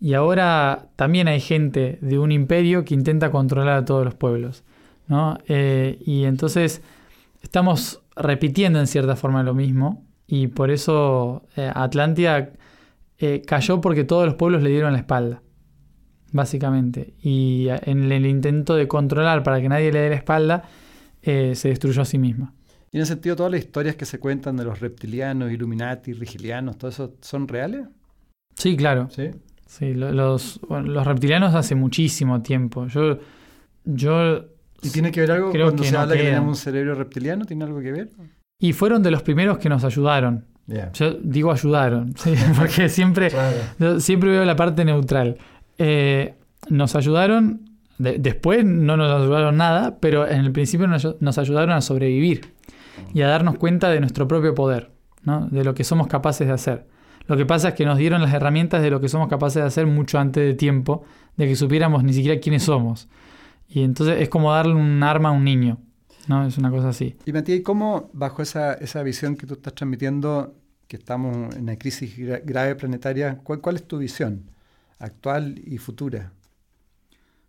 Y 0.00 0.14
ahora 0.14 0.86
también 0.96 1.26
hay 1.26 1.40
gente 1.40 1.98
de 2.02 2.18
un 2.18 2.30
imperio 2.30 2.84
que 2.84 2.94
intenta 2.94 3.30
controlar 3.30 3.78
a 3.78 3.84
todos 3.84 4.04
los 4.04 4.14
pueblos. 4.14 4.62
¿no? 5.08 5.38
Eh, 5.48 5.98
y 6.04 6.24
entonces 6.24 6.82
estamos 7.42 8.02
repitiendo 8.14 8.78
en 8.78 8.86
cierta 8.86 9.16
forma 9.16 9.42
lo 9.42 9.54
mismo. 9.54 10.04
Y 10.26 10.48
por 10.48 10.70
eso 10.70 11.44
eh, 11.56 11.70
Atlántida 11.74 12.50
cayó 13.46 13.80
porque 13.80 14.04
todos 14.04 14.26
los 14.26 14.34
pueblos 14.34 14.62
le 14.62 14.70
dieron 14.70 14.92
la 14.92 14.98
espalda. 14.98 15.42
Básicamente. 16.32 17.14
Y 17.22 17.68
en 17.82 18.10
el 18.12 18.26
intento 18.26 18.74
de 18.76 18.86
controlar 18.86 19.42
para 19.42 19.60
que 19.60 19.68
nadie 19.68 19.92
le 19.92 20.00
dé 20.00 20.08
la 20.10 20.16
espalda, 20.16 20.64
eh, 21.22 21.54
se 21.54 21.68
destruyó 21.68 22.02
a 22.02 22.04
sí 22.04 22.18
misma. 22.18 22.52
Y 22.90 22.96
en 22.96 23.02
ese 23.02 23.14
sentido, 23.14 23.36
todas 23.36 23.52
las 23.52 23.60
historias 23.60 23.96
que 23.96 24.04
se 24.06 24.18
cuentan 24.18 24.56
de 24.56 24.64
los 24.64 24.80
reptilianos, 24.80 25.50
Illuminati, 25.52 26.12
rigilianos, 26.14 26.78
¿todo 26.78 26.90
eso 26.90 27.14
son 27.20 27.46
reales? 27.48 27.86
Sí, 28.54 28.76
claro. 28.76 29.08
Sí. 29.10 29.30
Sí, 29.66 29.92
lo- 29.94 30.12
los, 30.12 30.60
bueno, 30.68 30.88
los 30.88 31.06
reptilianos 31.06 31.54
hace 31.54 31.74
muchísimo 31.74 32.42
tiempo. 32.42 32.86
Yo, 32.86 33.18
yo 33.84 34.44
¿Y 34.82 34.90
tiene 34.90 35.10
que 35.12 35.20
ver 35.20 35.32
algo 35.32 35.50
Creo 35.50 35.66
cuando 35.66 35.82
que 35.82 35.88
se 35.88 35.94
no 35.94 36.00
habla 36.00 36.14
que 36.14 36.20
quedan. 36.20 36.34
tenemos 36.34 36.48
un 36.58 36.62
cerebro 36.62 36.94
reptiliano? 36.94 37.44
¿Tiene 37.44 37.64
algo 37.64 37.80
que 37.80 37.92
ver? 37.92 38.08
y 38.60 38.72
fueron 38.72 39.02
de 39.04 39.10
los 39.12 39.22
primeros 39.22 39.58
que 39.58 39.68
nos 39.68 39.84
ayudaron 39.84 40.44
Yo 40.94 41.12
digo 41.22 41.52
ayudaron, 41.52 42.12
porque 42.58 42.88
siempre, 42.88 43.30
siempre 43.98 44.30
veo 44.30 44.44
la 44.44 44.56
parte 44.56 44.84
neutral. 44.84 45.36
Eh, 45.78 46.34
nos 46.68 46.96
ayudaron, 46.96 47.70
después 47.98 48.64
no 48.64 48.96
nos 48.96 49.22
ayudaron 49.22 49.56
nada, 49.56 49.98
pero 50.00 50.28
en 50.28 50.40
el 50.40 50.52
principio 50.52 50.86
nos, 50.86 51.38
ayudaron 51.38 51.70
a 51.70 51.80
sobrevivir 51.80 52.52
y 53.14 53.22
a 53.22 53.28
darnos 53.28 53.56
cuenta 53.58 53.88
de 53.88 54.00
nuestro 54.00 54.26
propio 54.26 54.54
poder, 54.54 54.90
de 55.22 55.64
lo 55.64 55.74
que 55.74 55.84
somos 55.84 56.08
capaces 56.08 56.46
de 56.46 56.52
hacer. 56.52 56.86
Lo 57.26 57.36
que 57.36 57.46
pasa 57.46 57.68
es 57.68 57.74
que 57.74 57.84
nos 57.84 57.98
dieron 57.98 58.22
las 58.22 58.32
herramientas 58.32 58.82
de 58.82 58.90
lo 58.90 59.00
que 59.00 59.08
somos 59.08 59.28
capaces 59.28 59.62
de 59.62 59.66
hacer 59.66 59.86
mucho 59.86 60.18
antes 60.18 60.42
de 60.42 60.54
tiempo, 60.54 61.04
de 61.36 61.46
que 61.46 61.56
supiéramos 61.56 62.02
ni 62.02 62.12
siquiera 62.12 62.40
quiénes 62.40 62.64
somos. 62.64 63.08
Y 63.68 63.82
entonces 63.82 64.20
es 64.20 64.28
como 64.28 64.52
darle 64.52 64.74
un 64.74 65.02
arma 65.02 65.28
a 65.28 65.32
un 65.32 65.44
niño. 65.44 65.78
¿no? 66.26 66.46
Es 66.46 66.56
una 66.58 66.70
cosa 66.70 66.88
así. 66.88 67.16
Y 67.26 67.32
Matías, 67.32 67.60
¿cómo 67.62 68.10
bajo 68.14 68.42
esa, 68.42 68.74
esa 68.74 69.02
visión 69.02 69.36
que 69.36 69.46
tú 69.46 69.54
estás 69.54 69.74
transmitiendo, 69.74 70.54
que 70.86 70.96
estamos 70.96 71.54
en 71.54 71.62
una 71.62 71.76
crisis 71.76 72.16
grave 72.16 72.74
planetaria, 72.76 73.38
¿cuál, 73.44 73.60
cuál 73.60 73.76
es 73.76 73.86
tu 73.86 73.98
visión 73.98 74.50
actual 74.98 75.60
y 75.64 75.78
futura? 75.78 76.32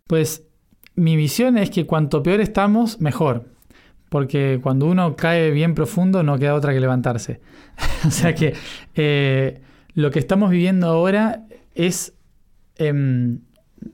Pues 0.06 0.44
mi 0.94 1.16
visión 1.16 1.56
es 1.58 1.70
que 1.70 1.86
cuanto 1.86 2.22
peor 2.22 2.40
estamos, 2.40 3.00
mejor. 3.00 3.46
Porque 4.08 4.58
cuando 4.62 4.86
uno 4.86 5.14
cae 5.14 5.50
bien 5.50 5.74
profundo 5.74 6.22
no 6.22 6.38
queda 6.38 6.54
otra 6.54 6.72
que 6.72 6.80
levantarse. 6.80 7.40
o 8.06 8.10
sea 8.10 8.34
que 8.34 8.54
eh, 8.94 9.62
lo 9.94 10.10
que 10.10 10.18
estamos 10.18 10.50
viviendo 10.50 10.88
ahora 10.88 11.46
es 11.74 12.14
em, 12.76 13.40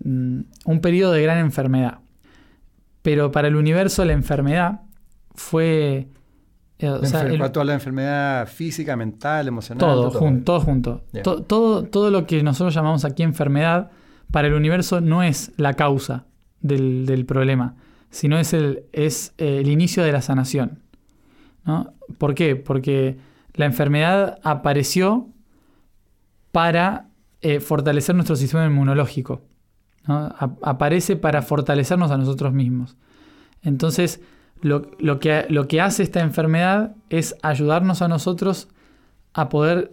un 0.05 0.81
periodo 0.81 1.13
de 1.13 1.23
gran 1.23 1.39
enfermedad. 1.39 1.99
Pero 3.03 3.31
para 3.31 3.49
el 3.49 3.57
universo 3.57 4.05
la 4.05 4.13
enfermedad 4.13 4.81
fue... 5.35 6.09
Eh, 6.79 6.91
o 6.91 7.51
toda 7.51 7.65
la 7.65 7.75
enfermedad 7.75 8.47
física, 8.47 8.97
mental, 8.97 9.49
emocional. 9.49 9.81
Todo, 9.81 10.11
todo. 10.11 10.61
junto. 10.61 11.03
todo, 11.23 11.85
todo 11.85 12.11
lo 12.11 12.27
que 12.27 12.43
nosotros 12.43 12.75
llamamos 12.75 13.05
aquí 13.05 13.23
enfermedad, 13.23 13.91
para 14.31 14.49
el 14.49 14.55
universo 14.55 15.01
no 15.01 15.23
es 15.23 15.53
la 15.57 15.75
causa 15.75 16.27
del, 16.61 17.25
problema, 17.27 17.77
sino 18.11 18.39
es, 18.39 18.53
el, 18.53 18.85
es 18.93 19.33
eh, 19.39 19.61
el 19.61 19.69
inicio 19.69 20.03
de 20.03 20.13
la 20.13 20.21
sanación. 20.21 20.81
¿no? 21.65 21.95
¿Por 22.19 22.35
qué? 22.35 22.57
Porque 22.57 23.17
la 23.55 23.65
enfermedad 23.65 24.39
apareció 24.43 25.29
para 26.53 27.09
eh, 27.41 27.61
fortalecer 27.61 28.15
nuestro 28.15 28.37
sistema 28.37 28.67
inmunológico 28.67 29.43
aparece 30.07 31.17
para 31.17 31.43
fortalecernos 31.43 32.11
a 32.11 32.19
nosotros 32.19 32.53
mismos. 32.53 32.97
Entonces, 33.63 34.21
lo, 34.61 35.21
que, 35.21 35.47
lo 35.49 35.69
que 35.69 35.81
hace 35.81 36.03
esta 36.03 36.21
enfermedad 36.21 36.97
es 37.11 37.37
ayudarnos 37.43 38.03
a 38.03 38.09
nosotros 38.09 38.69
a 39.33 39.49
poder 39.49 39.93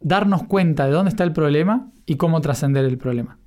darnos 0.00 0.44
cuenta 0.44 0.86
de 0.86 0.92
dónde 0.92 1.10
está 1.10 1.24
el 1.24 1.32
problema 1.32 1.90
y 2.06 2.16
cómo 2.16 2.40
trascender 2.40 2.84
el 2.84 2.98
problema. 2.98 3.38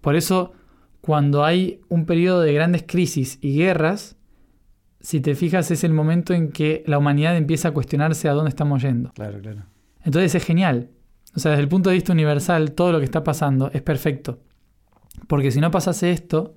Por 0.00 0.16
eso, 0.16 0.52
cuando 1.00 1.44
hay 1.44 1.80
un 1.88 2.06
periodo 2.06 2.40
de 2.40 2.54
grandes 2.54 2.84
crisis 2.86 3.38
y 3.42 3.56
guerras, 3.56 4.16
si 5.00 5.20
te 5.20 5.34
fijas, 5.34 5.70
es 5.70 5.84
el 5.84 5.92
momento 5.92 6.32
en 6.32 6.50
que 6.50 6.82
la 6.86 6.98
humanidad 6.98 7.36
empieza 7.36 7.68
a 7.68 7.72
cuestionarse 7.72 8.28
a 8.28 8.32
dónde 8.32 8.48
estamos 8.48 8.82
yendo. 8.82 9.12
Claro, 9.12 9.40
claro. 9.40 9.64
Entonces 10.04 10.34
es 10.34 10.44
genial. 10.44 10.90
O 11.36 11.40
sea, 11.40 11.50
desde 11.50 11.62
el 11.62 11.68
punto 11.68 11.90
de 11.90 11.96
vista 11.96 12.12
universal, 12.12 12.72
todo 12.72 12.92
lo 12.92 12.98
que 12.98 13.04
está 13.04 13.22
pasando 13.22 13.70
es 13.72 13.82
perfecto. 13.82 14.40
Porque 15.26 15.50
si 15.50 15.60
no 15.60 15.70
pasase 15.70 16.10
esto, 16.10 16.54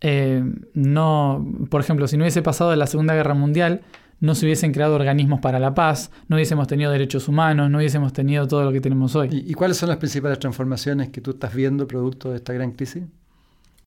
eh, 0.00 0.42
no, 0.74 1.46
por 1.70 1.80
ejemplo, 1.80 2.06
si 2.06 2.16
no 2.16 2.24
hubiese 2.24 2.42
pasado 2.42 2.74
la 2.76 2.86
Segunda 2.86 3.14
Guerra 3.14 3.34
Mundial, 3.34 3.82
no 4.20 4.34
se 4.34 4.46
hubiesen 4.46 4.72
creado 4.72 4.94
organismos 4.94 5.40
para 5.40 5.58
la 5.58 5.74
paz, 5.74 6.10
no 6.28 6.36
hubiésemos 6.36 6.66
tenido 6.66 6.90
derechos 6.90 7.28
humanos, 7.28 7.70
no 7.70 7.78
hubiésemos 7.78 8.12
tenido 8.12 8.46
todo 8.48 8.64
lo 8.64 8.72
que 8.72 8.80
tenemos 8.80 9.14
hoy. 9.14 9.28
¿Y, 9.30 9.54
cuáles 9.54 9.76
son 9.76 9.88
las 9.88 9.98
principales 9.98 10.38
transformaciones 10.38 11.10
que 11.10 11.20
tú 11.20 11.32
estás 11.32 11.54
viendo 11.54 11.86
producto 11.86 12.30
de 12.30 12.36
esta 12.36 12.52
gran 12.52 12.72
crisis? 12.72 13.04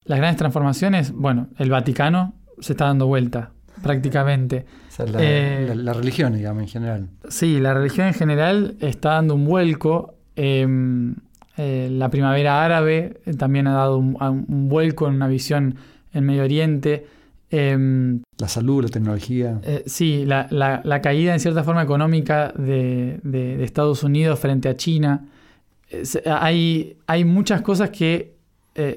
Las 0.06 0.20
grandes 0.20 0.38
transformaciones, 0.38 1.12
bueno, 1.12 1.48
el 1.58 1.70
Vaticano 1.70 2.34
se 2.60 2.74
está 2.74 2.86
dando 2.86 3.08
vuelta, 3.08 3.52
prácticamente. 3.84 4.66
la, 4.98 5.20
eh, 5.20 5.74
la, 5.76 5.94
religión, 5.94 6.34
digamos, 6.34 6.64
en 6.64 6.70
general. 6.70 7.10
Sí, 7.28 7.60
la 7.60 7.74
religión 7.74 8.08
en 8.08 8.14
general 8.14 8.76
está 8.80 9.14
dando 9.14 9.36
un 9.36 9.46
vuelco. 9.46 10.16
Em, 10.36 11.16
eh, 11.58 11.90
la 11.92 12.10
primavera 12.10 12.64
árabe 12.64 13.22
eh, 13.26 13.34
también 13.34 13.68
ha 13.68 13.74
dado 13.74 13.98
un, 13.98 14.70
vuelco 14.70 15.08
en 15.08 15.16
una 15.16 15.28
visión 15.28 15.76
en 16.14 16.26
Medio 16.26 16.44
Oriente. 16.44 17.06
Em, 17.50 18.22
la 18.38 18.48
salud, 18.48 18.84
la 18.84 18.90
tecnología. 18.90 19.60
Eh, 19.64 19.84
sí, 19.86 20.26
la, 20.26 21.02
caída 21.04 21.34
en 21.34 21.40
cierta 21.40 21.64
forma 21.64 21.84
económica 21.84 22.54
de, 22.58 23.64
Estados 23.64 24.04
Unidos 24.04 24.40
frente 24.40 24.70
a 24.70 24.78
China. 24.78 25.28
hay, 26.26 26.98
hay, 27.08 27.26
muchas 27.26 27.62
cosas 27.62 27.90
que 27.90 28.36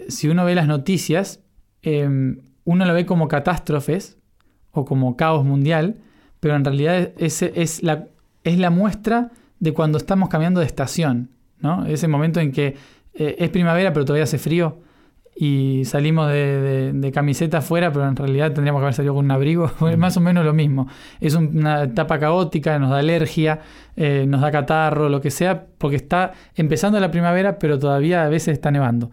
si 0.09 0.29
uno 0.29 0.45
ve 0.45 0.55
las 0.55 0.69
noticias, 0.69 1.41
em, 1.83 2.39
uno 2.65 2.85
lo 2.85 2.95
ve 2.95 3.05
como 3.07 3.29
catástrofes 3.29 4.17
o 4.71 4.85
como 4.85 5.17
caos 5.17 5.45
mundial, 5.45 5.97
pero 6.41 6.57
en 6.57 6.65
realidad 6.65 7.13
es, 7.19 7.43
es, 7.43 7.83
la, 7.83 8.07
es 8.45 8.59
la 8.59 8.71
muestra 8.71 9.31
de 9.61 9.73
cuando 9.73 9.99
estamos 9.99 10.29
cambiando 10.29 10.61
de 10.61 10.67
estación. 10.67 11.31
Ese 11.87 12.09
momento 12.09 12.41
en 12.41 12.53
que 12.53 12.77
eh, 13.15 13.37
es 13.39 13.49
primavera 13.49 13.93
pero 13.95 14.05
todavía 14.05 14.25
hace 14.25 14.37
frío 14.37 14.81
y 15.37 15.85
salimos 15.85 16.31
de, 16.31 17.11
camiseta 17.13 17.59
afuera, 17.59 17.93
pero 17.93 18.07
en 18.07 18.15
realidad 18.15 18.53
tendríamos 18.53 18.81
que 18.81 18.85
haber 18.85 18.95
salido 18.95 19.15
con 19.15 19.25
un 19.25 19.31
abrigo. 19.31 19.71
Es 19.91 19.99
más 19.99 20.17
o 20.17 20.21
menos 20.21 20.45
lo 20.45 20.55
mismo. 20.55 20.89
Es 21.21 21.35
una 21.35 21.85
etapa 21.85 22.19
caótica, 22.19 22.79
nos 22.79 22.91
da 22.91 22.99
alergia, 22.99 23.61
eh, 23.97 24.27
nos 24.29 24.41
da 24.41 24.51
catarro, 24.51 25.09
lo 25.09 25.21
que 25.21 25.31
sea, 25.31 25.67
porque 25.79 25.97
está 25.97 26.33
empezando 26.55 27.01
la 27.01 27.11
primavera, 27.11 27.59
pero 27.59 27.79
todavía 27.79 28.25
a 28.25 28.29
veces 28.29 28.55
está 28.55 28.71
nevando. 28.71 29.11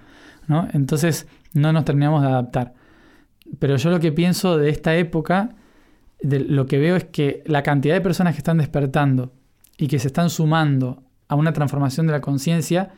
Entonces 0.73 1.27
no 1.53 1.71
nos 1.71 1.85
terminamos 1.85 2.21
de 2.21 2.27
adaptar. 2.27 2.73
Pero 3.59 3.77
yo 3.77 3.89
lo 3.89 3.99
que 3.99 4.11
pienso 4.11 4.57
de 4.57 4.69
esta 4.69 4.95
época, 4.95 5.55
de 6.21 6.39
lo 6.39 6.65
que 6.65 6.77
veo 6.77 6.95
es 6.95 7.05
que 7.05 7.41
la 7.45 7.63
cantidad 7.63 7.95
de 7.95 8.01
personas 8.01 8.33
que 8.33 8.39
están 8.39 8.57
despertando 8.57 9.33
y 9.77 9.87
que 9.87 9.97
se 9.97 10.07
están 10.07 10.29
sumando 10.29 11.03
a 11.27 11.35
una 11.35 11.53
transformación 11.53 12.05
de 12.05 12.13
la 12.13 12.21
conciencia 12.21 12.91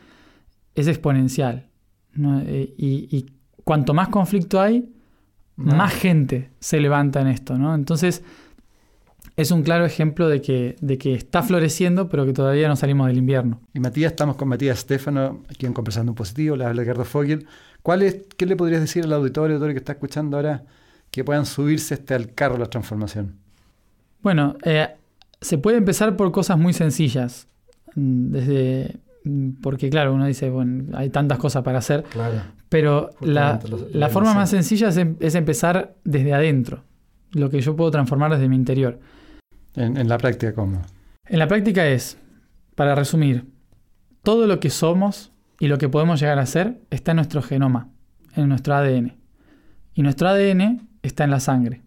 es 0.76 0.88
exponencial. 0.88 1.68
Eh, 2.18 2.74
y, 2.78 3.26
cuanto 3.64 3.94
más 3.94 4.10
conflicto 4.10 4.60
hay, 4.60 4.90
más 5.56 5.94
gente 5.94 6.52
se 6.60 6.80
levanta 6.80 7.22
en 7.22 7.28
esto. 7.28 7.58
¿no? 7.58 7.74
Entonces, 7.76 8.24
es 9.36 9.52
un 9.52 9.64
claro 9.64 9.86
ejemplo 9.86 10.28
de 10.28 10.42
que, 10.42 10.76
de 10.82 10.98
que 10.98 11.14
está 11.14 11.42
floreciendo, 11.44 12.10
pero 12.10 12.26
que 12.26 12.34
todavía 12.34 12.68
no 12.68 12.76
salimos 12.76 13.08
del 13.08 13.18
invierno. 13.18 13.62
Y 13.74 13.80
Matías, 13.80 14.12
estamos 14.12 14.36
con 14.36 14.48
Matías 14.48 14.80
Stefano, 14.80 15.44
aquí 15.50 15.66
en 15.66 15.74
Conversando 15.74 16.12
un 16.12 16.16
Positivo, 16.16 16.56
le 16.56 16.66
habla 16.66 16.82
Ricardo 16.82 17.06
Fogel. 17.06 17.48
¿Cuál 17.82 18.04
es, 18.04 18.22
¿Qué 18.38 18.46
le 18.46 18.56
podrías 18.56 18.82
decir 18.82 19.04
al 19.04 19.14
auditorio, 19.14 19.56
auditorio 19.56 19.74
que 19.74 19.80
está 19.80 19.94
escuchando 19.94 20.38
ahora, 20.38 20.64
que 21.10 21.24
puedan 21.24 21.46
subirse 21.46 21.96
este 21.96 22.14
al 22.14 22.34
carro 22.34 22.56
de 22.56 22.62
la 22.62 22.70
transformación? 22.70 23.36
Bueno, 24.22 24.56
eh, 24.64 24.88
se 25.42 25.58
puede 25.58 25.78
empezar 25.78 26.16
por 26.16 26.32
cosas 26.32 26.58
muy 26.58 26.74
sencillas. 26.74 27.48
Mm, 27.96 28.32
desde 28.32 28.98
porque 29.62 29.90
claro, 29.90 30.14
uno 30.14 30.26
dice, 30.26 30.50
bueno, 30.50 30.98
hay 30.98 31.10
tantas 31.10 31.38
cosas 31.38 31.64
para 31.64 31.80
hacer, 31.80 32.04
pero 32.70 33.12
la, 33.22 33.60
forma 34.10 34.34
más 34.34 34.50
sencilla 34.50 34.90
em, 35.00 35.16
es, 35.20 35.36
empezar 35.36 35.96
desde 36.04 36.34
adentro, 36.34 36.84
lo 37.32 37.50
que 37.50 37.62
yo 37.62 37.76
puedo 37.76 37.92
transformar 37.92 38.32
desde 38.32 38.50
mi 38.50 38.56
interior. 38.56 39.00
En, 39.76 40.08
la 40.08 40.18
práctica, 40.18 40.54
¿cómo? 40.54 40.82
En 41.28 41.40
la 41.40 41.48
práctica 41.48 41.88
es, 41.88 42.18
para 42.76 42.96
resumir, 42.96 43.46
todo 44.24 44.46
lo 44.48 44.60
que 44.60 44.70
somos 44.70 45.32
y 45.60 45.68
lo 45.68 45.78
que 45.78 45.90
podemos 45.90 46.20
llegar 46.20 46.40
a 46.40 46.46
ser 46.46 46.82
está 46.90 47.12
en 47.12 47.18
nuestro 47.18 47.42
genoma, 47.42 47.90
en 48.36 48.50
nuestro 48.50 48.76
ADN. 48.76 49.18
Y 49.94 50.02
nuestro 50.02 50.28
ADN 50.28 50.88
está 51.02 51.24
en 51.24 51.32
la 51.32 51.40
sangre. 51.40 51.82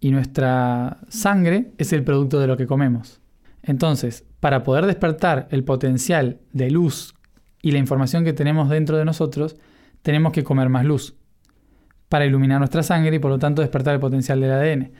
Y 0.00 0.12
nuestra 0.12 0.98
sangre 1.08 1.72
es 1.76 1.92
el 1.92 2.04
producto 2.04 2.40
de 2.40 2.46
lo 2.46 2.56
que 2.56 2.66
comemos. 2.66 3.20
Entonces, 3.62 4.24
para 4.40 4.62
poder 4.62 4.86
despertar 4.86 5.46
el 5.50 5.64
potencial 5.64 6.40
de 6.52 6.70
luz 6.70 7.14
y 7.62 7.72
la 7.72 7.78
información 7.78 8.24
que 8.24 8.32
tenemos 8.32 8.68
dentro 8.70 8.96
de 8.96 9.04
nosotros, 9.04 9.56
tenemos 10.02 10.32
que 10.32 10.42
comer 10.42 10.70
más 10.70 10.84
luz 10.84 11.14
para 12.08 12.24
iluminar 12.24 12.58
nuestra 12.58 12.82
sangre 12.82 13.16
y 13.16 13.18
por 13.18 13.30
lo 13.30 13.38
tanto 13.38 13.62
despertar 13.62 13.94
el 13.94 14.00
potencial 14.00 14.40
del 14.40 14.52
ADN. 14.52 14.92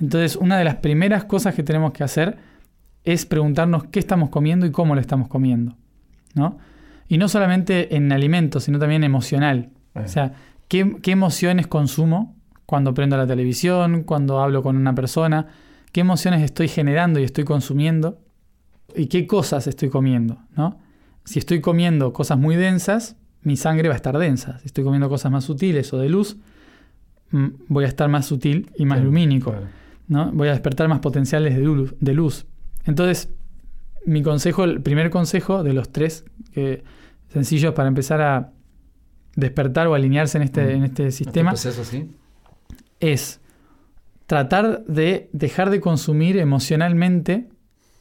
Entonces, 0.00 0.36
una 0.36 0.58
de 0.58 0.64
las 0.64 0.76
primeras 0.76 1.24
cosas 1.24 1.54
que 1.54 1.62
tenemos 1.62 1.92
que 1.92 2.04
hacer 2.04 2.36
es 3.04 3.24
preguntarnos 3.24 3.84
qué 3.84 4.00
estamos 4.00 4.28
comiendo 4.28 4.66
y 4.66 4.70
cómo 4.70 4.94
lo 4.94 5.00
estamos 5.00 5.28
comiendo. 5.28 5.76
¿no? 6.34 6.58
Y 7.08 7.18
no 7.18 7.28
solamente 7.28 7.96
en 7.96 8.12
alimentos, 8.12 8.64
sino 8.64 8.78
también 8.78 9.04
emocional. 9.04 9.70
O 9.94 10.06
sea, 10.06 10.32
¿qué, 10.68 10.96
¿qué 11.02 11.12
emociones 11.12 11.66
consumo 11.66 12.36
cuando 12.66 12.94
prendo 12.94 13.16
la 13.16 13.26
televisión, 13.26 14.02
cuando 14.02 14.40
hablo 14.40 14.62
con 14.62 14.76
una 14.76 14.94
persona? 14.94 15.46
¿Qué 15.92 16.00
emociones 16.00 16.42
estoy 16.42 16.68
generando 16.68 17.18
y 17.18 17.24
estoy 17.24 17.44
consumiendo? 17.44 18.20
Y 18.94 19.06
qué 19.06 19.26
cosas 19.26 19.66
estoy 19.66 19.88
comiendo, 19.90 20.38
¿no? 20.56 20.78
Si 21.24 21.38
estoy 21.38 21.60
comiendo 21.60 22.12
cosas 22.12 22.38
muy 22.38 22.56
densas, 22.56 23.16
mi 23.42 23.56
sangre 23.56 23.88
va 23.88 23.94
a 23.94 23.96
estar 23.96 24.16
densa. 24.18 24.58
Si 24.60 24.66
estoy 24.66 24.84
comiendo 24.84 25.08
cosas 25.08 25.30
más 25.30 25.44
sutiles 25.44 25.92
o 25.92 25.98
de 25.98 26.08
luz, 26.08 26.36
mm, 27.30 27.46
voy 27.68 27.84
a 27.84 27.88
estar 27.88 28.08
más 28.08 28.26
sutil 28.26 28.70
y 28.76 28.84
más 28.86 29.02
lumínico, 29.02 29.54
¿no? 30.08 30.32
Voy 30.32 30.48
a 30.48 30.52
despertar 30.52 30.88
más 30.88 31.00
potenciales 31.00 31.54
de 31.56 31.62
luz, 31.62 31.94
de 32.00 32.14
luz. 32.14 32.46
Entonces, 32.86 33.28
mi 34.06 34.22
consejo, 34.22 34.64
el 34.64 34.80
primer 34.80 35.10
consejo 35.10 35.62
de 35.62 35.74
los 35.74 35.90
tres, 35.92 36.24
sencillos 37.28 37.74
para 37.74 37.88
empezar 37.88 38.22
a 38.22 38.52
despertar 39.36 39.86
o 39.86 39.94
alinearse 39.94 40.38
en 40.38 40.44
este, 40.44 40.64
Mm. 40.64 40.70
en 40.78 40.84
este 40.84 41.10
sistema, 41.12 41.52
Este 41.52 41.68
proceso, 41.68 41.88
sí. 41.88 42.10
es 43.00 43.40
tratar 44.26 44.84
de 44.86 45.28
dejar 45.32 45.68
de 45.70 45.80
consumir 45.80 46.38
emocionalmente 46.38 47.48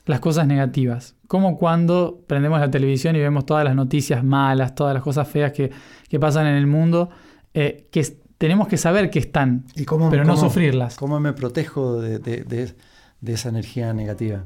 las 0.08 0.20
cosas 0.20 0.48
negativas. 0.48 1.16
Como 1.28 1.58
cuando 1.58 2.24
prendemos 2.28 2.60
la 2.60 2.72
televisión 2.72 3.16
y 3.16 3.20
vemos 3.20 3.46
todas 3.46 3.64
las 3.64 3.76
noticias 3.76 4.24
malas, 4.24 4.74
todas 4.76 4.94
las 4.94 5.04
cosas 5.04 5.28
feas 5.28 5.52
que, 5.52 5.70
que 6.10 6.20
pasan 6.20 6.48
en 6.48 6.56
el 6.56 6.66
mundo, 6.68 7.10
eh, 7.54 7.88
que 7.92 8.06
tenemos 8.38 8.68
que 8.68 8.78
saber 8.78 9.10
que 9.10 9.20
están, 9.20 9.66
¿Y 9.76 9.86
cómo, 9.86 10.10
pero 10.10 10.24
no 10.24 10.38
sufrirlas. 10.38 10.96
¿Cómo 10.96 11.20
me 11.20 11.34
protejo 11.34 12.00
de, 12.02 12.20
de- 12.20 12.44
de- 12.44 12.74
de 13.20 13.34
esa 13.34 13.50
energía 13.50 13.94
negativa? 13.94 14.46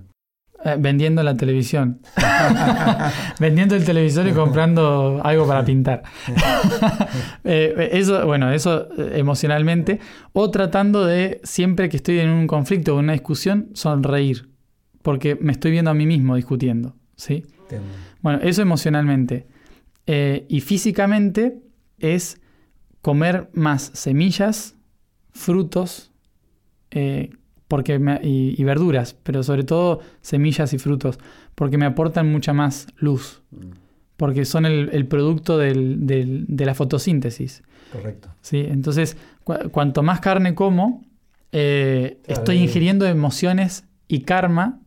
Eh, 0.63 0.75
vendiendo 0.79 1.23
la 1.23 1.35
televisión. 1.35 1.99
vendiendo 3.39 3.75
el 3.75 3.83
televisor 3.83 4.27
y 4.27 4.31
comprando 4.31 5.19
algo 5.23 5.45
para 5.47 5.63
pintar. 5.65 6.03
Eh, 7.43 7.89
eso, 7.93 8.25
bueno, 8.27 8.51
eso 8.51 8.87
emocionalmente. 9.13 9.99
O 10.33 10.51
tratando 10.51 11.05
de, 11.05 11.41
siempre 11.43 11.89
que 11.89 11.97
estoy 11.97 12.19
en 12.19 12.29
un 12.29 12.45
conflicto 12.47 12.95
o 12.95 12.99
en 12.99 13.05
una 13.05 13.13
discusión, 13.13 13.69
sonreír. 13.73 14.50
Porque 15.01 15.35
me 15.35 15.51
estoy 15.51 15.71
viendo 15.71 15.91
a 15.91 15.93
mí 15.93 16.05
mismo 16.05 16.35
discutiendo. 16.35 16.95
¿sí? 17.15 17.43
Entiendo. 17.63 17.87
Bueno, 18.21 18.39
eso 18.41 18.61
emocionalmente. 18.61 19.47
Eh, 20.07 20.45
y 20.49 20.61
físicamente 20.61 21.57
es 21.99 22.39
comer 23.01 23.49
más 23.53 23.91
semillas, 23.93 24.75
frutos 25.31 26.11
eh, 26.91 27.29
porque 27.67 27.99
me- 27.99 28.19
y, 28.21 28.53
y 28.59 28.63
verduras, 28.65 29.15
pero 29.23 29.43
sobre 29.43 29.63
todo 29.63 30.01
semillas 30.21 30.73
y 30.73 30.77
frutos, 30.77 31.19
porque 31.55 31.77
me 31.77 31.85
aportan 31.85 32.29
mucha 32.31 32.51
más 32.53 32.87
luz, 32.97 33.41
Mm, 33.51 33.71
porque 34.17 34.43
son 34.45 34.65
el, 34.65 34.89
el 34.91 35.05
producto 35.07 35.57
del- 35.57 36.05
del- 36.05 36.45
de 36.49 36.65
la 36.65 36.73
fotosíntesis. 36.75 37.63
Correcto. 37.93 38.29
¿sí? 38.41 38.59
Entonces, 38.59 39.15
cu- 39.45 39.69
cuanto 39.71 40.03
más 40.03 40.19
carne 40.19 40.53
como, 40.53 41.05
eh, 41.53 42.17
estoy 42.27 42.57
ingiriendo 42.57 43.05
emociones 43.07 43.85
y 44.09 44.21
karma 44.21 44.80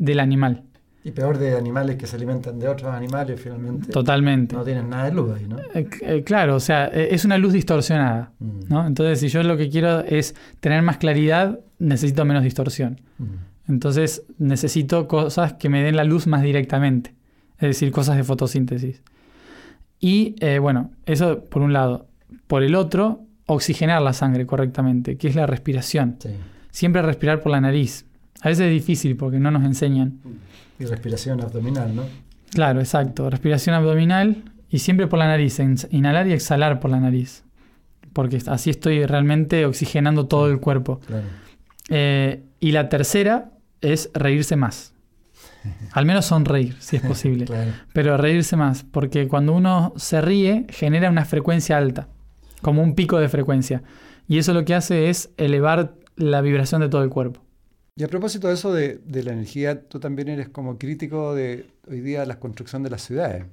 del 0.00 0.18
animal, 0.20 0.62
Y 1.04 1.12
peor 1.12 1.38
de 1.38 1.56
animales 1.56 1.96
que 1.96 2.06
se 2.06 2.16
alimentan 2.16 2.58
de 2.58 2.68
otros 2.68 2.92
animales, 2.92 3.40
finalmente. 3.40 3.90
totalmente. 3.90 4.54
No 4.54 4.64
tienen 4.64 4.90
nada 4.90 5.04
de 5.04 5.12
luz 5.12 5.34
ahí, 5.36 5.46
¿no? 5.46 5.58
Eh, 5.74 5.88
eh, 6.02 6.22
claro, 6.24 6.56
o 6.56 6.60
sea, 6.60 6.88
eh, 6.92 7.08
es 7.12 7.24
una 7.24 7.38
luz 7.38 7.52
distorsionada. 7.54 8.32
Mm, 8.38 8.60
¿no? 8.68 8.86
Entonces, 8.86 9.20
si 9.20 9.28
yo 9.28 9.42
lo 9.42 9.56
que 9.56 9.70
quiero 9.70 10.00
es 10.00 10.34
tener 10.60 10.82
más 10.82 10.98
claridad, 10.98 11.58
necesito 11.78 12.24
menos 12.24 12.42
distorsión. 12.42 13.00
mm. 13.18 13.24
Entonces, 13.68 14.24
necesito 14.38 15.06
cosas 15.06 15.52
que 15.54 15.68
me 15.68 15.82
den 15.82 15.94
la 15.96 16.04
luz 16.04 16.26
más 16.26 16.42
directamente, 16.42 17.14
es 17.58 17.68
decir, 17.68 17.92
cosas 17.92 18.16
de 18.16 18.24
fotosíntesis. 18.24 19.00
Y 20.00 20.34
bueno, 20.60 20.90
eso 21.06 21.44
por 21.44 21.62
un 21.62 21.72
lado. 21.72 22.06
Por 22.48 22.62
el 22.64 22.74
otro, 22.74 23.20
oxigenar 23.46 24.02
la 24.02 24.12
sangre 24.12 24.44
correctamente, 24.46 25.16
que 25.16 25.28
es 25.28 25.36
la 25.36 25.46
respiración. 25.46 26.16
Sí. 26.18 26.30
Siempre 26.72 27.00
respirar 27.02 27.40
por 27.42 27.52
la 27.52 27.60
nariz. 27.60 28.06
A 28.42 28.48
veces 28.48 28.66
es 28.66 28.72
difícil 28.72 29.16
porque 29.16 29.38
no 29.38 29.50
nos 29.50 29.64
enseñan. 29.64 30.18
Y 30.78 30.84
respiración 30.84 31.40
abdominal, 31.40 31.94
¿no? 31.94 32.04
Claro, 32.52 32.80
exacto. 32.80 33.28
Respiración 33.28 33.74
abdominal 33.74 34.44
y 34.70 34.78
siempre 34.78 35.06
por 35.06 35.18
la 35.18 35.26
nariz. 35.26 35.60
Inhalar 35.90 36.26
y 36.26 36.32
exhalar 36.32 36.80
por 36.80 36.90
la 36.90 37.00
nariz. 37.00 37.44
Porque 38.12 38.42
así 38.46 38.70
estoy 38.70 39.04
realmente 39.06 39.66
oxigenando 39.66 40.26
todo 40.26 40.50
el 40.50 40.58
cuerpo. 40.58 41.00
Claro. 41.06 41.26
Eh, 41.90 42.42
y 42.60 42.72
la 42.72 42.88
tercera 42.88 43.50
es 43.80 44.10
reírse 44.14 44.56
más. 44.56 44.94
Al 45.92 46.06
menos 46.06 46.26
sonreír, 46.26 46.76
si 46.80 46.96
es 46.96 47.02
posible. 47.02 47.44
Claro. 47.44 47.72
Pero 47.92 48.16
reírse 48.16 48.56
más, 48.56 48.84
porque 48.84 49.28
cuando 49.28 49.52
uno 49.52 49.92
se 49.96 50.20
ríe 50.20 50.66
genera 50.68 51.10
una 51.10 51.24
frecuencia 51.24 51.76
alta, 51.76 52.08
como 52.62 52.82
un 52.82 52.94
pico 52.94 53.18
de 53.18 53.28
frecuencia. 53.28 53.82
Y 54.28 54.38
eso 54.38 54.54
lo 54.54 54.64
que 54.64 54.74
hace 54.74 55.10
es 55.10 55.30
elevar 55.36 55.94
la 56.16 56.40
vibración 56.40 56.80
de 56.80 56.88
todo 56.88 57.02
el 57.02 57.10
cuerpo. 57.10 57.42
Y 58.00 58.04
a 58.04 58.08
propósito 58.08 58.48
de 58.48 58.54
eso 58.54 58.72
de, 58.72 58.98
de 59.04 59.22
la 59.22 59.32
energía, 59.32 59.82
tú 59.82 60.00
también 60.00 60.28
eres 60.28 60.48
como 60.48 60.78
crítico 60.78 61.34
de 61.34 61.66
hoy 61.86 62.00
día 62.00 62.24
la 62.24 62.38
construcción 62.38 62.82
de 62.82 62.88
las 62.88 63.02
ciudades. 63.02 63.44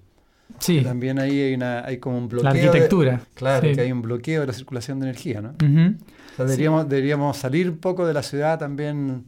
Sí, 0.60 0.82
También 0.82 1.20
ahí 1.20 1.38
hay, 1.42 1.54
una, 1.56 1.84
hay 1.86 1.98
como 1.98 2.18
un 2.18 2.30
bloqueo. 2.30 2.50
la 2.50 2.54
de- 2.58 2.66
arquitectura. 2.68 3.22
claro, 3.34 3.68
Sí. 3.68 3.76
que 3.76 3.82
hay 3.82 3.92
un 3.92 4.02
bloqueo 4.02 4.40
de 4.40 4.48
la 4.48 4.54
circulación 4.54 5.02
de 5.02 5.08
energía, 5.08 5.42
¿no? 5.42 5.50
O 5.50 6.36
sea, 6.38 6.46
deberíamos, 6.46 6.88
deberíamos 6.88 7.36
salir 7.36 7.70
un 7.70 7.78
poco 7.80 8.08
de 8.08 8.14
la 8.14 8.24
ciudad 8.24 8.58
también, 8.58 9.26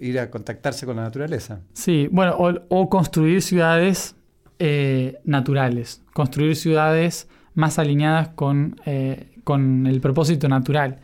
ir 0.00 0.18
a 0.18 0.28
contactarse 0.32 0.84
con 0.84 0.96
la 0.96 1.02
naturaleza. 1.02 1.60
Sí, 1.72 2.08
bueno, 2.10 2.34
o, 2.36 2.52
o 2.68 2.88
construir 2.90 3.42
ciudades 3.42 4.16
eh, 4.58 5.18
naturales, 5.22 6.02
construir 6.12 6.56
ciudades 6.56 7.28
más 7.54 7.78
alineadas 7.78 8.30
con, 8.30 8.80
eh, 8.84 9.28
con 9.44 9.86
el 9.86 10.00
propósito 10.00 10.48
natural. 10.48 10.98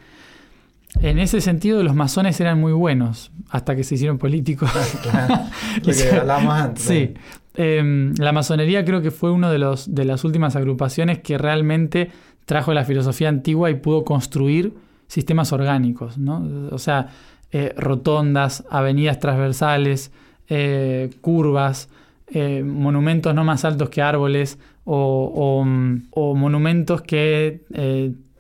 En 1.01 1.19
ese 1.19 1.41
sentido, 1.41 1.83
los 1.83 1.95
masones 1.95 2.41
eran 2.41 2.61
muy 2.61 2.73
buenos 2.73 3.33
hasta 3.49 3.75
que 3.75 3.85
se 3.85 3.95
hicieron 3.95 4.19
políticos. 4.19 4.71
Claro, 5.03 5.45
lo 5.85 5.93
que 5.93 6.11
hablábamos 6.21 6.55
antes. 6.55 6.85
Sí. 6.85 7.15
Eh, 7.55 8.13
la 8.19 8.33
masonería 8.33 8.85
creo 8.85 9.03
que 9.03 9.11
fue 9.11 9.31
una 9.31 9.51
de, 9.51 9.59
los, 9.59 9.95
de 9.95 10.05
las 10.05 10.25
últimas 10.25 10.57
agrupaciones 10.57 11.19
que 11.19 11.39
realmente 11.39 12.11
trajo 12.45 12.73
la 12.73 12.85
filosofía 12.85 13.29
antigua 13.29 13.71
y 13.71 13.75
pudo 13.75 14.05
construir 14.05 14.75
sistemas 15.07 15.53
orgánicos, 15.53 16.17
¿no? 16.19 16.69
O 16.71 16.79
sea, 16.79 17.09
eh, 17.55 17.75
rotondas, 17.77 18.65
avenidas 18.71 19.19
transversales, 19.19 20.11
eh, 20.49 21.11
curvas, 21.21 21.91
eh, 22.29 22.63
monumentos 22.65 23.35
no 23.35 23.45
más 23.45 23.67
altos 23.67 23.91
que 23.91 24.01
árboles 24.01 24.59
o, 24.85 25.31
o, 25.35 25.63
mm, 25.63 26.05
o 26.13 26.35
monumentos 26.35 27.03
que 27.03 27.61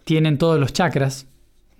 tienen 0.04 0.38
todos 0.38 0.58
los 0.58 0.72
chakras, 0.72 1.26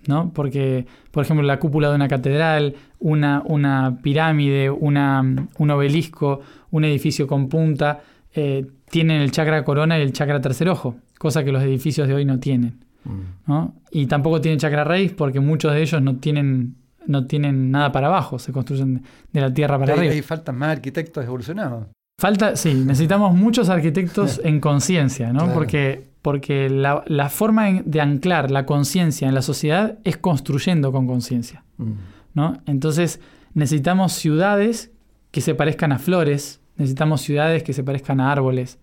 ¿no? 0.07 0.31
Porque, 0.33 0.85
por 1.11 1.23
ejemplo, 1.23 1.45
la 1.45 1.59
cúpula 1.59 1.89
de 1.89 1.95
una 1.95 2.07
catedral, 2.07 2.75
una, 2.99 3.41
una 3.45 3.99
pirámide, 4.01 4.69
una, 4.69 5.21
un 5.57 5.71
obelisco, 5.71 6.41
un 6.71 6.85
edificio 6.85 7.27
con 7.27 7.49
punta, 7.49 8.01
eh, 8.33 8.65
tienen 8.89 9.21
el 9.21 9.31
chakra 9.31 9.63
corona 9.63 9.97
y 9.99 10.01
el 10.01 10.13
chakra 10.13 10.41
tercer 10.41 10.69
ojo, 10.69 10.95
cosa 11.17 11.43
que 11.43 11.51
los 11.51 11.63
edificios 11.63 12.07
de 12.07 12.13
hoy 12.13 12.25
no 12.25 12.39
tienen, 12.39 12.83
Mm. 13.05 13.21
¿no? 13.47 13.75
Y 13.91 14.05
tampoco 14.05 14.39
tienen 14.39 14.59
chakra 14.59 14.83
raíz 14.83 15.11
porque 15.11 15.39
muchos 15.39 15.73
de 15.73 15.81
ellos 15.81 16.01
no 16.01 16.17
tienen, 16.17 16.75
no 17.05 17.27
tienen 17.27 17.69
nada 17.71 17.91
para 17.91 18.07
abajo, 18.07 18.39
se 18.39 18.51
construyen 18.53 19.03
de 19.31 19.41
la 19.41 19.53
tierra 19.53 19.77
para 19.77 19.93
Hay, 19.93 19.99
arriba. 19.99 20.13
hay 20.13 20.21
faltan 20.21 20.57
más 20.57 20.69
arquitectos 20.69 21.25
evolucionados. 21.25 21.87
Falta, 22.19 22.55
sí, 22.55 22.73
necesitamos 22.73 23.35
muchos 23.35 23.69
arquitectos 23.69 24.39
en 24.45 24.59
conciencia, 24.59 25.33
¿no? 25.33 25.39
Claro. 25.39 25.53
Porque, 25.53 26.12
porque 26.23 26.69
la, 26.69 27.03
la 27.05 27.29
forma 27.29 27.83
de 27.83 28.01
anclar 28.01 28.49
la 28.49 28.65
conciencia 28.65 29.27
en 29.27 29.35
la 29.35 29.43
sociedad 29.43 29.99
es 30.03 30.17
construyendo 30.17 30.91
con 30.91 31.05
conciencia, 31.05 31.63
Mm. 31.77 31.91
¿no? 32.35 32.61
Entonces 32.65 33.19
necesitamos 33.53 34.13
ciudades 34.13 34.91
que 35.31 35.41
se 35.41 35.55
parezcan 35.55 35.91
a 35.91 35.99
flores, 35.99 36.61
necesitamos 36.77 37.21
ciudades 37.21 37.63
que 37.63 37.73
se 37.73 37.83
parezcan 37.83 38.19
a 38.19 38.31
árboles, 38.31 38.79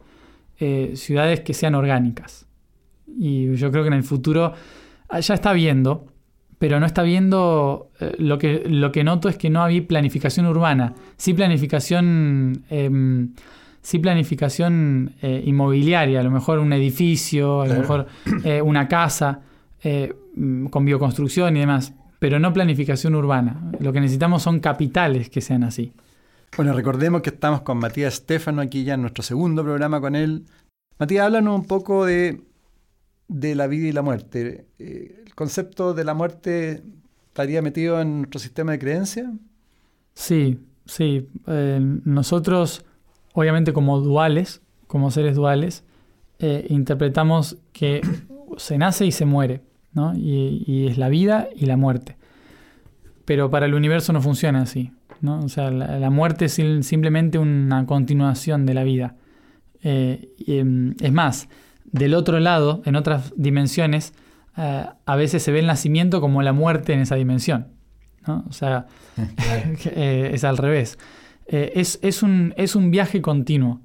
eh, 0.58 0.92
ciudades 0.96 1.40
que 1.40 1.54
sean 1.54 1.74
orgánicas. 1.74 2.46
Y 3.06 3.54
yo 3.54 3.70
creo 3.70 3.84
que 3.84 3.88
en 3.88 3.94
el 3.94 4.02
futuro 4.02 4.52
ah, 5.08 5.20
ya 5.20 5.34
está 5.34 5.52
viendo, 5.52 6.06
pero 6.58 6.78
no 6.80 6.86
está 6.86 7.02
viendo, 7.02 7.90
eh, 8.00 8.14
lo, 8.18 8.38
que, 8.38 8.64
lo 8.66 8.92
que 8.92 9.04
noto 9.04 9.28
es 9.28 9.36
que 9.36 9.50
no 9.50 9.62
había 9.62 9.86
planificación 9.86 10.46
urbana, 10.46 10.94
sí 11.16 11.32
planificación, 11.32 12.64
em, 12.68 13.32
sí 13.82 13.98
planificación 13.98 15.14
eh, 15.22 15.42
inmobiliaria, 15.44 16.20
a 16.20 16.22
lo 16.22 16.30
mejor 16.30 16.58
un 16.58 16.72
edificio, 16.72 17.62
a 17.62 17.68
lo 17.68 17.74
mejor 17.74 18.06
eh, 18.44 18.60
una 18.60 18.88
casa 18.88 19.40
eh, 19.82 20.14
mm, 20.34 20.66
con 20.66 20.84
bioconstrucción 20.84 21.56
y 21.56 21.60
demás, 21.60 21.92
pero 22.18 22.38
no 22.38 22.52
planificación 22.52 23.14
urbana. 23.14 23.72
Lo 23.80 23.92
que 23.92 24.00
necesitamos 24.00 24.42
son 24.42 24.60
capitales 24.60 25.30
que 25.30 25.40
sean 25.40 25.64
así. 25.64 25.92
Bueno, 26.56 26.72
recordemos 26.72 27.22
que 27.22 27.30
estamos 27.30 27.62
con 27.62 27.78
Matías 27.78 28.14
Stefano 28.14 28.60
aquí 28.60 28.84
ya 28.84 28.94
en 28.94 29.02
nuestro 29.02 29.22
segundo 29.22 29.62
programa 29.62 30.00
con 30.00 30.14
él. 30.14 30.44
Matías, 30.98 31.26
háblanos 31.26 31.60
un 31.60 31.66
poco 31.66 32.04
de, 32.04 32.42
de 33.28 33.54
la 33.54 33.66
vida 33.66 33.88
y 33.88 33.92
la 33.92 34.02
muerte. 34.02 34.66
¿El 34.78 35.34
concepto 35.34 35.94
de 35.94 36.04
la 36.04 36.12
muerte 36.12 36.82
estaría 37.28 37.62
metido 37.62 38.00
en 38.00 38.18
nuestro 38.18 38.40
sistema 38.40 38.72
de 38.72 38.78
creencia? 38.80 39.32
Sí, 40.12 40.58
sí. 40.84 41.28
Nosotros, 41.46 42.84
obviamente 43.40 43.72
como 43.72 44.00
duales, 44.00 44.62
como 44.86 45.10
seres 45.10 45.34
duales, 45.36 45.84
eh, 46.38 46.66
interpretamos 46.70 47.58
que 47.72 48.00
se 48.56 48.78
nace 48.78 49.06
y 49.06 49.12
se 49.12 49.24
muere, 49.26 49.62
¿no? 49.92 50.14
Y, 50.16 50.64
y 50.66 50.86
es 50.88 50.98
la 50.98 51.08
vida 51.08 51.48
y 51.54 51.66
la 51.66 51.76
muerte. 51.76 52.16
Pero 53.24 53.50
para 53.50 53.66
el 53.66 53.74
universo 53.74 54.12
no 54.12 54.20
funciona 54.22 54.62
así, 54.62 54.92
¿no? 55.20 55.40
O 55.40 55.48
sea, 55.48 55.70
la, 55.70 55.98
la 55.98 56.10
muerte 56.10 56.46
es 56.46 56.58
sim- 56.58 56.82
simplemente 56.82 57.38
una 57.38 57.86
continuación 57.86 58.66
de 58.66 58.74
la 58.74 58.84
vida. 58.84 59.16
Eh, 59.82 60.30
y, 60.38 60.58
em, 60.58 60.94
es 61.00 61.12
más, 61.12 61.48
del 61.84 62.14
otro 62.14 62.40
lado, 62.40 62.82
en 62.84 62.96
otras 62.96 63.32
dimensiones, 63.36 64.12
eh, 64.56 64.86
a 65.06 65.16
veces 65.16 65.42
se 65.42 65.52
ve 65.52 65.60
el 65.60 65.66
nacimiento 65.66 66.20
como 66.20 66.42
la 66.42 66.52
muerte 66.52 66.92
en 66.92 67.00
esa 67.00 67.14
dimensión, 67.14 67.68
¿no? 68.26 68.44
O 68.48 68.52
sea, 68.52 68.86
es 69.94 70.44
al 70.44 70.56
revés. 70.56 70.98
Eh, 71.52 71.72
es, 71.74 71.98
es, 72.02 72.22
un, 72.22 72.54
es 72.56 72.76
un 72.76 72.92
viaje 72.92 73.20
continuo 73.20 73.80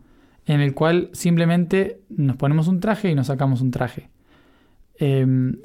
en 0.45 0.61
el 0.61 0.75
cual 0.75 1.09
simplemente 1.13 1.99
nos 2.09 2.35
ponemos 2.35 2.67
un 2.67 2.79
traje 2.79 3.09
y 3.09 3.15
nos 3.15 3.25
sacamos 3.27 3.59
un 3.61 3.71
traje. 3.71 4.11
Em, 4.99 5.57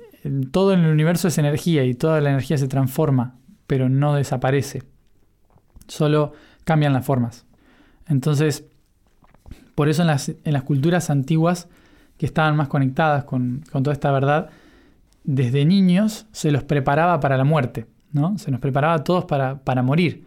todo 0.50 0.72
en 0.72 0.80
el 0.80 0.92
universo 0.92 1.28
es 1.28 1.36
energía 1.36 1.84
y 1.84 1.94
toda 1.94 2.22
la 2.22 2.30
energía 2.30 2.56
se 2.56 2.68
transforma, 2.68 3.36
pero 3.66 3.90
no 3.90 4.14
desaparece. 4.14 4.82
Solo 5.88 6.32
cambian 6.64 6.94
las 6.94 7.04
formas. 7.04 7.44
Entonces, 8.08 8.64
por 9.74 9.90
eso 9.90 10.00
en 10.00 10.08
las, 10.08 10.30
en 10.30 10.52
las 10.54 10.62
culturas 10.62 11.10
antiguas 11.10 11.68
que 12.16 12.24
estaban 12.24 12.56
más 12.56 12.68
conectadas 12.68 13.24
con, 13.24 13.62
toda 13.70 13.92
esta 13.92 14.10
verdad, 14.10 14.48
desde 15.24 15.66
niños 15.66 16.26
se 16.32 16.50
los 16.50 16.64
preparaba 16.64 17.20
para 17.20 17.36
la 17.36 17.44
muerte, 17.44 17.86
¿no? 18.10 18.38
Se 18.38 18.50
nos 18.50 18.60
preparaba 18.60 18.94
a 18.94 19.04
todos 19.04 19.26
para, 19.26 19.58
para 19.60 19.82
morir. 19.82 20.24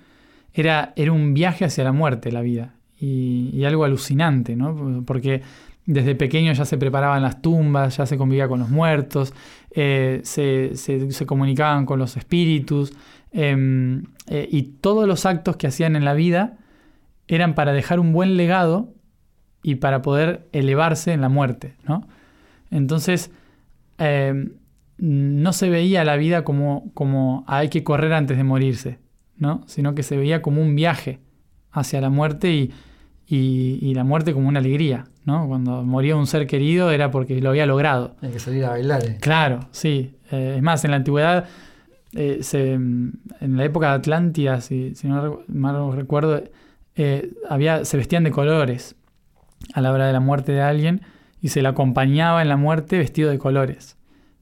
Era, 0.53 0.93
era 0.95 1.11
un 1.11 1.33
viaje 1.33 1.65
hacia 1.65 1.83
la 1.83 1.91
muerte 1.91 2.31
la 2.31 2.41
vida 2.41 2.75
y, 2.99 3.63
algo 3.65 3.83
alucinante, 3.83 4.55
¿no? 4.55 5.03
Porque 5.05 5.41
desde 5.85 6.15
pequeño 6.15 6.53
ya 6.53 6.65
se 6.65 6.77
preparaban 6.77 7.21
las 7.21 7.41
tumbas, 7.41 7.97
ya 7.97 8.05
se 8.05 8.17
convivía 8.17 8.47
con 8.47 8.59
los 8.59 8.69
muertos, 8.69 9.33
eh, 9.71 10.21
se, 10.23 11.25
comunicaban 11.25 11.85
con 11.85 11.99
los 11.99 12.15
espíritus 12.15 12.93
em, 13.31 14.03
eh, 14.27 14.47
y 14.49 14.63
todos 14.63 15.07
los 15.07 15.25
actos 15.25 15.57
que 15.57 15.67
hacían 15.67 15.95
en 15.95 16.05
la 16.05 16.13
vida 16.13 16.57
eran 17.27 17.55
para 17.55 17.73
dejar 17.73 17.99
un 17.99 18.13
buen 18.13 18.37
legado 18.37 18.93
y 19.61 19.75
para 19.75 20.01
poder 20.01 20.47
elevarse 20.53 21.11
en 21.11 21.21
la 21.21 21.29
muerte, 21.29 21.75
¿no? 21.87 22.07
Entonces, 22.71 23.31
em, 23.97 24.53
no 24.97 25.51
se 25.53 25.69
veía 25.69 26.05
la 26.05 26.15
vida 26.15 26.43
como, 26.43 26.91
como 26.93 27.43
hay 27.47 27.69
que 27.69 27.83
correr 27.83 28.13
antes 28.13 28.37
de 28.37 28.43
morirse, 28.43 28.99
¿no? 29.37 29.63
Sino 29.67 29.95
que 29.95 30.03
se 30.03 30.17
veía 30.17 30.41
como 30.41 30.61
un 30.61 30.75
viaje 30.75 31.19
hacia 31.71 32.01
la 32.01 32.09
muerte 32.09 32.51
y, 32.51 32.73
y, 33.27 33.93
la 33.93 34.03
muerte 34.03 34.33
como 34.33 34.47
una 34.47 34.59
alegría, 34.59 35.05
¿no? 35.25 35.47
Cuando 35.47 35.83
moría 35.83 36.15
un 36.15 36.27
ser 36.27 36.45
querido 36.45 36.91
era 36.91 37.09
porque 37.09 37.41
lo 37.41 37.49
había 37.49 37.65
logrado. 37.65 38.15
Hay 38.21 38.31
que 38.31 38.39
salir 38.39 38.65
a 38.65 38.71
bailar. 38.71 39.03
¿eh? 39.03 39.17
Claro, 39.21 39.61
sí. 39.71 40.15
Eh, 40.31 40.55
es 40.57 40.61
más, 40.61 40.83
en 40.85 40.91
la 40.91 40.97
antigüedad, 40.97 41.45
eh, 42.13 42.41
en 42.53 43.57
la 43.57 43.65
época 43.65 43.89
de 43.89 43.93
Atlántida, 43.95 44.61
si, 44.61 44.93
no 45.03 45.41
mal 45.47 45.93
recuerdo, 45.93 46.43
había, 47.49 47.85
se 47.85 47.97
vestían 47.97 48.23
de 48.23 48.31
colores 48.31 48.95
a 49.73 49.81
la 49.81 49.91
hora 49.91 50.05
de 50.05 50.13
la 50.13 50.19
muerte 50.19 50.51
de 50.51 50.61
alguien 50.61 51.01
y 51.41 51.49
se 51.49 51.61
le 51.61 51.69
acompañaba 51.69 52.41
en 52.41 52.49
la 52.49 52.57
muerte 52.57 52.97
vestido 52.97 53.31
de 53.31 53.39
colores, 53.39 53.97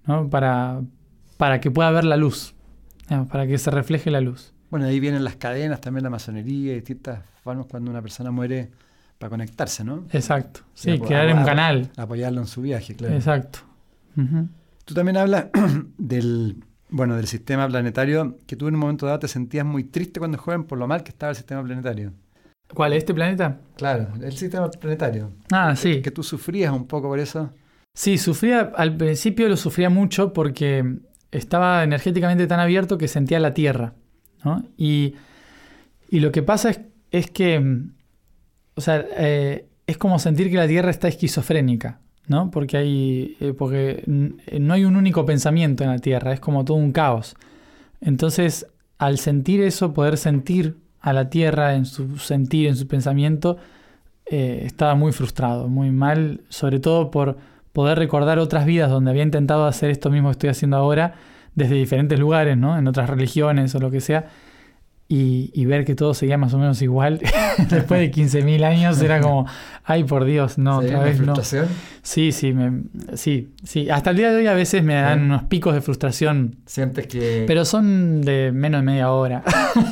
¿no? 0.05 0.29
Para, 0.29 0.81
para 1.37 1.61
que 1.61 1.71
pueda 1.71 1.91
ver 1.91 2.03
la 2.03 2.17
luz, 2.17 2.55
para 3.29 3.47
que 3.47 3.57
se 3.57 3.71
refleje 3.71 4.11
la 4.11 4.21
luz. 4.21 4.50
Bueno, 4.71 4.85
ahí 4.85 4.99
vienen 4.99 5.23
las 5.23 5.35
cadenas, 5.35 5.81
también 5.81 6.03
la 6.03 6.09
masonería 6.09 6.71
y 6.71 6.75
distintas 6.75 7.19
formas 7.43 7.67
cuando 7.69 7.91
una 7.91 8.01
persona 8.01 8.31
muere 8.31 8.71
para 9.19 9.29
conectarse, 9.29 9.83
¿no? 9.83 10.05
Exacto. 10.11 10.61
Sí, 10.73 10.97
crear 10.97 11.31
un 11.35 11.43
canal. 11.43 11.91
Apoyarlo 11.97 12.41
en 12.41 12.47
su 12.47 12.61
viaje, 12.61 12.95
claro. 12.95 13.13
Exacto. 13.13 13.59
Tú 14.85 14.93
también 14.93 15.17
hablas 15.17 15.47
del, 15.97 16.63
bueno, 16.89 17.17
del 17.17 17.27
sistema 17.27 17.67
planetario, 17.67 18.37
que 18.47 18.55
tú 18.55 18.67
en 18.67 18.75
un 18.75 18.79
momento 18.79 19.05
dado 19.05 19.19
te 19.19 19.27
sentías 19.27 19.65
muy 19.65 19.83
triste 19.83 20.19
cuando 20.19 20.37
joven 20.37 20.63
por 20.63 20.79
lo 20.79 20.87
mal 20.87 21.03
que 21.03 21.09
estaba 21.09 21.31
el 21.31 21.35
sistema 21.35 21.63
planetario. 21.63 22.13
¿Cuál? 22.73 22.93
¿Este 22.93 23.13
planeta? 23.13 23.59
Claro, 23.75 24.07
el 24.21 24.31
sistema 24.31 24.71
planetario. 24.71 25.31
Ah, 25.51 25.75
sí. 25.75 26.01
Que, 26.01 26.11
tú 26.11 26.23
sufrías 26.23 26.73
un 26.73 26.87
poco 26.87 27.09
por 27.09 27.19
eso. 27.19 27.51
Sí, 27.93 28.17
sufría, 28.17 28.71
al 28.75 28.95
principio 28.95 29.49
lo 29.49 29.57
sufría 29.57 29.89
mucho 29.89 30.31
porque 30.31 30.99
estaba 31.31 31.83
energéticamente 31.83 32.47
tan 32.47 32.61
abierto 32.61 32.97
que 32.97 33.09
sentía 33.09 33.39
la 33.39 33.53
Tierra. 33.53 33.93
Y, 34.77 35.15
lo 36.11 36.31
que 36.31 36.43
pasa 36.43 36.71
es, 37.11 37.31
que, 37.31 37.81
o 38.75 38.81
sea, 38.81 39.05
eh, 39.17 39.65
es 39.87 39.97
como 39.97 40.19
sentir 40.19 40.49
que 40.49 40.57
la 40.57 40.67
Tierra 40.67 40.89
está 40.89 41.07
esquizofrénica, 41.07 41.99
¿no? 42.27 42.51
Porque, 42.51 42.77
hay, 42.77 43.37
eh, 43.39 43.53
porque 43.57 44.03
no 44.05 44.73
hay 44.73 44.85
un 44.85 44.95
único 44.95 45.25
pensamiento 45.25 45.83
en 45.83 45.89
la 45.89 45.99
Tierra, 45.99 46.33
es 46.33 46.39
como 46.39 46.65
todo 46.65 46.77
un 46.77 46.91
caos. 46.91 47.35
Entonces, 48.01 48.67
al 48.97 49.17
sentir 49.19 49.61
eso, 49.61 49.93
poder 49.93 50.17
sentir 50.17 50.77
a 50.99 51.13
la 51.13 51.29
Tierra 51.29 51.75
en 51.75 51.85
su 51.85 52.17
sentir, 52.17 52.67
en 52.67 52.75
su 52.75 52.87
pensamiento, 52.87 53.57
eh, 54.25 54.63
estaba 54.65 54.95
muy 54.95 55.11
frustrado, 55.11 55.67
muy 55.67 55.91
mal, 55.91 56.41
sobre 56.49 56.79
todo 56.79 57.11
por 57.11 57.37
poder 57.73 57.97
recordar 57.97 58.39
otras 58.39 58.65
vidas 58.65 58.89
donde 58.89 59.11
había 59.11 59.23
intentado 59.23 59.65
hacer 59.65 59.89
esto 59.89 60.09
mismo 60.09 60.29
que 60.29 60.33
estoy 60.33 60.49
haciendo 60.49 60.77
ahora 60.77 61.15
desde 61.55 61.75
diferentes 61.75 62.19
lugares, 62.19 62.57
¿no? 62.57 62.77
En 62.77 62.87
otras 62.87 63.09
religiones 63.09 63.73
o 63.75 63.79
lo 63.79 63.91
que 63.91 64.01
sea. 64.01 64.27
Y, 65.13 65.65
ver 65.65 65.83
que 65.83 65.93
todo 65.93 66.13
seguía 66.13 66.37
más 66.37 66.53
o 66.53 66.57
menos 66.57 66.81
igual 66.81 67.19
después 67.69 67.99
de 67.99 68.09
15.000 68.13 68.63
años 68.63 69.01
era 69.01 69.19
como, 69.19 69.45
ay 69.83 70.05
por 70.05 70.23
Dios, 70.23 70.57
no, 70.57 70.77
otra 70.77 71.03
vez 71.03 71.19
no. 71.19 71.33
Sí, 72.01 72.31
sí, 72.31 72.53
me, 72.53 72.83
sí, 73.15 73.49
sí. 73.61 73.89
Hasta 73.89 74.11
el 74.11 74.15
día 74.15 74.31
de 74.31 74.37
hoy 74.37 74.47
a 74.47 74.53
veces 74.53 74.85
me 74.85 74.93
dan 74.93 75.23
unos 75.23 75.43
picos 75.43 75.73
de 75.73 75.81
frustración. 75.81 76.55
Sientes 76.65 77.07
que... 77.07 77.43
Pero 77.45 77.65
son 77.65 78.21
de 78.21 78.53
menos 78.53 78.83
de 78.83 78.85
media 78.85 79.11
hora. 79.11 79.43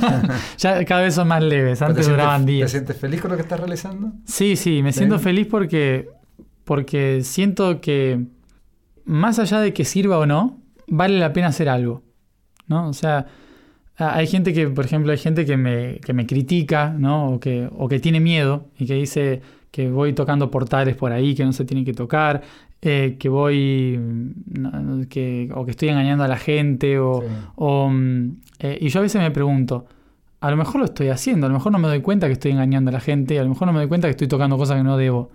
ya 0.58 0.86
cada 0.86 1.02
vez 1.02 1.16
son 1.16 1.28
más 1.28 1.44
leves, 1.44 1.82
antes 1.82 2.08
duraban 2.08 2.46
días. 2.46 2.72
¿Te 2.72 2.78
sientes 2.78 2.96
feliz 2.96 3.20
con 3.20 3.32
lo 3.32 3.36
que 3.36 3.44
estás 3.44 3.60
realizando? 3.60 4.14
Sí, 4.24 4.56
sí, 4.56 4.82
me 4.82 4.94
siento 4.94 5.20
feliz 5.20 5.48
porque, 5.48 6.08
porque 6.64 7.24
siento 7.24 7.82
que 7.82 8.26
más 9.04 9.38
allá 9.38 9.60
de 9.60 9.74
que 9.74 9.84
sirva 9.84 10.18
o 10.18 10.26
no, 10.26 10.62
vale 10.90 11.20
la 11.20 11.34
pena 11.34 11.48
hacer 11.48 11.70
algo. 11.70 12.04
¿no? 12.70 12.88
O 12.88 12.94
sea, 12.94 13.26
hay 13.98 14.28
gente 14.28 14.54
que, 14.54 14.70
por 14.70 14.86
ejemplo, 14.86 15.12
hay 15.12 15.18
gente 15.18 15.46
que 15.46 15.58
me, 15.58 16.00
que 16.00 16.14
me 16.14 16.26
critica, 16.26 16.96
¿no? 16.98 17.34
O 17.34 17.40
que, 17.40 17.68
o 17.76 17.90
que 17.90 18.00
tiene 18.00 18.22
miedo 18.22 18.68
y 18.78 18.86
que 18.86 18.94
dice 18.94 19.42
que 19.72 19.90
voy 19.90 20.14
tocando 20.14 20.50
portales 20.50 20.96
por 20.96 21.12
ahí 21.12 21.36
que 21.36 21.44
no 21.44 21.52
se 21.52 21.66
tienen 21.66 21.84
que 21.84 21.94
tocar, 21.94 22.42
eh, 22.82 23.18
que 23.20 23.28
voy, 23.28 24.00
que, 25.10 25.52
o 25.54 25.66
que 25.66 25.72
estoy 25.72 25.90
engañando 25.90 26.24
a 26.24 26.28
la 26.28 26.38
gente, 26.38 26.98
o, 26.98 27.22
mm, 27.90 28.30
eh, 28.60 28.78
y 28.82 28.90
yo 28.90 29.00
a 29.00 29.04
veces 29.04 29.22
me 29.22 29.32
pregunto, 29.32 29.86
a 30.40 30.50
lo 30.50 30.58
mejor 30.58 30.80
lo 30.80 30.86
estoy 30.86 31.10
haciendo, 31.10 31.48
a 31.48 31.50
lo 31.50 31.56
mejor 31.56 31.74
no 31.74 31.80
me 31.80 31.90
doy 31.90 32.02
cuenta 32.02 32.28
que 32.28 32.34
estoy 32.34 32.52
engañando 32.52 32.90
a 32.90 32.94
la 32.94 33.02
gente, 33.02 33.38
a 33.38 33.44
lo 33.44 33.50
mejor 33.50 33.68
no 33.68 33.74
me 33.74 33.80
doy 33.80 33.90
cuenta 33.90 34.08
que 34.08 34.12
estoy 34.12 34.28
tocando 34.28 34.58
cosas 34.58 34.78
que 34.78 34.84
no 34.84 34.96
debo. 34.96 35.30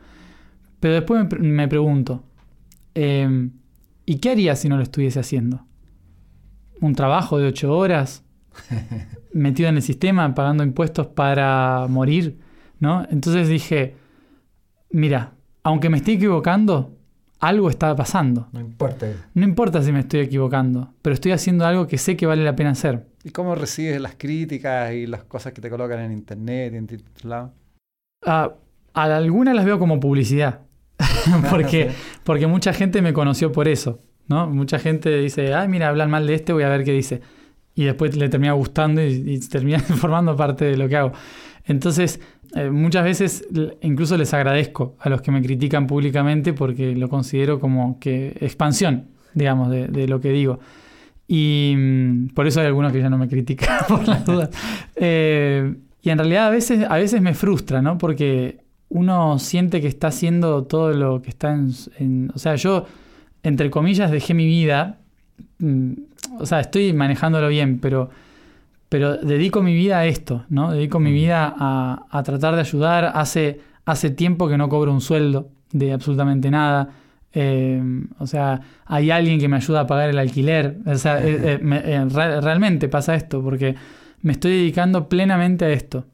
Pero 0.81 0.95
después 0.95 1.27
me, 1.31 1.38
me 1.38 1.69
pregunto, 1.69 2.23
eh, 2.95 3.51
¿Y 4.07 4.17
qué 4.17 4.31
haría 4.31 4.57
si 4.57 4.69
no 4.69 4.77
lo 4.77 4.83
estuviese 4.83 5.21
haciendo? 5.21 5.67
¿Un 6.81 6.95
trabajo 6.95 7.38
de 7.38 7.49
ocho 7.49 7.77
horas? 7.77 8.25
¿Metido 9.33 9.69
en 9.69 9.77
el 9.77 9.83
sistema, 9.83 10.35
pagando 10.35 10.62
impuestos 10.62 11.07
para 11.09 11.87
morir? 11.88 12.38
¿No? 12.81 13.07
Entonces 13.11 13.49
dije, 13.49 13.97
mira, 14.90 15.33
aunque 15.62 15.88
me 15.88 15.97
esté 15.97 16.12
equivocando, 16.12 16.97
algo 17.40 17.71
está 17.71 17.95
pasando. 17.97 18.49
No 18.53 18.61
importa. 18.61 19.07
No 19.35 19.45
importa 19.45 19.83
si 19.83 19.93
me 19.93 20.01
estoy 20.01 20.21
equivocando, 20.21 20.93
pero 21.03 21.14
estoy 21.14 21.33
haciendo 21.33 21.67
algo 21.67 21.87
que 21.87 21.99
sé 21.99 22.17
que 22.17 22.27
vale 22.27 22.45
la 22.45 22.57
pena 22.57 22.71
hacer. 22.71 23.07
¿Y 23.23 23.31
cómo 23.31 23.55
recibes 23.55 24.01
las 24.01 24.14
críticas 24.17 24.93
y 24.93 25.07
las 25.07 25.25
cosas 25.25 25.53
que 25.53 25.61
te 25.61 25.71
colocan 25.71 26.01
en 26.01 26.12
internet 26.12 26.75
y 26.75 26.77
en 26.77 27.03
lados? 27.23 27.53
Ah, 28.25 28.55
a 28.93 29.03
algunas 29.03 29.55
las 29.55 29.64
veo 29.64 29.79
como 29.79 29.99
publicidad. 30.01 30.61
porque, 31.50 31.90
porque 32.22 32.46
mucha 32.46 32.72
gente 32.72 33.02
me 33.02 33.12
conoció 33.12 33.52
por 33.52 33.68
eso, 33.68 34.00
¿no? 34.28 34.48
Mucha 34.48 34.78
gente 34.78 35.16
dice, 35.18 35.54
ay, 35.54 35.68
mira, 35.68 35.88
hablan 35.88 36.11
mal 36.11 36.26
de 36.26 36.35
este, 36.35 36.52
voy 36.52 36.62
a 36.62 36.68
ver 36.68 36.85
qué 36.85 36.92
dice. 36.92 37.20
Y 37.74 37.85
después 37.85 38.16
le 38.16 38.28
termina 38.28 38.52
gustando 38.52 39.02
y, 39.02 39.38
termina 39.50 39.78
formando 39.80 40.37
parte 40.37 40.64
de 40.64 40.76
lo 40.76 40.88
que 40.88 40.96
hago. 40.96 41.12
Entonces, 41.64 42.20
eh, 42.54 42.70
muchas 42.70 43.04
veces 43.04 43.44
incluso 43.80 44.16
les 44.16 44.33
agradezco 44.33 44.96
a 45.00 45.09
los 45.09 45.22
que 45.22 45.33
me 45.33 45.42
critican 45.42 45.87
públicamente 45.87 46.52
porque 46.52 46.94
lo 46.94 47.09
considero 47.09 47.59
como 47.59 47.98
que 47.98 48.37
expansión, 48.40 49.09
digamos, 49.33 49.70
de, 49.70 50.07
lo 50.07 50.20
que 50.20 50.30
digo. 50.30 50.61
Y 51.26 51.74
mm, 51.76 52.28
por 52.28 52.46
eso 52.46 52.61
hay 52.61 52.66
algunos 52.66 52.92
que 52.92 53.00
ya 53.00 53.11
no 53.11 53.18
me 53.18 53.28
critican, 53.28 53.80
por 53.88 54.07
las 54.07 54.24
dudas. 54.24 54.50
Eh, 54.94 55.74
y 56.00 56.11
en 56.11 56.18
realidad 56.18 56.48
a 56.48 56.50
veces, 56.50 56.87
a 56.88 56.96
veces 56.96 57.20
me 57.22 57.35
frustra, 57.35 57.80
¿no? 57.83 57.98
Porque 57.98 58.63
uno 58.88 59.38
siente 59.38 59.81
que 59.81 59.88
está 59.88 60.09
haciendo 60.09 60.64
todo 60.64 60.92
lo 60.92 61.23
que 61.23 61.31
está 61.31 61.53
en, 61.99 62.31
O 62.35 62.38
sea, 62.38 62.55
yo, 62.57 62.87
entre 63.42 63.71
comillas, 63.71 64.11
dejé 64.11 64.35
mi 64.35 64.46
vida. 64.46 64.98
Mm, 65.58 65.92
o 66.38 66.46
sea, 66.46 66.61
estoy 66.61 66.92
manejándolo 66.92 67.48
bien, 67.48 67.79
pero, 67.81 68.11
pero 68.88 69.17
dedico 69.17 69.63
mi 69.63 69.75
vida 69.75 69.98
a 69.98 70.06
esto, 70.06 70.44
¿no? 70.48 70.73
Dedico 70.73 71.00
mi 71.00 71.13
vida 71.13 71.54
a, 71.58 72.23
tratar 72.25 72.54
de 72.54 72.61
ayudar. 72.61 73.13
Hace, 73.15 73.61
hace 73.85 74.11
tiempo 74.11 74.48
que 74.48 74.56
no 74.56 74.69
cobro 74.69 74.92
un 74.92 75.00
sueldo 75.00 75.48
de 75.73 75.92
absolutamente 75.92 76.50
nada. 76.50 76.90
Eh, 77.33 77.83
o 78.19 78.27
sea, 78.27 78.61
hay 78.87 79.11
alguien 79.11 79.40
que 79.40 79.48
me 79.48 79.56
ayuda 79.56 79.81
a 79.81 79.87
pagar 79.87 80.11
el 80.11 80.19
alquiler. 80.19 80.79
O 80.87 80.96
sea, 80.96 81.19
eh, 81.25 81.58
eh, 81.61 82.04
realmente 82.08 82.88
pasa 82.88 83.15
esto, 83.15 83.42
porque 83.42 83.75
me 84.23 84.33
estoy 84.33 84.52
dedicando 84.52 85.08
plenamente 85.08 85.65
a 85.65 85.71
esto. 85.71 86.06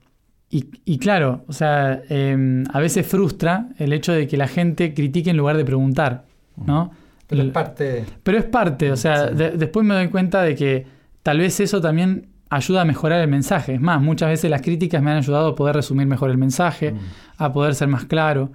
Y, 0.52 0.98
claro, 0.98 1.44
o 1.46 1.52
sea, 1.52 2.02
em, 2.08 2.64
a 2.72 2.80
veces 2.80 3.06
frustra 3.06 3.68
el 3.78 3.92
hecho 3.92 4.12
de 4.12 4.26
que 4.26 4.36
la 4.36 4.48
gente 4.48 4.92
critique 4.94 5.30
en 5.30 5.36
lugar 5.36 5.56
de 5.56 5.64
preguntar, 5.64 6.24
¿no? 6.56 6.90
Pero 7.28 7.42
es 7.44 7.50
parte. 7.52 8.04
Pero 8.24 8.38
es 8.38 8.44
parte, 8.46 8.90
o 8.90 8.96
sea, 8.96 9.26
después 9.30 9.86
me 9.86 9.94
doy 9.94 10.08
cuenta 10.08 10.42
de 10.42 10.56
que 10.56 10.86
tal 11.22 11.38
vez 11.38 11.60
eso 11.60 11.80
también 11.80 12.26
ayuda 12.48 12.80
a 12.80 12.84
mejorar 12.84 13.20
el 13.20 13.28
mensaje. 13.28 13.74
Es 13.74 13.80
más, 13.80 14.02
muchas 14.02 14.28
veces 14.30 14.50
las 14.50 14.60
críticas 14.62 15.00
me 15.00 15.12
han 15.12 15.18
ayudado 15.18 15.50
a 15.50 15.54
poder 15.54 15.76
resumir 15.76 16.08
mejor 16.08 16.30
el 16.30 16.38
mensaje, 16.38 16.92
Mm. 16.92 16.98
a 17.38 17.52
poder 17.52 17.76
ser 17.76 17.86
más 17.86 18.06
claro. 18.06 18.50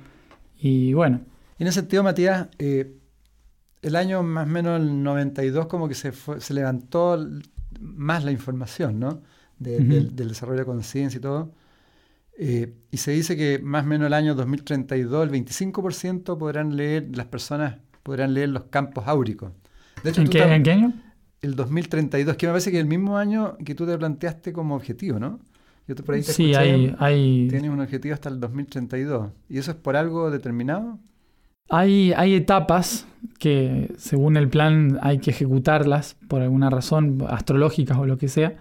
Y 0.60 0.94
bueno, 0.94 1.22
En 1.58 1.68
ese 1.68 1.80
sentido, 1.80 2.04
Matías, 2.04 2.50
eh, 2.60 2.92
el 3.82 3.96
año 3.96 4.22
más 4.22 4.46
o 4.46 4.50
menos 4.52 4.82
el 4.82 5.02
92 5.02 5.68
como 5.68 5.88
que 5.88 5.96
se, 5.96 6.12
fue- 6.12 6.42
se 6.42 6.54
levantó 6.54 7.18
más 7.80 8.26
la 8.26 8.32
información, 8.32 9.00
¿no? 9.00 9.22
De- 9.58 9.80
del, 9.80 10.14
del 10.14 10.28
desarrollo 10.28 10.60
de 10.60 10.66
conciencia 10.66 11.18
y 11.18 11.22
todo. 11.22 11.54
Eh, 12.38 12.74
y 12.92 12.98
se 12.98 13.12
dice 13.12 13.38
que 13.38 13.60
más 13.60 13.86
o 13.86 13.88
menos 13.88 14.08
el 14.08 14.14
año 14.14 14.36
2032 14.36 15.24
el 15.24 15.32
25% 15.32 16.38
podrán 16.38 16.76
leer, 16.76 17.08
las 17.16 17.28
personas 17.28 17.78
podrán 18.04 18.34
leer 18.34 18.50
los 18.50 18.66
campos 18.66 19.08
áuricos. 19.08 19.52
De 20.04 20.10
hecho, 20.10 20.22
¿en 20.22 20.28
qué, 20.28 20.44
en 20.44 20.64
qué 20.64 20.72
año? 20.72 20.94
el 21.42 21.56
2032, 21.56 22.36
que 22.36 22.48
me 22.48 22.54
parece 22.54 22.72
que 22.72 22.78
es 22.78 22.84
el 22.84 22.90
mismo 22.90 23.18
año 23.18 23.58
que 23.64 23.76
tú 23.76 23.86
te 23.86 23.98
planteaste 23.98 24.52
como 24.52 24.76
objetivo, 24.76 25.20
¿no? 25.20 25.40
Yo 25.88 25.96
te, 25.96 26.04
por 26.04 26.16
ahí 26.16 26.22
te 26.22 26.34
Sí, 26.34 26.52
escuché, 26.52 26.58
hay, 26.58 26.96
hay, 27.00 27.48
tienes 27.48 27.70
un 27.70 27.80
objetivo 27.80 28.14
hasta 28.14 28.30
el 28.30 28.40
2032. 28.40 29.30
¿Y 29.50 29.60
eso 29.60 29.72
es 29.72 29.78
por 29.78 29.96
algo 29.96 30.32
determinado? 30.32 31.00
hay, 31.70 32.14
hay 32.14 32.36
etapas 32.36 33.08
que 33.40 33.94
según 33.98 34.38
el 34.38 34.50
plan 34.50 35.00
hay 35.02 35.20
que 35.20 35.32
ejecutarlas 35.32 36.16
por 36.28 36.42
alguna 36.42 36.70
razón, 36.70 37.24
astrológicas 37.28 37.98
o 37.98 38.06
lo 38.06 38.18
que 38.18 38.28
sea, 38.28 38.56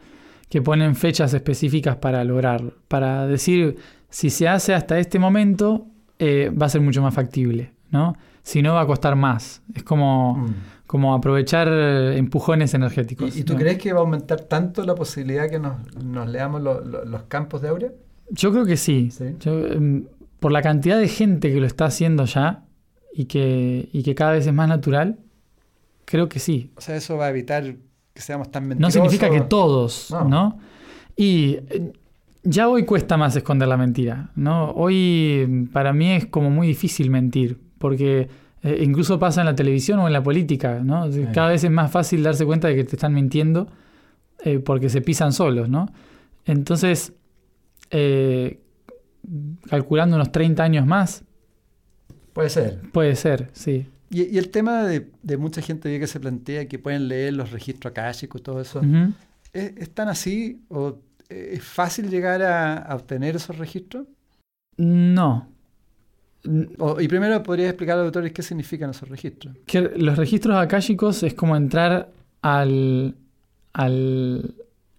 que 0.48 0.62
ponen 0.62 0.94
fechas 0.94 1.34
específicas 1.34 1.96
para 1.96 2.22
lograrlo. 2.24 2.74
Para 2.88 3.26
decir, 3.26 3.76
si 4.08 4.30
se 4.30 4.46
hace 4.48 4.74
hasta 4.74 4.98
este 4.98 5.18
momento, 5.18 5.86
eh, 6.18 6.50
va 6.50 6.66
a 6.66 6.68
ser 6.68 6.80
mucho 6.80 7.02
más 7.02 7.14
factible, 7.14 7.72
¿no? 7.90 8.14
Si 8.42 8.62
no, 8.62 8.74
va 8.74 8.82
a 8.82 8.86
costar 8.86 9.16
más. 9.16 9.62
Es 9.74 9.82
como, 9.82 10.46
como 10.86 11.14
aprovechar 11.14 11.66
eh, 11.70 12.18
empujones 12.18 12.74
energéticos. 12.74 13.36
¿Y, 13.36 13.42
tú 13.44 13.56
crees 13.56 13.78
que 13.78 13.92
va 13.92 14.00
a 14.00 14.02
aumentar 14.02 14.40
tanto 14.42 14.84
la 14.84 14.94
posibilidad 14.94 15.48
que 15.48 15.58
nos, 15.58 15.76
nos 16.04 16.28
leamos 16.28 16.60
lo- 16.62 16.80
lo- 16.84 17.04
los 17.04 17.22
campos 17.22 17.62
de 17.62 17.68
Aurea? 17.68 17.92
Yo 18.30 18.52
creo 18.52 18.66
que 18.66 18.76
sí. 18.76 19.10
Sí. 19.10 19.36
Yo, 19.40 19.66
em, 19.66 20.04
por 20.40 20.52
la 20.52 20.60
cantidad 20.62 20.98
de 20.98 21.08
gente 21.08 21.50
que 21.52 21.58
lo 21.58 21.66
está 21.66 21.86
haciendo 21.86 22.26
ya 22.26 22.64
y 23.14 23.24
que, 23.24 23.88
y 23.92 24.02
que 24.02 24.14
cada 24.14 24.32
vez 24.32 24.46
es 24.46 24.52
más 24.52 24.68
natural, 24.68 25.18
creo 26.04 26.28
que 26.28 26.38
sí. 26.38 26.70
O 26.76 26.80
sea, 26.82 26.96
eso 26.96 27.16
va 27.16 27.26
a 27.26 27.30
evitar 27.30 27.76
que 28.14 28.22
seamos 28.22 28.50
tan 28.50 28.62
No 28.62 28.68
mentirosos. 28.70 28.94
significa 28.94 29.28
que 29.30 29.40
todos, 29.42 30.08
No. 30.12 30.24
¿no? 30.28 30.58
Y 31.16 31.58
eh, 31.68 31.92
ya 32.44 32.68
hoy 32.68 32.84
cuesta 32.84 33.16
más 33.16 33.34
esconder 33.36 33.68
la 33.68 33.76
mentira, 33.76 34.30
¿no? 34.36 34.70
Hoy 34.70 35.44
mm, 35.48 35.64
para 35.66 35.92
mí 35.92 36.10
es 36.12 36.26
como 36.26 36.48
muy 36.50 36.66
difícil 36.68 37.10
mentir, 37.10 37.58
porque 37.78 38.28
eh, 38.62 38.80
incluso 38.82 39.18
pasa 39.18 39.40
en 39.42 39.46
la 39.46 39.54
televisión 39.54 39.98
o 39.98 40.06
en 40.06 40.12
la 40.12 40.22
política, 40.22 40.80
¿no? 40.82 41.10
Sí. 41.12 41.24
Cada 41.34 41.48
vez 41.50 41.64
es 41.64 41.70
más 41.70 41.90
fácil 41.90 42.22
darse 42.22 42.46
cuenta 42.46 42.68
de 42.68 42.76
que 42.76 42.84
te 42.84 42.96
están 42.96 43.12
mintiendo 43.14 43.68
eh, 44.44 44.58
porque 44.58 44.88
se 44.88 45.00
pisan 45.00 45.32
solos, 45.32 45.68
¿no? 45.68 45.86
Entonces, 46.46 47.12
eh, 47.90 48.60
calculando 49.68 50.16
unos 50.16 50.30
30 50.32 50.62
años 50.62 50.86
más, 50.86 51.24
Puede 52.32 52.48
ser. 52.50 52.80
puede 52.92 53.16
ser, 53.16 53.50
sí. 53.52 53.86
Y, 54.10 54.22
y 54.34 54.38
el 54.38 54.50
tema 54.50 54.84
de, 54.84 55.10
de 55.22 55.36
mucha 55.36 55.60
gente 55.62 55.98
que 55.98 56.06
se 56.06 56.20
plantea 56.20 56.68
que 56.68 56.78
pueden 56.78 57.08
leer 57.08 57.32
los 57.34 57.50
registros 57.50 57.90
akáshicos 57.92 58.40
y 58.40 58.44
todo 58.44 58.60
eso. 58.60 58.80
¿es, 59.52 59.72
es 59.76 59.90
tan 59.90 60.08
así 60.08 60.60
o 60.68 60.98
eh, 61.28 61.50
es 61.54 61.64
fácil 61.64 62.10
llegar 62.10 62.42
a, 62.42 62.76
a 62.78 62.94
obtener 62.94 63.36
esos 63.36 63.56
registros? 63.58 64.06
No. 64.76 65.48
O- 66.78 67.00
y 67.00 67.08
primero 67.08 67.42
podrías 67.42 67.70
explicar 67.70 67.94
a 67.94 67.98
los 68.00 68.06
autores 68.06 68.32
qué 68.32 68.42
significan 68.42 68.90
esos 68.90 69.08
registros. 69.08 69.56
que 69.66 69.80
los 69.80 70.16
registros 70.18 70.56
akáshicos 70.56 71.22
es 71.22 71.32
como 71.34 71.56
entrar 71.56 72.10
al, 72.42 73.14
al 73.72 74.54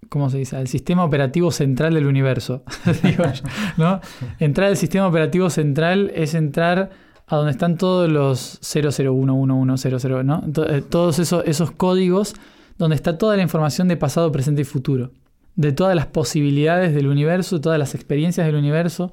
¿cómo 0.09 0.29
se 0.31 0.39
dice? 0.39 0.55
al 0.55 0.67
sistema 0.67 1.03
operativo 1.05 1.51
central 1.51 1.93
del 1.93 2.07
universo. 2.07 2.63
digo 3.03 3.23
yo, 3.25 3.43
¿no? 3.77 4.01
Entrar 4.39 4.69
al 4.69 4.77
sistema 4.77 5.07
operativo 5.07 5.49
central 5.51 6.11
es 6.15 6.33
entrar 6.33 6.89
a 7.27 7.35
donde 7.37 7.51
están 7.51 7.77
todos 7.77 8.09
los 8.11 8.59
001100, 8.61 10.25
¿no? 10.25 10.43
Eh, 10.69 10.81
Todos 10.87 11.19
esos, 11.19 11.43
esos 11.45 11.71
códigos 11.71 12.35
donde 12.77 12.95
está 12.95 13.17
toda 13.17 13.35
la 13.37 13.41
información 13.43 13.87
de 13.87 13.97
pasado, 13.97 14.31
presente 14.31 14.61
y 14.61 14.65
futuro. 14.65 15.11
De 15.55 15.71
todas 15.71 15.95
las 15.95 16.07
posibilidades 16.07 16.93
del 16.93 17.07
universo, 17.07 17.61
todas 17.61 17.79
las 17.79 17.95
experiencias 17.95 18.45
del 18.45 18.55
universo, 18.57 19.11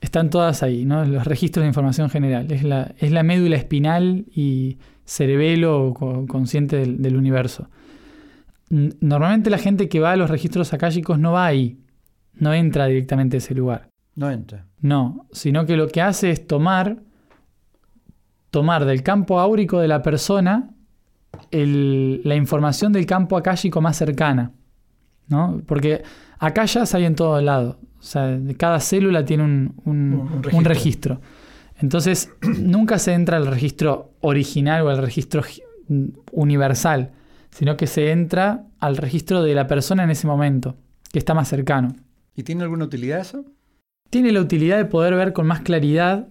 están 0.00 0.30
todas 0.30 0.62
ahí, 0.62 0.84
¿no? 0.84 1.04
Los 1.04 1.24
registros 1.26 1.62
de 1.62 1.68
información 1.68 2.10
general. 2.10 2.50
Es 2.52 2.62
la, 2.64 2.94
es 2.98 3.10
la 3.12 3.22
médula 3.22 3.56
espinal 3.56 4.26
y 4.34 4.78
cerebelo 5.04 5.94
co- 5.96 6.26
consciente 6.26 6.76
del, 6.76 7.00
del 7.02 7.16
universo. 7.16 7.68
Normalmente 8.70 9.50
la 9.50 9.58
gente 9.58 9.88
que 9.88 10.00
va 10.00 10.12
a 10.12 10.16
los 10.16 10.30
registros 10.30 10.72
akáshicos 10.72 11.18
no 11.18 11.32
va 11.32 11.46
ahí, 11.46 11.78
no 12.34 12.54
entra 12.54 12.86
directamente 12.86 13.36
a 13.36 13.38
ese 13.38 13.54
lugar. 13.54 13.88
No 14.14 14.30
entra. 14.30 14.66
No, 14.80 15.26
sino 15.32 15.66
que 15.66 15.76
lo 15.76 15.88
que 15.88 16.00
hace 16.02 16.30
es 16.30 16.46
tomar, 16.46 16.98
tomar 18.52 18.84
del 18.84 19.02
campo 19.02 19.40
áurico 19.40 19.80
de 19.80 19.88
la 19.88 20.00
persona 20.02 20.70
el- 21.50 22.20
la 22.24 22.36
información 22.36 22.92
del 22.92 23.06
campo 23.06 23.36
akáshico 23.36 23.80
más 23.80 23.96
cercana. 23.96 24.52
¿no? 25.28 25.62
Porque 25.66 26.02
akashas 26.38 26.94
hay 26.94 27.04
en 27.06 27.14
todo 27.14 27.40
lado. 27.40 27.78
O 27.98 28.02
sea, 28.02 28.38
cada 28.58 28.78
célula 28.80 29.24
tiene 29.24 29.44
un, 29.44 29.74
un- 29.84 30.12
Un- 30.14 30.32
un 30.46 30.54
un 30.54 30.64
registro. 30.64 31.20
Entonces, 31.80 32.30
nunca 32.60 32.98
se 32.98 33.14
entra 33.14 33.38
al 33.38 33.46
registro 33.46 34.12
original 34.20 34.82
o 34.82 34.90
al 34.90 34.98
registro 34.98 35.42
gi- 35.42 35.62
universal, 36.32 37.12
sino 37.50 37.76
que 37.76 37.86
se 37.86 38.10
entra 38.10 38.64
al 38.78 38.96
registro 38.96 39.42
de 39.42 39.54
la 39.54 39.66
persona 39.66 40.04
en 40.04 40.10
ese 40.10 40.26
momento, 40.26 40.76
que 41.12 41.18
está 41.18 41.34
más 41.34 41.48
cercano 41.48 41.94
¿Y 42.34 42.42
tiene 42.44 42.62
alguna 42.62 42.84
utilidad 42.84 43.20
eso? 43.20 43.44
tiene 44.10 44.32
la 44.32 44.40
utilidad 44.40 44.76
de 44.76 44.84
poder 44.84 45.14
ver 45.14 45.32
con 45.32 45.46
más 45.46 45.60
claridad 45.60 46.28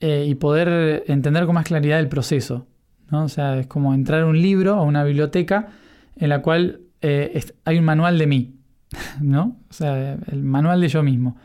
eh, 0.00 0.26
y 0.28 0.34
poder 0.36 1.04
entender 1.08 1.46
con 1.46 1.54
más 1.54 1.64
claridad 1.64 1.98
el 1.98 2.08
proceso. 2.08 2.66
¿no? 3.10 3.24
O 3.24 3.28
sea, 3.28 3.58
es 3.58 3.66
como 3.66 3.94
entrar 3.94 4.22
a 4.22 4.26
un 4.26 4.40
libro 4.40 4.80
o 4.80 4.84
una 4.84 5.04
biblioteca 5.04 5.68
en 6.16 6.28
la 6.28 6.42
cual 6.42 6.80
eh, 7.00 7.40
hay 7.64 7.78
un 7.78 7.84
manual 7.84 8.18
de 8.18 8.26
mí, 8.26 8.54
¿no? 9.20 9.56
O 9.70 9.72
sea, 9.72 10.18
el 10.30 10.42
manual 10.42 10.80
de 10.80 10.88
yo 10.88 11.02
mismo. 11.02 11.36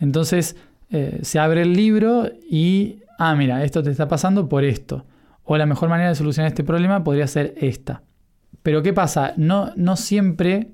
Entonces 0.00 0.56
eh, 0.90 1.20
se 1.22 1.38
abre 1.38 1.62
el 1.62 1.72
libro 1.72 2.30
y, 2.50 3.00
ah, 3.18 3.34
mira, 3.34 3.64
esto 3.64 3.82
te 3.82 3.90
está 3.90 4.08
pasando 4.08 4.48
por 4.48 4.64
esto. 4.64 5.06
O 5.44 5.56
la 5.56 5.66
mejor 5.66 5.88
manera 5.88 6.08
de 6.08 6.14
solucionar 6.14 6.48
este 6.48 6.64
problema 6.64 7.04
podría 7.04 7.26
ser 7.26 7.54
esta. 7.58 8.02
Pero 8.62 8.82
¿qué 8.82 8.92
pasa? 8.92 9.34
No, 9.36 9.72
no 9.76 9.96
siempre 9.96 10.70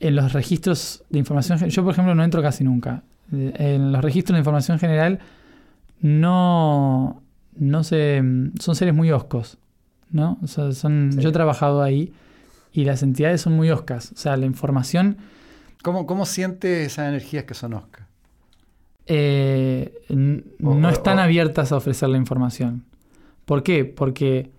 en 0.00 0.16
los 0.16 0.32
registros 0.32 1.04
de 1.10 1.18
información, 1.18 1.58
yo 1.68 1.82
por 1.82 1.92
ejemplo 1.92 2.14
no 2.14 2.24
entro 2.24 2.40
casi 2.42 2.64
nunca. 2.64 3.02
En 3.32 3.92
los 3.92 4.02
registros 4.02 4.34
de 4.34 4.40
información 4.40 4.78
general 4.78 5.18
no, 6.00 7.22
no 7.56 7.84
se, 7.84 8.22
son 8.60 8.74
seres 8.76 8.94
muy 8.94 9.10
oscos, 9.12 9.58
¿no? 10.10 10.38
O 10.42 10.46
sea, 10.46 10.72
son, 10.72 11.10
Sí. 11.12 11.20
Yo 11.20 11.28
he 11.30 11.32
trabajado 11.32 11.82
ahí 11.82 12.12
y 12.72 12.84
las 12.84 13.02
entidades 13.02 13.40
son 13.40 13.54
muy 13.54 13.70
oscas. 13.70 14.12
O 14.12 14.16
sea, 14.16 14.36
la 14.36 14.46
información 14.46 15.16
¿Cómo, 15.82 16.04
cómo 16.06 16.26
siente 16.26 16.84
esas 16.84 17.08
energías 17.08 17.44
que 17.44 17.54
son 17.54 17.74
Oscar? 17.74 18.06
eh, 19.06 19.94
O- 20.62 20.74
no 20.74 20.88
o- 20.88 20.90
están 20.90 21.18
o- 21.18 21.22
abiertas 21.22 21.70
a 21.72 21.76
ofrecer 21.76 22.08
la 22.08 22.16
información. 22.18 22.84
¿Por 23.44 23.62
qué? 23.62 23.84
Porque 23.84 24.50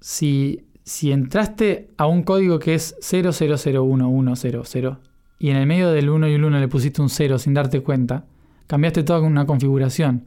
si, 0.00 0.66
si 0.84 1.12
entraste 1.12 1.88
a 1.96 2.06
un 2.06 2.22
código 2.22 2.58
que 2.58 2.74
es 2.74 2.94
00011000 3.00 4.98
y 5.38 5.48
en 5.50 5.56
el 5.56 5.66
medio 5.66 5.90
del 5.92 6.10
1 6.10 6.28
y 6.28 6.34
el 6.34 6.44
1 6.44 6.60
le 6.60 6.68
pusiste 6.68 7.00
un 7.00 7.08
0 7.08 7.38
sin 7.38 7.54
darte 7.54 7.80
cuenta, 7.80 8.24
cambiaste 8.66 9.02
toda 9.02 9.20
una 9.20 9.46
configuración. 9.46 10.24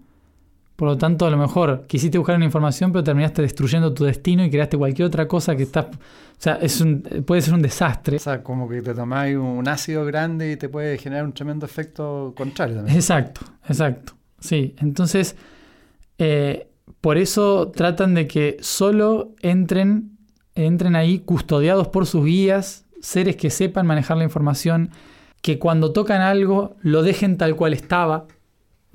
Por 0.83 0.89
lo 0.89 0.97
tanto, 0.97 1.25
a 1.25 1.29
lo 1.29 1.37
mejor 1.37 1.85
quisiste 1.87 2.17
buscar 2.17 2.35
una 2.35 2.43
información, 2.43 2.91
pero 2.91 3.05
terminaste 3.05 3.41
destruyendo 3.41 3.93
tu 3.93 4.03
destino 4.03 4.43
y 4.43 4.49
creaste 4.49 4.77
cualquier 4.77 5.07
otra 5.07 5.29
cosa 5.29 5.55
que 5.55 5.63
está. 5.63 5.79
O 5.79 5.89
sea, 6.37 6.55
es 6.55 6.81
un, 6.81 7.03
puede 7.25 7.41
ser 7.41 7.53
un 7.53 7.61
desastre. 7.61 8.17
O 8.17 8.19
sea, 8.19 8.43
como 8.43 8.67
que 8.67 8.81
te 8.81 8.93
tomáis 8.93 9.37
un 9.37 9.65
ácido 9.69 10.03
grande 10.03 10.51
y 10.51 10.57
te 10.57 10.67
puede 10.67 10.97
generar 10.97 11.23
un 11.23 11.31
tremendo 11.31 11.65
efecto 11.65 12.33
contrario 12.35 12.75
también. 12.75 12.97
Exacto, 12.97 13.45
exacto. 13.65 14.11
Sí, 14.41 14.75
entonces, 14.79 15.37
eh, 16.17 16.67
por 16.99 17.17
eso 17.17 17.71
tratan 17.73 18.13
de 18.13 18.27
que 18.27 18.57
solo 18.59 19.31
entren, 19.39 20.17
entren 20.53 20.97
ahí 20.97 21.19
custodiados 21.19 21.87
por 21.87 22.05
sus 22.07 22.25
guías, 22.25 22.83
seres 22.99 23.37
que 23.37 23.49
sepan 23.49 23.87
manejar 23.87 24.17
la 24.17 24.25
información, 24.25 24.89
que 25.41 25.59
cuando 25.59 25.93
tocan 25.93 26.19
algo 26.19 26.75
lo 26.81 27.03
dejen 27.03 27.37
tal 27.37 27.55
cual 27.55 27.71
estaba, 27.71 28.27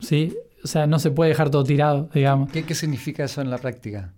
¿sí? 0.01 0.37
O 0.65 0.67
sea, 0.67 0.87
no 0.87 0.99
se 0.99 1.11
puede 1.11 1.31
dejar 1.31 1.51
todo 1.51 1.65
tirado, 1.65 2.09
digamos. 2.15 2.51
¿Qué, 2.51 2.65
qué 2.65 2.75
significa 2.75 3.25
eso 3.25 3.41
en 3.41 3.51
la 3.51 3.59
práctica? 3.59 4.13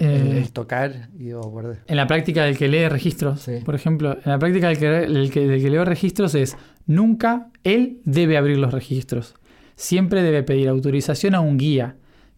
El, 0.00 0.06
Eh, 0.10 0.38
el 0.38 0.50
tocar 0.52 1.08
y 1.18 1.28
en 1.30 1.96
la 1.96 2.06
práctica 2.06 2.44
del 2.44 2.56
que 2.56 2.68
lee 2.68 2.88
registros, 2.88 3.40
Sí. 3.42 3.58
por 3.64 3.74
ejemplo, 3.74 4.12
en 4.14 4.32
la 4.32 4.38
práctica 4.38 4.68
del 4.68 4.78
que, 4.78 4.88
del 4.88 5.30
que, 5.30 5.46
del 5.46 5.60
que 5.62 5.70
lee 5.70 5.84
registros 5.84 6.34
es 6.34 6.56
nunca 6.86 7.48
él 7.64 7.98
debe 8.04 8.38
abrir 8.38 8.56
los 8.58 8.72
registros. 8.72 9.34
Siempre 9.76 10.22
debe 10.22 10.42
pedir 10.42 10.68
autorización 10.68 11.34
a 11.34 11.40
un 11.40 11.58
guía 11.58 11.96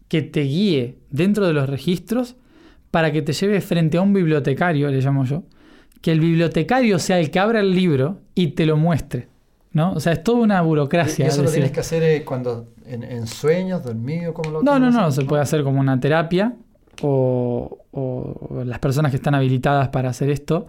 que 0.09 0.21
te 0.21 0.41
guíe 0.41 0.97
dentro 1.09 1.47
de 1.47 1.53
los 1.53 1.69
registros 1.69 2.35
para 2.91 3.11
que 3.11 3.21
te 3.21 3.31
lleve 3.33 3.61
frente 3.61 3.97
a 3.97 4.01
un 4.01 4.13
bibliotecario, 4.13 4.89
le 4.89 4.99
llamo 5.01 5.23
yo, 5.25 5.43
que 6.01 6.11
el 6.11 6.19
bibliotecario 6.19 6.99
sea 6.99 7.19
el 7.19 7.31
que 7.31 7.39
abra 7.39 7.59
el 7.61 7.71
libro 7.73 8.19
y 8.35 8.47
te 8.47 8.65
lo 8.65 8.75
muestre. 8.77 9.29
¿no? 9.71 9.93
O 9.93 9.99
sea, 9.99 10.13
es 10.13 10.23
toda 10.23 10.39
una 10.39 10.61
burocracia. 10.61 11.25
¿Y 11.25 11.27
eso 11.27 11.37
es 11.37 11.37
lo 11.37 11.43
decir- 11.51 11.53
tienes 11.55 11.71
que 11.71 11.79
hacer 11.81 12.03
eh, 12.03 12.23
cuando 12.25 12.67
en, 12.87 13.03
en 13.03 13.27
sueños, 13.27 13.83
dormido? 13.83 14.33
¿cómo 14.33 14.51
lo 14.51 14.63
No, 14.63 14.79
no, 14.79 14.91
no, 14.91 15.11
se 15.11 15.23
puede 15.23 15.41
hacer 15.41 15.63
como 15.63 15.79
una 15.79 15.99
terapia 15.99 16.53
o, 17.01 17.79
o 17.91 18.63
las 18.63 18.79
personas 18.79 19.11
que 19.11 19.17
están 19.17 19.35
habilitadas 19.35 19.89
para 19.89 20.09
hacer 20.09 20.29
esto. 20.29 20.67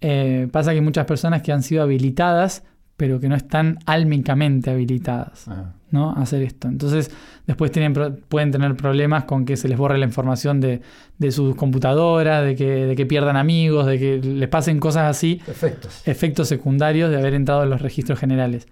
Eh, 0.00 0.48
pasa 0.50 0.72
que 0.72 0.76
hay 0.76 0.84
muchas 0.84 1.06
personas 1.06 1.42
que 1.42 1.52
han 1.52 1.62
sido 1.62 1.82
habilitadas, 1.82 2.64
pero 2.96 3.20
que 3.20 3.28
no 3.28 3.36
están 3.36 3.78
álmicamente 3.86 4.70
habilitadas 4.70 5.46
Ajá. 5.48 5.74
¿no? 5.90 6.10
a 6.10 6.22
hacer 6.22 6.42
esto. 6.42 6.66
Entonces, 6.68 7.10
después 7.46 7.70
tienen, 7.70 7.94
pueden 8.28 8.50
tener 8.50 8.76
problemas 8.76 9.24
con 9.24 9.44
que 9.44 9.56
se 9.56 9.68
les 9.68 9.78
borre 9.78 9.98
la 9.98 10.04
información 10.04 10.60
de, 10.60 10.82
de 11.18 11.30
sus 11.30 11.54
computadoras, 11.54 12.44
de 12.44 12.56
que, 12.56 12.86
de 12.86 12.96
que 12.96 13.06
pierdan 13.06 13.36
amigos, 13.36 13.86
de 13.86 13.98
que 13.98 14.18
les 14.18 14.48
pasen 14.48 14.80
cosas 14.80 15.08
así 15.08 15.40
Efectos. 15.46 16.02
efectos 16.06 16.48
secundarios 16.48 17.10
de 17.10 17.16
haber 17.16 17.34
entrado 17.34 17.62
en 17.62 17.70
los 17.70 17.80
registros 17.80 18.18
generales. 18.18 18.66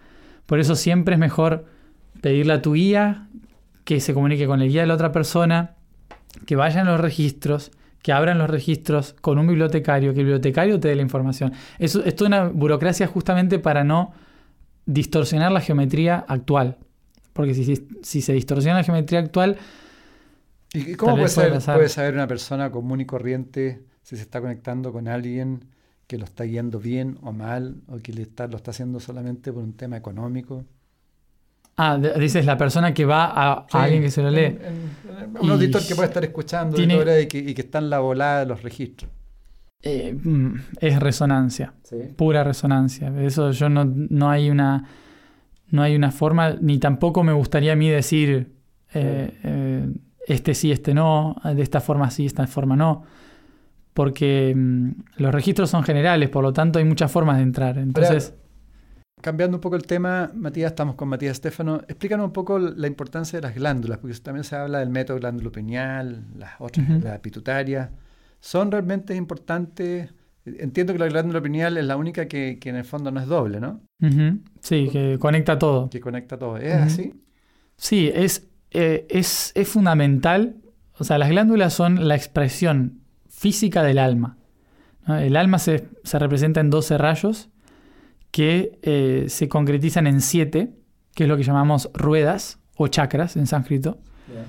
Por 0.46 0.58
eso 0.58 0.74
siempre 0.74 1.14
es 1.14 1.20
mejor 1.20 1.64
pedirle 2.20 2.54
a 2.54 2.62
tu 2.62 2.74
guía 2.74 3.28
que 3.84 4.00
se 4.00 4.14
comunique 4.14 4.46
con 4.46 4.60
el 4.62 4.68
guía 4.70 4.82
de 4.82 4.86
la 4.88 4.94
otra 4.94 5.12
persona, 5.12 5.76
que 6.46 6.56
vayan 6.56 6.86
a 6.88 6.92
los 6.92 7.00
registros, 7.00 7.72
que 8.02 8.12
abran 8.12 8.38
los 8.38 8.50
registros 8.50 9.14
con 9.20 9.38
un 9.38 9.46
bibliotecario, 9.46 10.12
que 10.14 10.20
el 10.20 10.26
bibliotecario 10.26 10.80
te 10.80 10.88
dé 10.88 10.96
la 10.96 11.02
información. 11.02 11.52
Eso 11.78 12.04
es 12.04 12.14
toda 12.16 12.28
una 12.28 12.44
burocracia 12.48 13.06
justamente 13.06 13.58
para 13.58 13.84
no 13.84 14.12
distorsionar 14.86 15.52
la 15.52 15.60
geometría 15.60 16.24
actual. 16.28 16.78
Porque 17.32 17.54
si, 17.54 17.64
si- 17.64 17.88
si 18.02 18.22
se 18.22 18.32
distorsiona 18.32 18.78
la 18.78 18.84
geometría 18.84 19.20
actual, 19.20 19.58
¿Y 20.72 20.94
cómo 20.94 21.14
puede 21.16 21.28
saber, 21.28 21.50
puede 21.72 21.88
saber 21.88 22.14
una 22.14 22.26
persona 22.26 22.70
común 22.70 23.00
y 23.00 23.06
corriente 23.06 23.84
si 24.02 24.16
se 24.16 24.22
está 24.22 24.40
conectando 24.40 24.92
con 24.92 25.08
alguien 25.08 25.64
que 26.06 26.18
lo 26.18 26.24
está 26.24 26.44
guiando 26.44 26.78
bien 26.80 27.18
o 27.22 27.32
mal, 27.32 27.82
o 27.88 27.98
que 27.98 28.12
le 28.12 28.22
está, 28.22 28.46
lo 28.46 28.56
está 28.56 28.70
haciendo 28.72 29.00
solamente 29.00 29.52
por 29.52 29.62
un 29.62 29.74
tema 29.76 29.96
económico? 29.96 30.64
Ah, 31.82 31.98
dices 31.98 32.44
la 32.46 32.56
persona 32.56 32.92
que 32.94 33.04
va 33.04 33.24
a, 33.26 33.66
alguien 33.72 34.02
que 34.02 34.10
se 34.10 34.22
lo 34.22 34.30
lee. 34.30 34.44
en- 34.44 34.58
en- 34.64 35.24
en- 35.24 35.36
un 35.40 35.46
Y 35.46 35.50
auditor 35.50 35.82
que 35.86 35.94
puede 35.94 36.08
estar 36.08 36.24
escuchando 36.24 36.76
tiene- 36.76 37.22
y 37.22 37.26
que, 37.26 37.38
y 37.38 37.54
que 37.54 37.62
está 37.62 37.78
en 37.78 37.90
la 37.90 37.98
volada 38.00 38.40
de 38.40 38.46
los 38.46 38.62
registros. 38.62 39.10
Eh, 39.82 40.14
mm, 40.22 40.54
es 40.80 41.00
resonancia. 41.00 41.72
Sí. 41.82 41.96
pura 42.16 42.44
resonancia. 42.44 43.12
Eso 43.20 43.50
yo 43.52 43.68
no, 43.68 43.84
no 43.84 44.30
hay 44.30 44.50
una 44.50 44.84
no 45.70 45.82
hay 45.82 45.94
una 45.94 46.10
forma, 46.10 46.56
ni 46.60 46.78
tampoco 46.78 47.22
me 47.22 47.32
gustaría 47.32 47.72
a 47.74 47.76
mí 47.76 47.88
decir 47.88 48.52
eh, 48.92 49.38
eh, 49.44 49.88
este 50.26 50.54
sí, 50.54 50.72
este 50.72 50.94
no, 50.94 51.36
de 51.44 51.62
esta 51.62 51.80
forma 51.80 52.10
sí, 52.10 52.26
esta 52.26 52.46
forma 52.46 52.74
no. 52.76 53.04
Porque 53.94 54.52
mm, 54.56 54.90
los 55.16 55.32
registros 55.34 55.70
son 55.70 55.82
generales, 55.82 56.28
por 56.28 56.42
lo 56.42 56.52
tanto 56.52 56.78
hay 56.78 56.84
muchas 56.84 57.10
formas 57.10 57.36
de 57.38 57.42
entrar. 57.44 57.78
Entonces, 57.78 58.34
Cambiando 59.20 59.58
un 59.58 59.60
poco 59.60 59.76
el 59.76 59.82
tema, 59.82 60.30
Matías, 60.34 60.72
estamos 60.72 60.94
con 60.94 61.08
Matías 61.08 61.32
Estefano. 61.32 61.76
Explícanos 61.88 62.24
un 62.26 62.32
poco 62.32 62.58
la 62.58 62.86
importancia 62.86 63.38
de 63.38 63.46
las 63.46 63.54
glándulas, 63.54 63.98
porque 63.98 64.16
también 64.18 64.44
se 64.44 64.56
habla 64.56 64.78
del 64.78 64.88
método 64.88 65.18
glándula 65.18 65.50
pineal, 65.50 66.24
las 66.38 66.52
otras, 66.58 66.88
Ujú. 66.88 67.00
la 67.00 67.20
pituitaria. 67.20 67.90
¿Son 68.40 68.70
realmente 68.70 69.14
importantes? 69.14 70.14
Entiendo 70.46 70.94
que 70.94 70.98
la 70.98 71.08
glándula 71.08 71.42
pineal 71.42 71.76
es 71.76 71.84
la 71.84 71.96
única 71.98 72.26
que, 72.28 72.58
que 72.58 72.70
en 72.70 72.76
el 72.76 72.84
fondo 72.84 73.10
no 73.10 73.20
es 73.20 73.26
doble, 73.26 73.60
¿no? 73.60 73.82
ujú, 74.00 74.40
sí, 74.60 74.88
que 74.90 75.18
conecta 75.20 75.58
todo. 75.58 75.90
Que 75.90 76.00
conecta 76.00 76.38
todo. 76.38 76.56
¿Es 76.56 76.74
Ujú. 76.74 76.82
así? 76.84 77.14
Sí, 77.76 78.10
es, 78.14 78.48
eh, 78.70 79.06
es, 79.10 79.52
es 79.54 79.68
fundamental. 79.68 80.56
O 80.98 81.04
sea, 81.04 81.18
las 81.18 81.28
glándulas 81.28 81.74
son 81.74 82.08
la 82.08 82.14
expresión 82.16 83.00
física 83.28 83.82
del 83.82 83.98
alma. 83.98 84.38
¿no? 85.06 85.18
El 85.18 85.36
alma 85.36 85.58
se, 85.58 85.88
se 86.04 86.18
representa 86.18 86.60
en 86.60 86.70
12 86.70 86.96
rayos 86.96 87.50
que 88.30 88.78
eh, 88.82 89.26
se 89.28 89.48
concretizan 89.48 90.06
en 90.06 90.20
7, 90.20 90.70
que 91.14 91.24
es 91.24 91.28
lo 91.28 91.36
que 91.36 91.42
llamamos 91.42 91.90
ruedas 91.94 92.58
o 92.76 92.88
chakras 92.88 93.36
en 93.36 93.46
sánscrito. 93.46 93.98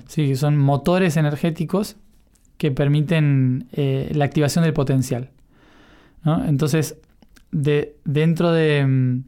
Sí, 0.06 0.28
que 0.28 0.36
son 0.36 0.56
motores 0.58 1.16
energéticos 1.16 1.96
que 2.56 2.70
permiten 2.70 3.66
eh, 3.72 4.10
la 4.14 4.24
activación 4.24 4.62
del 4.64 4.72
potencial. 4.72 5.30
¿no? 6.24 6.44
Entonces, 6.44 6.96
de, 7.50 7.96
dentro 8.04 8.52
de, 8.52 9.20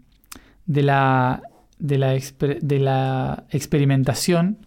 de 0.67 0.83
la, 0.85 1.43
de, 1.79 1.99
la 1.99 2.15
exper- 2.15 2.61
de 2.61 2.79
la 2.79 3.45
experimentación, 3.51 4.59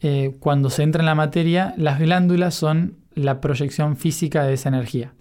eh, 0.00 0.34
cuando 0.40 0.68
se 0.68 0.82
entra 0.82 1.00
en 1.02 1.06
la 1.06 1.14
materia, 1.14 1.72
las 1.76 2.00
glándulas 2.00 2.54
son 2.56 2.96
la 3.14 3.40
proyección 3.40 3.96
física 3.96 4.42
de 4.42 4.54
esa 4.54 4.68
energía. 4.68 5.12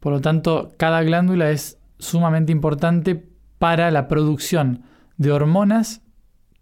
Por 0.00 0.14
lo 0.14 0.20
tanto, 0.22 0.72
cada 0.78 1.02
glándula 1.02 1.50
es 1.50 1.76
sumamente 2.02 2.52
importante 2.52 3.30
para 3.58 3.90
la 3.90 4.08
producción 4.08 4.82
de 5.16 5.30
hormonas 5.30 6.02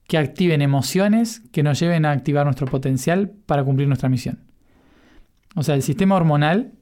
que 0.06 0.18
activen 0.18 0.60
emociones 0.60 1.42
que 1.52 1.62
nos 1.62 1.80
lleven 1.80 2.04
a 2.04 2.10
activar 2.10 2.44
nuestro 2.44 2.66
potencial 2.66 3.30
para 3.46 3.64
cumplir 3.64 3.88
nuestra 3.88 4.08
misión. 4.08 4.40
O 5.56 5.62
sea, 5.62 5.74
el 5.74 5.82
sistema 5.82 6.16
hormonal 6.16 6.72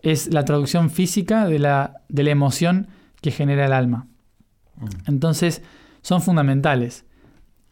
es 0.00 0.32
la 0.32 0.44
traducción 0.44 0.90
física 0.90 1.46
de 1.46 1.58
la, 1.58 2.02
de 2.08 2.22
la 2.22 2.30
emoción 2.30 2.88
que 3.20 3.30
genera 3.30 3.66
el 3.66 3.72
alma. 3.72 4.06
Mm. 4.76 4.86
Entonces, 5.06 5.62
son 6.02 6.22
fundamentales. 6.22 7.04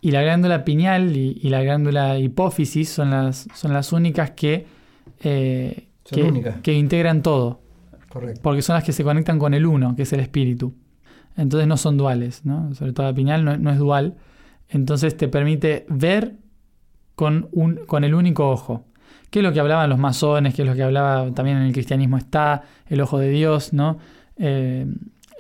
Y 0.01 0.11
la 0.11 0.23
glándula 0.23 0.65
pineal 0.65 1.17
y, 1.17 1.41
y 1.43 1.49
la 1.49 1.63
glándula 1.63 2.19
hipófisis 2.19 2.89
son 2.91 3.11
las, 3.11 3.49
son 3.55 3.73
las 3.73 3.93
únicas 3.93 4.33
que, 4.33 4.67
eh, 5.23 5.89
que 6.63 6.73
integran 6.75 7.23
todo, 7.23 7.63
Correcto. 8.21 8.41
porque 8.43 8.63
son 8.63 8.75
las 8.75 8.85
que 8.85 8.93
se 8.93 9.05
conectan 9.05 9.39
con 9.39 9.55
el 9.55 9.67
uno, 9.67 9.95
que 9.97 10.03
es 10.03 10.13
el 10.13 10.21
espíritu. 10.21 10.75
Entonces 11.37 11.69
no 11.69 11.77
son 11.77 11.97
duales, 11.97 12.45
¿no? 12.45 12.75
sobre 12.75 12.93
todo 12.93 13.07
la 13.07 13.15
pineal 13.15 13.45
no, 13.45 13.57
no 13.57 13.71
es 13.71 13.79
dual. 13.79 14.17
Entonces 14.69 15.17
te 15.17 15.29
permite 15.29 15.87
ver 15.89 16.37
con, 17.15 17.49
un, 17.53 17.81
con 17.87 18.05
el 18.05 18.15
único 18.15 18.49
ojo. 18.49 18.85
Que 19.31 19.41
es 19.41 19.43
lo 19.43 19.53
que 19.53 19.61
hablaban 19.61 19.91
los 19.91 19.99
masones, 19.99 20.55
que 20.55 20.63
es 20.63 20.69
lo 20.69 20.75
que 20.75 20.83
hablaba 20.83 21.33
también 21.33 21.57
en 21.57 21.65
el 21.65 21.73
cristianismo 21.73 22.17
está, 22.17 22.63
el 22.87 23.01
ojo 23.01 23.19
de 23.19 23.31
Dios, 23.31 23.73
¿no? 23.73 23.99
Eh, 24.39 24.87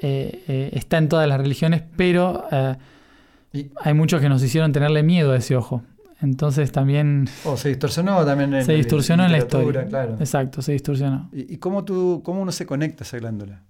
eh, 0.03 0.43
eh, 0.49 0.71
está 0.73 0.99
en 0.99 1.09
todas 1.09 1.29
las 1.29 1.41
religiones, 1.41 1.83
pero 1.97 2.45
hay 2.53 3.95
muchos 3.95 4.21
que 4.21 4.29
nos 4.29 4.43
hicieron 4.43 4.73
tenerle 4.73 5.03
miedo 5.03 5.33
a 5.33 5.37
ese 5.37 5.57
ojo. 5.57 5.83
Entonces 6.21 6.73
también 6.73 7.29
oh, 7.45 7.57
se 7.57 7.69
distorsionó 7.69 8.25
también 8.25 8.55
en 8.55 8.65
se 8.65 8.73
distorsionó 8.73 9.25
en 9.27 9.33
la 9.33 9.39
historia. 9.39 9.87
Claro. 9.87 10.17
Exacto, 10.19 10.63
se 10.63 10.73
distorsionó. 10.73 11.29
¿Y, 11.33 11.55
y 11.55 11.57
cómo, 11.59 11.85
tú, 11.85 12.23
cómo 12.25 12.41
uno 12.41 12.53
se 12.53 12.65
conecta 12.65 13.05
a 13.05 13.07
esa 13.07 13.19
glándula? 13.19 13.63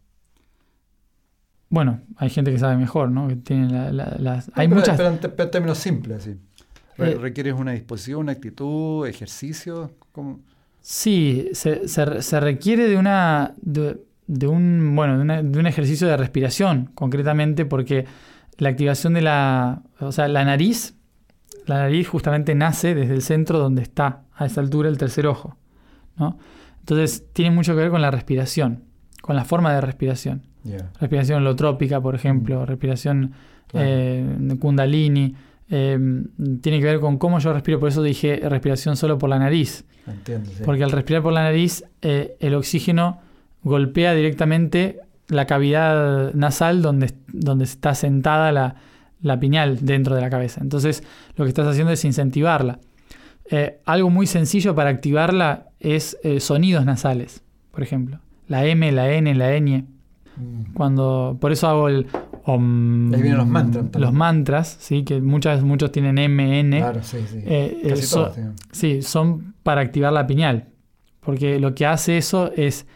Bueno, 1.68 2.01
hay 2.16 2.30
gente 2.30 2.53
que 2.53 2.59
sabe 2.59 2.76
mejor, 2.76 3.11
¿no? 3.11 3.26
Que 3.28 3.36
tiene 3.36 3.68
la- 3.70 3.92
la- 3.92 4.16
las... 4.18 4.51
Hay 4.55 4.68
pero, 4.68 4.80
muchas... 4.80 4.97
pero 4.97 5.09
en, 5.11 5.18
pero 5.18 5.42
en 5.42 5.51
términos 5.51 5.78
simples, 5.78 6.22
sí. 6.22 6.36
Re- 6.97 7.12
Eh, 7.12 7.14
¿Requieres 7.16 7.55
una 7.55 7.72
disposición, 7.72 8.20
una 8.20 8.32
actitud, 8.32 9.07
ejercicio? 9.07 9.90
¿Cómo? 10.12 10.40
Sí, 10.80 11.49
se, 11.53 11.88
se- 11.88 12.22
se 12.22 12.40
requiere 12.40 12.88
de 12.88 12.97
una 12.97 13.55
de, 13.61 14.01
de 14.28 14.47
un 14.47 14.94
bueno 14.94 15.16
de, 15.16 15.22
una- 15.22 15.42
de 15.42 15.59
un 15.59 15.66
ejercicio 15.66 16.07
de 16.07 16.16
respiración, 16.16 16.90
concretamente, 16.94 17.64
porque 17.66 18.07
la 18.59 18.68
activación 18.68 19.14
de 19.14 19.22
la, 19.22 19.82
o 19.99 20.12
sea, 20.12 20.28
la 20.28 20.44
nariz, 20.44 20.94
la 21.66 21.78
nariz 21.78 22.08
justamente 22.08 22.54
nace 22.54 22.94
desde 22.94 23.14
el 23.14 23.22
centro 23.22 23.58
donde 23.58 23.82
está 23.82 24.22
a 24.34 24.46
esa 24.46 24.60
altura 24.60 24.88
el 24.88 24.98
tercer 24.98 25.26
ojo, 25.26 25.56
¿no? 26.16 26.38
Entonces 26.80 27.24
tiene 27.32 27.50
mucho 27.50 27.74
que 27.74 27.80
ver 27.80 27.90
con 27.90 28.00
la 28.00 28.10
respiración, 28.10 28.84
con 29.20 29.36
la 29.36 29.44
forma 29.44 29.72
de 29.74 29.80
respiración. 29.80 30.42
Respiración 31.00 31.42
holotrópica, 31.42 32.00
por 32.00 32.14
ejemplo, 32.14 32.66
respiración 32.66 33.32
Mm. 33.66 33.68
Claro. 33.68 33.86
eh, 33.88 34.56
kundalini, 34.60 35.34
eh, 35.68 35.98
tiene 36.60 36.78
que 36.78 36.84
ver 36.84 37.00
con 37.00 37.18
cómo 37.18 37.38
yo 37.40 37.52
respiro, 37.52 37.80
por 37.80 37.88
eso 37.88 38.02
dije 38.02 38.40
respiración 38.48 38.96
solo 38.96 39.18
por 39.18 39.28
la 39.28 39.38
nariz. 39.38 39.84
Entiendo. 40.06 40.50
sí. 40.50 40.62
Porque 40.64 40.84
al 40.84 40.92
respirar 40.92 41.22
por 41.22 41.32
la 41.32 41.42
nariz, 41.42 41.84
eh, 42.02 42.36
el 42.38 42.54
oxígeno 42.54 43.20
golpea 43.62 44.14
directamente 44.14 45.00
la 45.28 45.46
cavidad 45.46 46.32
nasal 46.34 46.82
donde, 46.82 47.12
donde 47.32 47.64
está 47.64 47.96
sentada 47.96 48.52
la, 48.52 48.76
la 49.20 49.40
pineal 49.40 49.78
dentro 49.84 50.14
de 50.14 50.20
la 50.20 50.30
cabeza. 50.30 50.60
Entonces, 50.62 51.02
lo 51.36 51.44
que 51.44 51.48
estás 51.48 51.66
haciendo 51.66 51.92
es 51.92 52.04
incentivarla. 52.04 52.80
Eh, 53.50 53.80
algo 53.84 54.10
muy 54.10 54.26
sencillo 54.26 54.74
para 54.74 54.90
activarla 54.90 55.68
es 55.80 56.18
eh, 56.22 56.40
sonidos 56.40 56.84
nasales, 56.84 57.42
por 57.70 57.82
ejemplo. 57.82 58.20
La 58.48 58.64
M, 58.66 58.90
la 58.92 59.10
N, 59.12 59.34
la 59.34 59.56
ñ. 59.58 59.84
Mm. 60.36 60.74
Cuando, 60.74 61.38
por 61.40 61.52
eso 61.52 61.68
hago 61.68 61.88
el 61.88 62.06
om, 62.44 63.12
Ahí 63.14 63.22
vienen 63.22 63.38
los 63.38 63.46
mantras 63.48 63.84
también. 63.84 64.00
Los 64.02 64.12
mantras, 64.12 64.76
¿sí? 64.80 65.04
que 65.04 65.20
muchas, 65.20 65.62
muchos 65.62 65.90
tienen 65.92 66.18
M, 66.18 66.60
N. 66.60 66.78
Claro, 66.78 67.02
sí, 67.02 67.18
sí. 67.30 67.40
Eh, 67.44 67.82
Casi 67.88 68.02
so- 68.02 68.26
todos, 68.26 68.38
sí. 68.72 69.02
Son 69.02 69.54
para 69.62 69.80
activar 69.80 70.12
la 70.12 70.26
pineal. 70.26 70.66
Porque 71.20 71.58
lo 71.58 71.74
que 71.74 71.86
hace 71.86 72.18
eso 72.18 72.52
es 72.56 72.86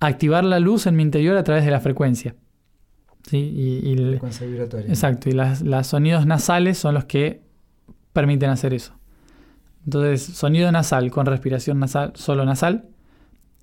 activar 0.00 0.44
la 0.44 0.58
luz 0.58 0.86
en 0.86 0.96
mi 0.96 1.02
interior 1.02 1.36
a 1.36 1.44
través 1.44 1.64
de 1.64 1.70
la 1.70 1.80
frecuencia. 1.80 2.34
¿Sí? 3.26 3.36
Y, 3.38 3.88
y 3.88 3.92
el- 3.94 4.08
Frecuencia 4.10 4.46
vibratoria. 4.46 4.88
exacto. 4.88 5.28
Y 5.28 5.32
las, 5.32 5.62
los 5.62 5.86
sonidos 5.86 6.26
nasales 6.26 6.78
son 6.78 6.94
los 6.94 7.04
que 7.06 7.42
permiten 8.12 8.50
hacer 8.50 8.72
eso. 8.72 8.94
Entonces, 9.84 10.22
sonido 10.22 10.70
nasal 10.72 11.10
con 11.10 11.26
respiración 11.26 11.78
nasal, 11.80 12.12
solo 12.14 12.44
nasal, 12.44 12.86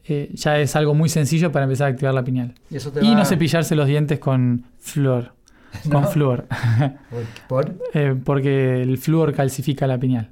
eh, 0.06 0.30
ya 0.34 0.60
es 0.60 0.76
algo 0.76 0.94
muy 0.94 1.08
sencillo 1.10 1.52
para 1.52 1.64
empezar 1.66 1.88
a 1.88 1.92
activar 1.92 2.14
la 2.14 2.24
pineal. 2.24 2.54
Y, 2.70 2.76
eso 2.78 2.92
te 2.92 3.04
Y 3.06 3.10
va- 3.10 3.16
no 3.16 3.26
cepillarse 3.26 3.76
los 3.76 3.88
dientes 3.88 4.20
con 4.20 4.66
flúor. 4.80 5.34
Con 5.92 6.08
flúor. 6.08 6.46
¿Por? 7.50 7.76
Eh, 7.96 8.16
porque 8.24 8.84
el 8.84 8.98
flúor 9.00 9.34
calcifica 9.34 9.88
la 9.88 9.98
pineal. 9.98 10.30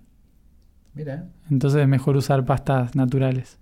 Mira. 0.93 1.25
Entonces 1.49 1.81
es 1.81 1.87
mejor 1.87 2.15
usar 2.15 2.45
pastas 2.45 2.95
naturales. 2.95 3.57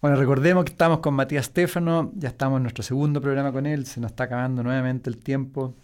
Bueno, 0.00 0.16
recordemos 0.16 0.64
que 0.64 0.72
estamos 0.72 0.98
con 0.98 1.14
Matías 1.14 1.46
Stefano, 1.46 2.12
ya 2.14 2.28
estamos 2.28 2.58
en 2.58 2.64
nuestro 2.64 2.84
segundo 2.84 3.20
programa 3.20 3.50
con 3.50 3.66
él, 3.66 3.86
se 3.86 4.00
nos 4.00 4.10
está 4.10 4.24
acabando 4.24 4.62
nuevamente 4.62 5.08
el 5.08 5.16
tiempo. 5.16 5.74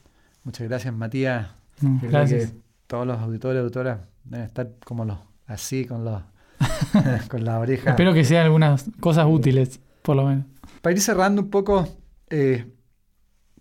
Muchas 0.44 0.68
gracias, 0.68 0.92
Matías. 0.92 1.48
Mm, 1.80 1.98
Gracias. 2.02 2.50
que 2.50 2.58
todos 2.86 3.06
los 3.06 3.18
auditores 3.18 3.56
y 3.56 3.60
auditoras 3.60 4.00
deben 4.24 4.46
estar 4.46 4.70
como 4.84 5.04
los 5.04 5.18
así, 5.46 5.86
con 5.86 6.04
los 6.04 6.22
con 7.28 7.44
la 7.44 7.58
oreja. 7.58 7.90
Espero 7.90 8.12
que 8.12 8.24
sean 8.24 8.44
algunas 8.44 8.84
cosas 9.00 9.26
útiles, 9.28 9.80
por 10.02 10.16
lo 10.16 10.26
menos. 10.26 10.44
Para 10.82 10.94
ir 10.94 11.00
cerrando 11.00 11.42
un 11.42 11.50
poco, 11.50 11.88
eh, 12.28 12.66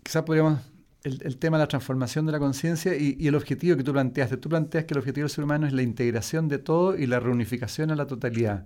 quizás 0.03 0.23
podríamos 0.23 0.59
el, 1.03 1.21
el 1.23 1.37
tema 1.37 1.57
de 1.57 1.63
la 1.63 1.67
transformación 1.67 2.25
de 2.25 2.33
la 2.33 2.39
conciencia 2.39 2.95
y, 2.95 3.15
y 3.19 3.27
el 3.27 3.35
objetivo 3.35 3.77
que 3.77 3.83
tú 3.83 3.93
planteaste. 3.93 4.37
Tú 4.37 4.49
planteas 4.49 4.85
que 4.85 4.93
el 4.93 4.99
objetivo 4.99 5.23
del 5.23 5.31
ser 5.31 5.43
humano 5.45 5.65
es 5.65 5.73
la 5.73 5.81
integración 5.81 6.47
de 6.47 6.57
todo 6.57 6.97
y 6.97 7.07
la 7.07 7.19
reunificación 7.19 7.89
a 7.91 7.95
la 7.95 8.05
totalidad. 8.05 8.65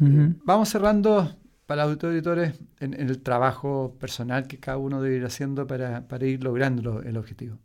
Ujú. 0.00 0.34
Vamos 0.44 0.68
cerrando 0.68 1.30
para 1.66 1.86
los 1.86 2.02
auditores 2.02 2.60
en, 2.80 2.94
en 2.94 3.08
el 3.08 3.20
trabajo 3.22 3.96
personal 3.98 4.46
que 4.46 4.58
cada 4.58 4.78
uno 4.78 5.00
debe 5.02 5.16
ir 5.16 5.24
haciendo 5.24 5.66
para, 5.66 6.06
para 6.08 6.26
ir 6.26 6.42
logrando 6.44 6.82
lo- 6.82 7.02
el 7.02 7.16
objetivo. 7.16 7.58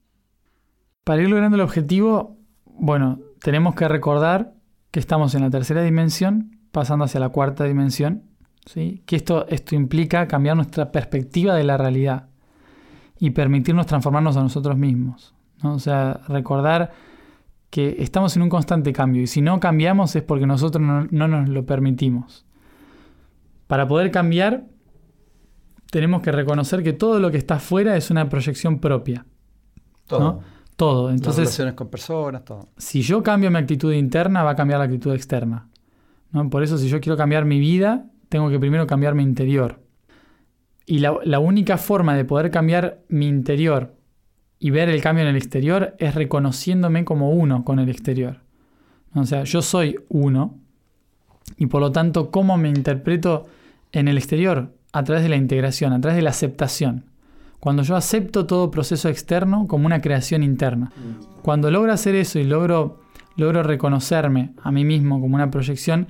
Para 1.04 1.22
ir 1.22 1.30
logrando 1.30 1.56
el 1.56 1.62
objetivo, 1.62 2.38
bueno, 2.66 3.20
tenemos 3.42 3.76
que 3.76 3.88
recordar 3.88 4.54
que 4.92 5.00
estamos 5.00 5.36
en 5.36 5.42
la 5.42 5.50
tercera 5.50 5.82
dimensión, 5.84 6.58
pasando 6.72 7.06
hacia 7.06 7.20
la 7.20 7.30
cuarta 7.30 7.64
dimensión, 7.66 8.24
¿sí? 8.66 9.04
que 9.06 9.16
esto, 9.16 9.48
esto 9.48 9.76
implica 9.76 10.28
cambiar 10.28 10.56
nuestra 10.56 10.92
perspectiva 10.92 11.56
de 11.56 11.64
la 11.64 11.78
realidad 11.78 12.28
y 13.20 13.32
permitirnos 13.32 13.86
transformarnos 13.86 14.36
a 14.38 14.42
nosotros 14.42 14.78
mismos. 14.78 15.34
¿no? 15.62 15.74
O 15.74 15.80
sea, 15.80 16.22
recordar 16.28 16.92
que 17.72 17.96
estamos 18.00 18.36
en 18.36 18.44
un 18.44 18.50
constante 18.50 18.92
cambio 18.94 19.24
y 19.24 19.28
si 19.28 19.42
no 19.42 19.60
cambiamos 19.60 20.16
es 20.16 20.22
porque 20.22 20.46
nosotros 20.46 20.86
no, 20.86 21.08
no 21.10 21.28
nos 21.28 21.50
lo 21.50 21.66
permitimos. 21.66 22.46
Para 23.66 23.88
poder 23.88 24.12
cambiar, 24.12 24.66
tenemos 25.90 26.22
que 26.22 26.34
reconocer 26.34 26.84
que 26.84 26.92
todo 26.92 27.20
lo 27.20 27.32
que 27.32 27.38
está 27.38 27.56
afuera 27.56 27.96
es 27.96 28.12
una 28.12 28.28
proyección 28.28 28.80
propia. 28.80 29.26
Todo. 30.06 30.42
Todo. 30.76 31.08
Las 31.08 31.16
Entonces, 31.16 31.44
relaciones 31.44 31.74
con 31.76 31.88
personas, 31.88 32.44
todo. 32.44 32.68
si 32.78 33.02
yo 33.02 33.24
cambio 33.24 33.50
mi 33.50 33.58
actitud 33.58 33.94
interna, 33.94 34.44
va 34.44 34.52
a 34.52 34.56
cambiar 34.56 34.80
la 34.80 34.86
actitud 34.86 35.14
externa. 35.14 35.70
¿no? 36.32 36.50
Por 36.50 36.64
eso, 36.64 36.78
si 36.78 36.90
yo 36.90 37.00
quiero 37.00 37.16
cambiar 37.16 37.46
mi 37.46 37.60
vida, 37.60 38.06
tengo 38.28 38.50
que 38.50 38.60
primero 38.60 38.86
cambiar 38.86 39.16
mi 39.16 39.24
interior. 39.24 39.80
Y 40.86 41.00
la, 41.00 41.18
la 41.24 41.40
única 41.40 41.78
forma 41.78 42.16
de 42.16 42.26
poder 42.26 42.52
cambiar 42.52 43.00
mi 43.08 43.30
interior 43.30 43.96
y 44.64 44.70
ver 44.70 44.90
el 44.90 45.02
cambio 45.02 45.24
en 45.24 45.32
el 45.32 45.36
exterior 45.36 45.96
es 45.98 46.14
reconociéndome 46.14 47.04
como 47.04 47.32
uno 47.32 47.66
con 47.66 47.80
el 47.80 47.90
exterior. 47.90 48.42
O 49.16 49.26
sea, 49.26 49.44
yo 49.44 49.64
soy 49.64 49.98
uno 50.08 50.60
y 51.58 51.66
por 51.66 51.82
lo 51.82 51.92
tanto, 51.92 52.30
¿cómo 52.30 52.58
me 52.58 52.70
interpreto 52.70 53.48
en 53.92 54.08
el 54.08 54.20
exterior? 54.20 54.72
A 54.94 55.04
través 55.04 55.24
de 55.24 55.30
la 55.30 55.36
integración, 55.36 55.94
a 55.94 56.00
través 56.00 56.16
de 56.16 56.22
la 56.22 56.30
aceptación. 56.30 57.06
Cuando 57.60 57.82
yo 57.82 57.96
acepto 57.96 58.46
todo 58.46 58.70
proceso 58.70 59.10
externo 59.10 59.68
como 59.68 59.88
una 59.88 60.00
creación 60.00 60.44
interna. 60.44 60.92
Cuando 61.42 61.72
logro 61.72 61.92
hacer 61.92 62.14
eso 62.14 62.38
y 62.38 62.44
logro, 62.44 63.02
logro 63.38 63.64
reconocerme 63.64 64.54
a 64.62 64.72
mí 64.72 64.86
mismo 64.86 65.20
como 65.20 65.34
una 65.34 65.50
proyección, 65.50 66.08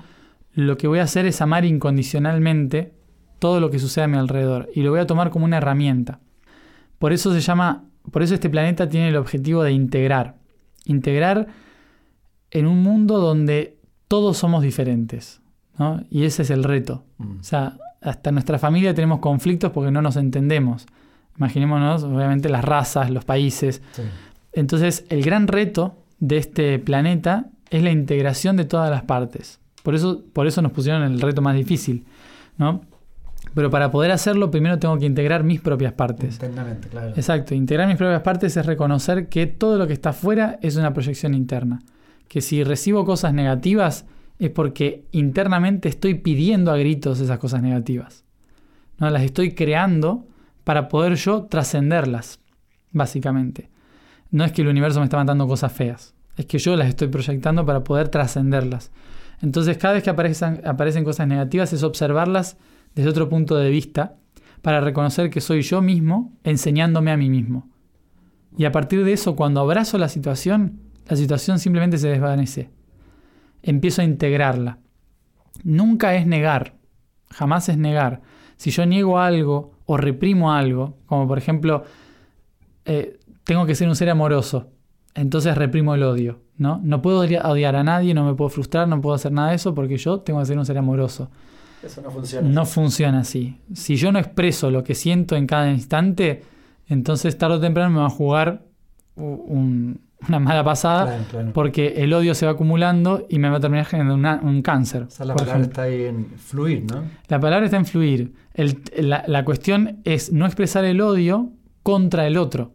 lo 0.54 0.78
que 0.78 0.88
voy 0.88 0.99
a 0.99 1.04
hacer 1.04 1.26
es 1.26 1.41
amar 1.41 1.64
incondicionalmente 1.64 2.93
todo 3.39 3.62
lo 3.62 3.72
que 3.72 3.80
sucede 3.80 4.04
a 4.04 4.08
mi 4.10 4.18
alrededor 4.18 4.70
y 4.76 4.82
lo 4.82 4.91
voy 4.91 4.99
a 4.99 5.08
tomar 5.08 5.30
como 5.30 5.45
una 5.45 5.58
herramienta. 5.58 6.20
Por 6.99 7.14
eso 7.14 7.34
se 7.34 7.39
llama, 7.39 7.86
por 8.12 8.24
eso 8.24 8.34
este 8.34 8.49
planeta 8.49 8.89
tiene 8.89 9.09
el 9.09 9.16
objetivo 9.16 9.64
de 9.64 9.72
integrar. 9.72 10.36
Integrar 10.86 11.47
en 12.51 12.68
un 12.68 12.84
mundo 12.84 13.20
donde 13.20 13.78
todos 14.07 14.38
somos 14.38 14.64
diferentes. 14.64 15.41
¿no? 15.78 16.03
Y 16.09 16.26
ese 16.26 16.43
es 16.43 16.49
el 16.49 16.64
reto. 16.64 17.03
O 17.20 17.43
sea, 17.43 17.78
hasta 18.01 18.32
nuestra 18.32 18.59
familia 18.59 18.93
tenemos 18.93 19.20
conflictos 19.20 19.72
porque 19.72 19.91
no 19.91 20.01
nos 20.01 20.16
entendemos. 20.16 20.86
Imaginémonos, 21.38 22.03
obviamente, 22.03 22.49
las 22.49 22.66
razas, 22.66 23.09
los 23.09 23.26
países. 23.26 23.82
Sí. 23.93 24.03
Entonces, 24.53 25.05
el 25.09 25.24
gran 25.24 25.47
reto 25.47 25.95
de 26.20 26.38
este 26.38 26.78
planeta 26.80 27.47
es 27.70 27.84
la 27.84 27.91
integración 27.91 28.57
de 28.57 28.66
todas 28.66 28.89
las 28.89 29.03
partes. 29.03 29.59
Por 29.82 29.95
eso, 29.95 30.24
por 30.34 30.45
eso 30.45 30.62
nos 30.62 30.72
pusieron 30.72 31.03
el 31.03 31.22
reto 31.22 31.41
más 31.41 31.55
difícil, 31.55 32.05
¿no? 32.57 32.82
Pero 33.54 33.70
para 33.70 33.91
poder 33.91 34.12
hacerlo, 34.12 34.49
primero 34.49 34.80
tengo 34.80 34.97
que 34.97 35.06
integrar 35.06 35.43
mis 35.43 35.60
propias 35.60 35.93
partes. 35.93 36.36
Internamente, 36.36 36.88
claro. 36.88 37.10
Exacto, 37.10 37.54
integrar 37.54 37.88
mis 37.88 37.97
propias 37.97 38.22
partes 38.22 38.56
es 38.56 38.66
reconocer 38.66 39.28
que 39.28 39.47
todo 39.47 39.78
lo 39.78 39.88
que 39.88 39.93
está 39.93 40.12
afuera 40.12 40.58
es 40.62 40.78
una 40.78 40.93
proyección 40.93 41.34
interna. 41.34 41.82
Que 42.28 42.41
si 42.41 42.64
recibo 42.64 43.04
cosas 43.04 43.34
negativas 43.34 44.06
es 44.39 44.49
porque 44.49 45.06
internamente 45.12 45.89
estoy 45.89 46.16
pidiendo 46.16 46.72
a 46.72 46.78
gritos 46.78 47.20
esas 47.20 47.38
cosas 47.39 47.62
negativas. 47.62 48.24
¿no? 48.97 49.10
Las 49.10 49.24
estoy 49.24 49.54
creando 49.54 50.26
para 50.64 50.88
poder 50.88 51.16
yo 51.16 51.43
trascenderlas, 51.43 52.39
básicamente. 52.91 53.70
No 54.32 54.45
es 54.45 54.52
que 54.52 54.62
el 54.62 54.70
universo 54.70 54.99
me 54.99 55.06
está 55.06 55.18
mandando 55.18 55.47
cosas 55.47 55.74
feas, 55.74 56.16
es 56.38 56.45
que 56.45 56.58
yo 56.58 56.76
las 56.76 56.88
estoy 56.88 57.10
proyectando 57.10 57.66
para 57.66 57.84
poder 57.84 58.10
trascenderlas. 58.10 58.91
Entonces 59.41 59.78
cada 59.78 59.95
vez 59.95 60.04
que 60.04 60.10
aparecen, 60.10 60.62
aparecen 60.66 61.04
cosas 61.04 61.28
negativas 61.28 61.74
es 61.74 61.84
observarlas 61.84 62.58
desde 62.96 63.10
otro 63.10 63.30
punto 63.30 63.56
de 63.56 63.70
vista 63.70 64.16
para 64.62 64.82
reconocer 64.82 65.30
que 65.30 65.42
soy 65.42 65.62
yo 65.62 65.82
mismo 65.82 66.34
enseñándome 66.44 67.12
a 67.12 67.18
mí 67.18 67.30
mismo. 67.30 67.70
Y 68.58 68.66
a 68.66 68.72
partir 68.72 69.04
de 69.04 69.14
eso, 69.14 69.36
cuando 69.36 69.62
abrazo 69.62 69.98
la 69.98 70.10
situación, 70.10 70.80
la 71.08 71.16
situación 71.16 71.58
simplemente 71.60 71.98
se 71.98 72.10
desvanece. 72.10 72.70
Empiezo 73.64 74.02
a 74.02 74.06
integrarla. 74.06 74.80
Nunca 75.64 76.16
es 76.16 76.26
negar, 76.28 76.76
jamás 77.30 77.70
es 77.70 77.78
negar. 77.78 78.22
Si 78.58 78.72
yo 78.72 78.86
niego 78.86 79.20
algo 79.20 79.72
o 79.86 79.98
reprimo 79.98 80.54
algo, 80.54 80.98
como 81.06 81.28
por 81.28 81.38
ejemplo, 81.38 81.84
eh, 82.86 83.20
tengo 83.44 83.66
que 83.66 83.76
ser 83.76 83.88
un 83.88 83.96
ser 83.96 84.10
amoroso, 84.10 84.70
entonces 85.16 85.56
reprimo 85.58 85.96
el 85.96 86.04
odio. 86.04 86.39
¿no? 86.58 86.80
no 86.84 87.02
puedo 87.02 87.22
odia- 87.26 87.42
odiar 87.50 87.76
a 87.76 87.84
nadie, 87.84 88.14
no 88.14 88.24
me 88.26 88.36
puedo 88.36 88.50
frustrar, 88.50 88.88
no 88.88 89.02
puedo 89.02 89.16
hacer 89.16 89.32
nada 89.32 89.50
de 89.50 89.56
eso 89.56 89.74
porque 89.74 89.98
yo 89.98 90.20
tengo 90.20 90.39
que 90.39 90.46
ser 90.46 90.58
un 90.60 90.66
ser 90.66 90.78
amoroso. 90.78 91.32
Eso 91.84 92.02
no 92.02 92.12
funciona. 92.12 92.48
No 92.50 92.66
funciona 92.66 93.20
así. 93.20 93.58
Si 93.74 93.96
yo 93.96 94.12
no 94.12 94.20
expreso 94.20 94.70
lo 94.72 94.84
que 94.84 94.96
siento 94.96 95.36
en 95.36 95.48
cada 95.48 95.72
instante, 95.72 96.44
entonces 96.88 97.38
tarde 97.38 97.56
o 97.56 97.60
temprano 97.60 97.90
me 97.90 98.00
va 98.00 98.08
a 98.08 98.10
jugar 98.10 98.64
un- 99.16 100.00
una 100.28 100.40
mala 100.40 100.64
pasada 100.64 101.06
Claro, 101.06 101.24
claro. 101.32 101.52
porque 101.54 101.94
el 101.98 102.14
odio 102.14 102.36
se 102.36 102.46
va 102.46 102.52
acumulando 102.52 103.26
y 103.28 103.40
me 103.40 103.50
va 103.50 103.58
a 103.58 103.60
terminar 103.60 103.86
generando 103.86 104.14
una- 104.16 104.40
un 104.44 104.62
cáncer. 104.62 105.04
O 105.04 105.10
sea, 105.10 105.26
la 105.26 105.34
palabra 105.34 105.54
ejemplo. 105.62 105.72
está 105.72 105.82
ahí 105.84 106.04
en 106.04 106.26
fluir, 106.38 106.84
¿no? 106.92 107.04
La 107.28 107.40
palabra 107.40 107.66
está 107.66 107.78
en 107.78 107.86
fluir. 107.86 108.34
El- 108.54 108.82
la, 109.00 109.24
la 109.28 109.44
cuestión 109.46 110.00
es 110.04 110.32
no 110.32 110.46
expresar 110.46 110.86
el 110.86 111.02
odio 111.02 111.50
contra 111.82 112.28
el 112.28 112.38
otro, 112.38 112.74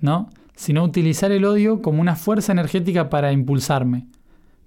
¿no? 0.00 0.30
Sino 0.54 0.82
utilizar 0.82 1.30
el 1.32 1.44
odio 1.44 1.82
como 1.82 2.00
una 2.00 2.16
fuerza 2.16 2.52
energética 2.52 3.10
para 3.10 3.30
impulsarme, 3.32 4.06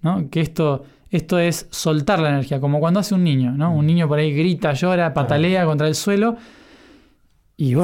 ¿no? 0.04 0.30
Que 0.30 0.42
esto, 0.42 0.84
esto 1.14 1.38
es 1.38 1.68
soltar 1.70 2.20
la 2.20 2.30
energía, 2.30 2.60
como 2.60 2.80
cuando 2.80 3.00
hace 3.00 3.14
un 3.14 3.24
niño, 3.24 3.52
¿no? 3.52 3.72
Un 3.72 3.86
niño 3.86 4.08
por 4.08 4.18
ahí 4.18 4.34
grita, 4.34 4.74
llora, 4.74 5.14
patalea 5.14 5.64
contra 5.64 5.88
el 5.88 5.94
suelo 5.94 6.38
y 7.56 7.76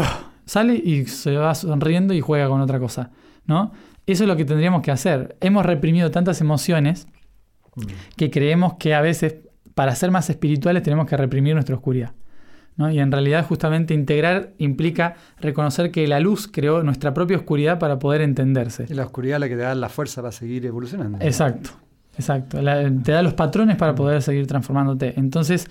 sale 0.46 0.74
y 0.74 1.06
se 1.06 1.36
va 1.36 1.54
sonriendo 1.54 2.16
y 2.16 2.22
juega 2.22 2.48
con 2.50 2.60
otra 2.60 2.80
cosa, 2.80 3.12
¿no? 3.46 3.72
Eso 4.08 4.24
es 4.24 4.28
lo 4.28 4.36
que 4.36 4.46
tendríamos 4.46 4.82
que 4.82 4.90
hacer. 4.90 5.38
Hemos 5.42 5.64
reprimido 5.64 6.10
tantas 6.10 6.42
emociones 6.42 7.08
que 8.18 8.32
creemos 8.32 8.74
que 8.80 8.96
a 8.96 9.02
veces 9.02 9.36
para 9.76 9.94
ser 9.94 10.10
más 10.10 10.28
espirituales 10.32 10.82
tenemos 10.82 11.06
que 11.06 11.16
reprimir 11.16 11.54
nuestra 11.54 11.76
oscuridad. 11.76 12.14
¿no? 12.78 12.90
Y 12.90 13.00
en 13.00 13.12
realidad 13.12 13.46
justamente 13.46 13.94
integrar 13.94 14.54
implica 14.58 15.18
reconocer 15.40 15.92
que 15.92 16.08
la 16.08 16.20
luz 16.20 16.48
creó 16.48 16.82
nuestra 16.82 17.14
propia 17.14 17.38
oscuridad 17.38 17.78
para 17.78 18.00
poder 18.00 18.22
entenderse. 18.22 18.88
Y 18.90 18.96
la 18.96 19.04
oscuridad 19.04 19.36
es 19.36 19.42
la 19.42 19.50
que 19.50 19.56
te 19.56 19.62
da 19.62 19.76
la 19.76 19.90
fuerza 19.90 20.24
para 20.24 20.32
seguir 20.32 20.66
evolucionando. 20.66 21.20
Exacto, 21.22 21.72
exacto. 22.20 22.62
La- 22.62 22.84
te 22.84 23.12
da 23.12 23.22
los 23.22 23.34
patrones 23.34 23.78
para 23.78 23.96
poder 23.96 24.22
seguir 24.22 24.46
transformándote. 24.46 25.18
Entonces, 25.18 25.68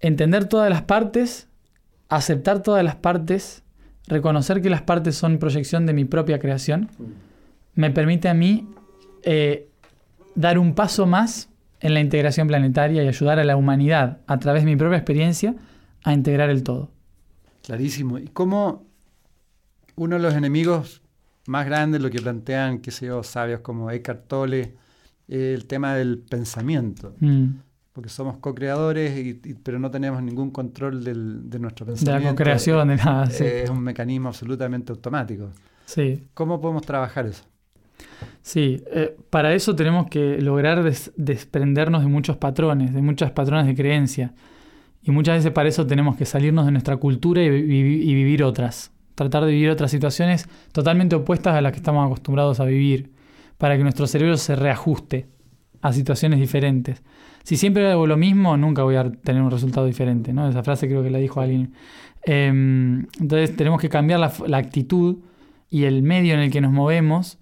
entender 0.00 0.46
todas 0.46 0.70
las 0.70 0.82
partes, 0.82 1.48
aceptar 2.08 2.62
todas 2.62 2.84
las 2.84 2.94
partes, 2.96 3.64
reconocer 4.06 4.62
que 4.62 4.70
las 4.70 4.82
partes 4.82 5.16
son 5.16 5.38
proyección 5.38 5.84
de 5.84 5.92
mi 5.92 6.04
propia 6.04 6.38
creación, 6.38 6.88
me 7.74 7.90
permite 7.90 8.28
a 8.28 8.34
mí 8.34 8.68
eh, 9.24 9.68
dar 10.34 10.58
un 10.58 10.74
paso 10.74 11.06
más 11.06 11.48
en 11.80 11.94
la 11.94 12.00
integración 12.00 12.48
planetaria 12.48 13.02
y 13.02 13.08
ayudar 13.08 13.38
a 13.38 13.44
la 13.44 13.56
humanidad 13.56 14.18
a 14.26 14.38
través 14.38 14.62
de 14.62 14.70
mi 14.70 14.76
propia 14.76 14.96
experiencia 14.98 15.54
a 16.04 16.12
integrar 16.12 16.50
el 16.50 16.62
todo. 16.62 16.90
Clarísimo. 17.62 18.18
¿Y 18.18 18.28
cómo 18.28 18.86
uno 19.96 20.16
de 20.16 20.22
los 20.22 20.34
enemigos 20.34 21.02
más 21.46 21.66
grandes, 21.66 22.00
lo 22.00 22.10
que 22.10 22.20
plantean, 22.20 22.78
qué 22.78 22.90
sé 22.90 23.06
yo, 23.06 23.22
sabios 23.22 23.60
como 23.60 23.90
Eckhart 23.90 24.26
Tolle, 24.28 24.74
el 25.28 25.66
tema 25.66 25.94
del 25.94 26.18
pensamiento? 26.18 27.14
Mm, 27.20 27.46
porque 27.92 28.08
somos 28.08 28.36
co-creadores, 28.38 29.16
y- 29.18 29.40
y- 29.50 29.54
pero 29.54 29.78
no 29.78 29.90
tenemos 29.90 30.22
ningún 30.22 30.50
control 30.50 31.02
del- 31.04 31.50
de 31.50 31.58
nuestro 31.58 31.84
De 31.86 31.92
pensamiento. 31.92 32.24
la 32.26 32.30
co-creación, 32.30 32.88
de 32.88 32.96
nada. 32.96 33.26
Sí. 33.26 33.44
Es 33.44 33.70
un 33.70 33.80
mecanismo 33.82 34.28
absolutamente 34.28 34.92
automático. 34.92 35.50
sí. 35.84 36.28
¿Cómo 36.34 36.60
podemos 36.60 36.82
trabajar 36.84 37.26
eso? 37.26 37.44
Sí, 38.42 38.82
eh, 38.92 39.16
para 39.30 39.52
eso 39.54 39.74
tenemos 39.74 40.06
que 40.08 40.40
lograr 40.40 40.82
des- 40.82 41.12
desprendernos 41.16 42.02
de 42.02 42.08
muchos 42.08 42.36
patrones, 42.36 42.94
de 42.94 43.02
muchas 43.02 43.30
patrones 43.32 43.66
de 43.66 43.74
creencia. 43.74 44.32
Y 45.02 45.10
muchas 45.10 45.36
veces 45.38 45.52
para 45.52 45.68
eso 45.68 45.86
tenemos 45.86 46.16
que 46.16 46.24
salirnos 46.24 46.64
de 46.66 46.72
nuestra 46.72 46.96
cultura 46.96 47.42
y, 47.42 47.48
vi- 47.50 48.02
y 48.10 48.14
vivir 48.14 48.42
otras. 48.44 48.90
Tratar 49.14 49.44
de 49.44 49.50
vivir 49.52 49.70
otras 49.70 49.90
situaciones 49.90 50.48
totalmente 50.72 51.16
opuestas 51.16 51.54
a 51.56 51.60
las 51.60 51.72
que 51.72 51.78
estamos 51.78 52.04
acostumbrados 52.06 52.60
a 52.60 52.64
vivir, 52.64 53.10
para 53.58 53.76
que 53.76 53.82
nuestro 53.82 54.06
cerebro 54.06 54.36
se 54.36 54.56
reajuste 54.56 55.26
a 55.82 55.92
situaciones 55.92 56.40
diferentes. 56.40 57.02
Si 57.44 57.56
siempre 57.56 57.90
hago 57.90 58.06
lo 58.06 58.16
mismo, 58.16 58.56
nunca 58.56 58.82
voy 58.82 58.96
a 58.96 59.10
tener 59.10 59.42
un 59.42 59.50
resultado 59.50 59.86
diferente. 59.86 60.32
¿no? 60.32 60.48
Esa 60.48 60.62
frase 60.62 60.86
creo 60.88 61.02
que 61.02 61.10
la 61.10 61.18
dijo 61.18 61.40
alguien. 61.40 61.72
Em, 62.24 63.06
entonces 63.20 63.56
tenemos 63.56 63.80
que 63.80 63.88
cambiar 63.88 64.20
la, 64.20 64.58
actitud 64.58 65.18
y 65.70 65.84
el 65.84 66.02
medio 66.02 66.34
en 66.34 66.40
el 66.40 66.50
que 66.50 66.60
nos 66.60 66.72
movemos 66.72 67.38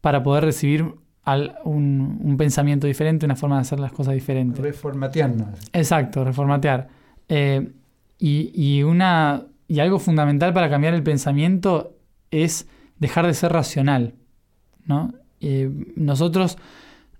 para 0.00 0.22
poder 0.22 0.44
recibir 0.44 0.86
al- 1.24 1.56
un, 1.64 2.18
un 2.22 2.36
pensamiento 2.36 2.86
diferente, 2.86 3.26
una 3.26 3.36
forma 3.36 3.56
de 3.56 3.62
hacer 3.62 3.80
las 3.80 3.92
cosas 3.92 4.14
diferentes. 4.14 4.60
Reformatearnos. 4.62 5.48
Exacto, 5.72 6.24
reformatear. 6.24 6.88
Eh, 7.28 7.70
y, 8.18 8.50
y 8.54 8.82
una, 8.82 9.44
y 9.66 9.78
algo 9.80 9.98
fundamental 9.98 10.52
para 10.52 10.68
cambiar 10.68 10.94
el 10.94 11.02
pensamiento 11.02 11.96
es 12.30 12.68
dejar 12.98 13.26
de 13.26 13.34
ser 13.34 13.52
racional. 13.52 14.14
¿no? 14.84 15.14
Eh, 15.40 15.70
nosotros, 15.96 16.58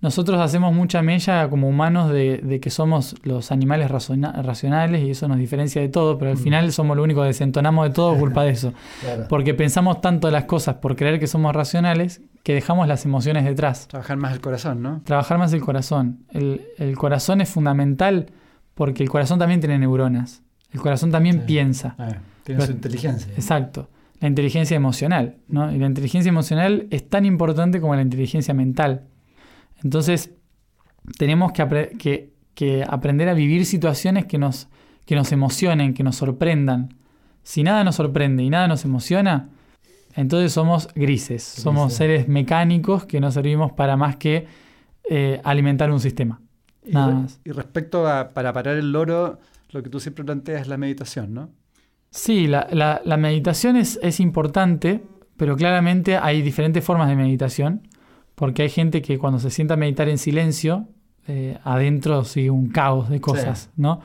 nosotros 0.01 0.39
hacemos 0.39 0.73
mucha 0.73 1.01
mella 1.01 1.49
como 1.49 1.67
humanos 1.67 2.09
de, 2.11 2.37
de 2.37 2.59
que 2.59 2.69
somos 2.69 3.15
los 3.23 3.51
animales 3.51 3.89
razona- 3.91 4.31
racionales 4.41 5.03
y 5.03 5.11
eso 5.11 5.27
nos 5.27 5.37
diferencia 5.37 5.81
de 5.81 5.89
todo, 5.89 6.17
pero 6.17 6.31
al 6.31 6.37
Mm. 6.37 6.41
final 6.41 6.71
somos 6.71 6.95
lo 6.95 7.03
único 7.03 7.21
que 7.21 7.27
desentonamos 7.27 7.87
de 7.89 7.93
todo 7.93 8.17
culpa 8.17 8.43
de 8.43 8.51
eso. 8.51 8.73
Claro. 9.01 9.25
Porque 9.27 9.53
pensamos 9.53 9.99
tanto 10.01 10.31
las 10.31 10.45
cosas 10.45 10.75
por 10.75 10.95
creer 10.95 11.19
que 11.19 11.27
somos 11.27 11.53
racionales 11.55 12.21
que 12.43 12.53
dejamos 12.53 12.87
las 12.87 13.03
emociones 13.05 13.43
detrás. 13.43 13.87
Trabajar 13.89 14.15
más 14.17 14.33
el 14.33 14.39
corazón, 14.41 14.81
¿no? 14.81 15.01
Trabajar 15.03 15.37
más 15.37 15.51
el 15.51 15.61
corazón. 15.61 16.19
El, 16.31 16.61
el 16.77 16.97
corazón 16.97 17.41
es 17.41 17.49
fundamental 17.49 18.27
porque 18.73 19.03
el 19.03 19.09
corazón 19.09 19.37
también 19.39 19.59
tiene 19.59 19.77
neuronas. 19.77 20.41
El 20.71 20.79
corazón 20.79 21.11
también 21.11 21.39
Sí. 21.39 21.41
piensa. 21.45 21.95
Ah, 21.97 22.07
tiene 22.43 22.59
Pero- 22.59 22.65
su 22.67 22.71
inteligencia. 22.71 23.33
Exacto. 23.33 23.89
La 24.19 24.27
inteligencia 24.27 24.75
emocional. 24.75 25.37
¿no? 25.47 25.71
Y 25.73 25.77
la 25.79 25.85
inteligencia 25.87 26.29
emocional 26.29 26.87
es 26.91 27.07
tan 27.09 27.25
importante 27.25 27.79
como 27.79 27.95
la 27.95 28.01
inteligencia 28.01 28.53
mental. 28.53 29.05
Entonces, 29.83 30.31
tenemos 31.17 31.51
que, 31.53 31.63
apre- 31.63 31.97
que- 31.97 32.33
que 32.53 32.83
aprender 32.87 33.29
a 33.29 33.33
vivir 33.33 33.65
situaciones 33.65 34.25
que 34.25 34.37
nos, 34.37 34.67
que 35.05 35.15
nos 35.15 35.31
emocionen, 35.31 35.93
que 35.93 36.03
nos 36.03 36.17
sorprendan. 36.17 36.95
Si 37.43 37.63
nada 37.63 37.83
nos 37.83 37.95
sorprende 37.95 38.43
y 38.43 38.49
nada 38.49 38.67
nos 38.67 38.83
emociona, 38.85 39.49
entonces 40.15 40.51
somos 40.51 40.89
grises. 40.93 41.41
Somos 41.43 41.93
seres 41.93 42.27
mecánicos 42.27 43.05
que 43.05 43.19
no 43.21 43.31
servimos 43.31 43.71
para 43.71 43.95
más 43.95 44.17
que 44.17 44.47
eh, 45.09 45.39
alimentar 45.45 45.89
un 45.91 45.99
sistema. 46.01 46.41
Y, 46.85 46.91
Nada 46.91 47.07
re- 47.07 47.13
más. 47.13 47.39
y 47.45 47.51
respecto 47.51 48.07
a 48.07 48.29
para 48.29 48.51
parar 48.53 48.75
el 48.77 48.91
loro, 48.91 49.39
lo 49.71 49.81
que 49.81 49.89
tú 49.89 49.99
siempre 49.99 50.23
planteas 50.25 50.61
es 50.63 50.67
la 50.67 50.77
meditación, 50.77 51.33
¿no? 51.33 51.49
Sí, 52.11 52.47
la, 52.47 52.67
la- 52.71 53.01
la 53.05 53.17
meditación 53.17 53.75
es, 53.75 53.99
es 54.01 54.19
importante, 54.19 55.01
pero 55.37 55.55
claramente 55.55 56.17
hay 56.17 56.41
diferentes 56.41 56.83
formas 56.83 57.07
de 57.09 57.15
meditación, 57.15 57.87
porque 58.35 58.63
hay 58.63 58.69
gente 58.69 59.01
que 59.01 59.17
cuando 59.17 59.39
se 59.39 59.49
sienta 59.49 59.75
a 59.75 59.77
meditar 59.77 60.09
en 60.09 60.17
silencio, 60.17 60.87
eh, 61.27 61.57
adentro 61.63 62.23
sigue 62.23 62.49
un 62.49 62.69
caos 62.69 63.09
de 63.09 63.21
cosas, 63.21 63.69
¿no? 63.75 64.01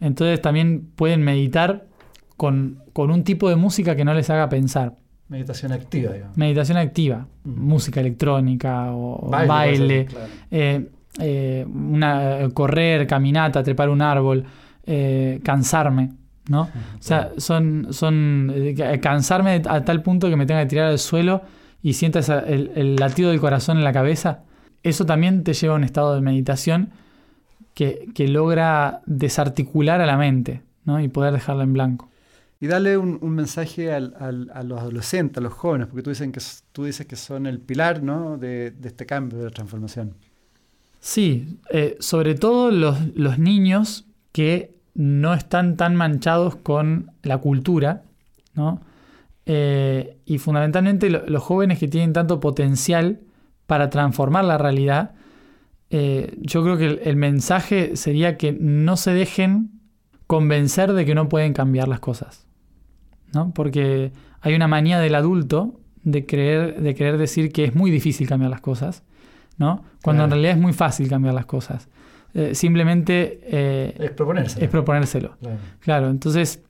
Entonces 0.00 0.40
también 0.40 0.88
pueden 0.94 1.22
meditar 1.22 1.86
con, 2.36 2.82
con 2.92 3.10
un 3.10 3.24
tipo 3.24 3.48
de 3.48 3.56
música 3.56 3.96
que 3.96 4.04
no 4.04 4.14
les 4.14 4.30
haga 4.30 4.48
pensar. 4.48 4.94
Meditación 5.28 5.72
activa, 5.72 6.12
digamos. 6.12 6.36
Meditación 6.36 6.78
activa, 6.78 7.26
Mm. 7.44 7.50
música 7.68 8.00
electrónica 8.00 8.92
o 8.92 9.28
Baile, 9.30 10.06
claro. 10.06 10.26
eh, 10.50 10.88
eh, 11.18 11.66
una, 11.68 12.48
correr, 12.54 13.06
caminata, 13.06 13.62
trepar 13.62 13.88
un 13.90 14.02
árbol, 14.02 14.44
cansarme, 15.42 16.10
¿no? 16.48 16.62
O 16.62 16.68
sea, 17.02 17.30
son, 17.38 17.88
son 17.92 18.52
eh, 18.54 18.74
ca- 18.76 18.98
cansarme 19.00 19.62
a 19.68 19.84
tal 19.84 20.02
punto 20.02 20.28
que 20.28 20.36
me 20.36 20.46
tenga 20.46 20.62
que 20.62 20.68
tirar 20.68 20.86
al 20.88 20.98
suelo 20.98 21.42
y 21.82 21.92
sientas 21.94 22.28
el, 22.28 22.72
el 22.74 22.96
latido 22.96 23.30
del 23.30 23.40
corazón 23.40 23.78
en 23.78 23.84
la 23.84 23.92
cabeza. 23.92 24.40
Eso 24.82 25.04
también 25.06 25.44
te 25.44 25.52
lleva 25.52 25.74
a 25.74 25.76
un 25.76 25.84
estado 25.84 26.14
de 26.14 26.20
meditación 26.20 26.90
que, 27.74 28.08
que 28.14 28.28
logra 28.28 29.02
desarticular 29.06 30.00
a 30.00 30.06
la 30.06 30.16
mente 30.16 30.62
¿no? 30.84 31.00
y 31.00 31.08
poder 31.08 31.32
dejarla 31.32 31.64
en 31.64 31.72
blanco. 31.72 32.08
Y 32.62 32.66
darle 32.66 32.98
un, 32.98 33.18
un 33.22 33.30
mensaje 33.30 33.92
al- 33.92 34.14
al- 34.20 34.50
a 34.52 34.62
los 34.62 34.80
adolescentes, 34.80 35.38
a 35.38 35.40
los 35.40 35.52
jóvenes, 35.54 35.86
porque 35.86 36.02
tú, 36.02 36.10
dicen 36.10 36.30
que, 36.32 36.40
tú 36.72 36.84
dices 36.84 37.06
que 37.06 37.16
son 37.16 37.46
el 37.46 37.58
pilar 37.60 38.02
¿no? 38.02 38.36
de, 38.36 38.70
de 38.72 38.88
este 38.88 39.06
cambio, 39.06 39.38
de 39.38 39.50
transformación. 39.50 40.14
Sí, 41.00 41.58
eh, 41.70 41.96
sobre 42.00 42.34
todo 42.34 42.70
los, 42.70 42.98
los 43.14 43.38
niños 43.38 44.04
que 44.32 44.74
no 45.02 45.32
están 45.32 45.76
tan 45.78 45.96
manchados 45.96 46.56
con 46.56 47.12
la 47.22 47.38
cultura, 47.38 48.02
¿no? 48.54 48.82
Eh, 49.46 50.18
y 50.26 50.36
fundamentalmente 50.36 51.08
lo- 51.08 51.26
los 51.26 51.42
jóvenes 51.42 51.78
que 51.78 51.88
tienen 51.88 52.12
tanto 52.12 52.38
potencial 52.38 53.20
para 53.66 53.88
transformar 53.88 54.44
la 54.44 54.58
realidad, 54.58 55.12
eh, 55.88 56.36
yo 56.42 56.62
creo 56.62 56.76
que 56.76 56.84
el, 56.86 57.00
el 57.02 57.16
mensaje 57.16 57.96
sería 57.96 58.36
que 58.36 58.52
no 58.52 58.96
se 58.98 59.12
dejen 59.14 59.70
convencer 60.26 60.92
de 60.92 61.04
que 61.06 61.14
no 61.14 61.28
pueden 61.30 61.54
cambiar 61.54 61.88
las 61.88 62.00
cosas, 62.00 62.46
¿no? 63.32 63.52
Porque 63.54 64.12
hay 64.42 64.54
una 64.54 64.68
manía 64.68 64.98
del 65.00 65.14
adulto 65.14 65.80
de 66.04 66.26
creer, 66.26 66.80
de 66.82 66.94
querer 66.94 67.16
decir 67.16 67.52
que 67.52 67.64
es 67.64 67.74
muy 67.74 67.90
difícil 67.90 68.28
cambiar 68.28 68.50
las 68.50 68.60
cosas, 68.60 69.02
¿no? 69.56 69.82
Cuando 70.02 70.24
en 70.24 70.30
realidad 70.30 70.52
es 70.52 70.58
muy 70.62 70.72
fácil 70.74 71.08
cambiar 71.08 71.34
las 71.34 71.46
cosas. 71.46 71.88
Eh, 72.34 72.54
simplemente 72.54 73.40
eh, 73.44 73.94
Es 73.98 74.10
proponerse. 74.12 74.64
es 74.64 74.70
proponérselo. 74.70 75.36
Claro. 75.40 75.58
Claro, 75.80 76.10
entonces, 76.10 76.62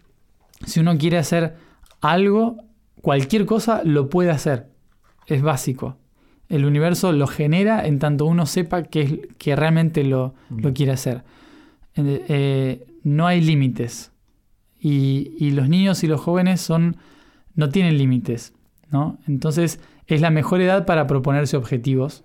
si 0.67 0.81
uno 0.81 0.97
quiere 0.99 1.19
hacer 1.19 1.55
algo, 2.01 2.57
cualquier 3.03 3.45
cosa 3.47 3.83
lo 3.85 4.09
puede 4.09 4.31
hacer. 4.31 4.69
Es 5.27 5.43
básico. 5.43 5.97
El 6.49 6.65
universo 6.65 7.13
lo 7.13 7.27
genera 7.27 7.87
en 7.87 7.99
tanto 7.99 8.25
uno 8.27 8.47
sepa 8.47 8.83
que, 8.83 9.01
es, 9.03 9.13
que 9.39 9.55
realmente 9.55 10.03
lo, 10.03 10.35
lo 10.51 10.71
Mm. 10.71 10.73
quiere 10.73 10.93
hacer. 10.93 11.23
Eh, 11.97 12.87
no 13.05 13.27
hay 13.27 13.41
límites. 13.41 14.13
Y, 14.81 15.33
y 15.39 15.51
los 15.51 15.69
niños 15.69 16.03
y 16.03 16.07
los 16.07 16.21
jóvenes 16.21 16.61
son, 16.61 16.97
no 17.55 17.69
tienen 17.69 17.99
límites. 17.99 18.55
¿no? 18.91 19.19
Entonces, 19.29 19.79
es 20.07 20.21
la 20.21 20.31
mejor 20.31 20.61
edad 20.63 20.87
para 20.87 21.07
proponerse 21.07 21.57
objetivos 21.57 22.25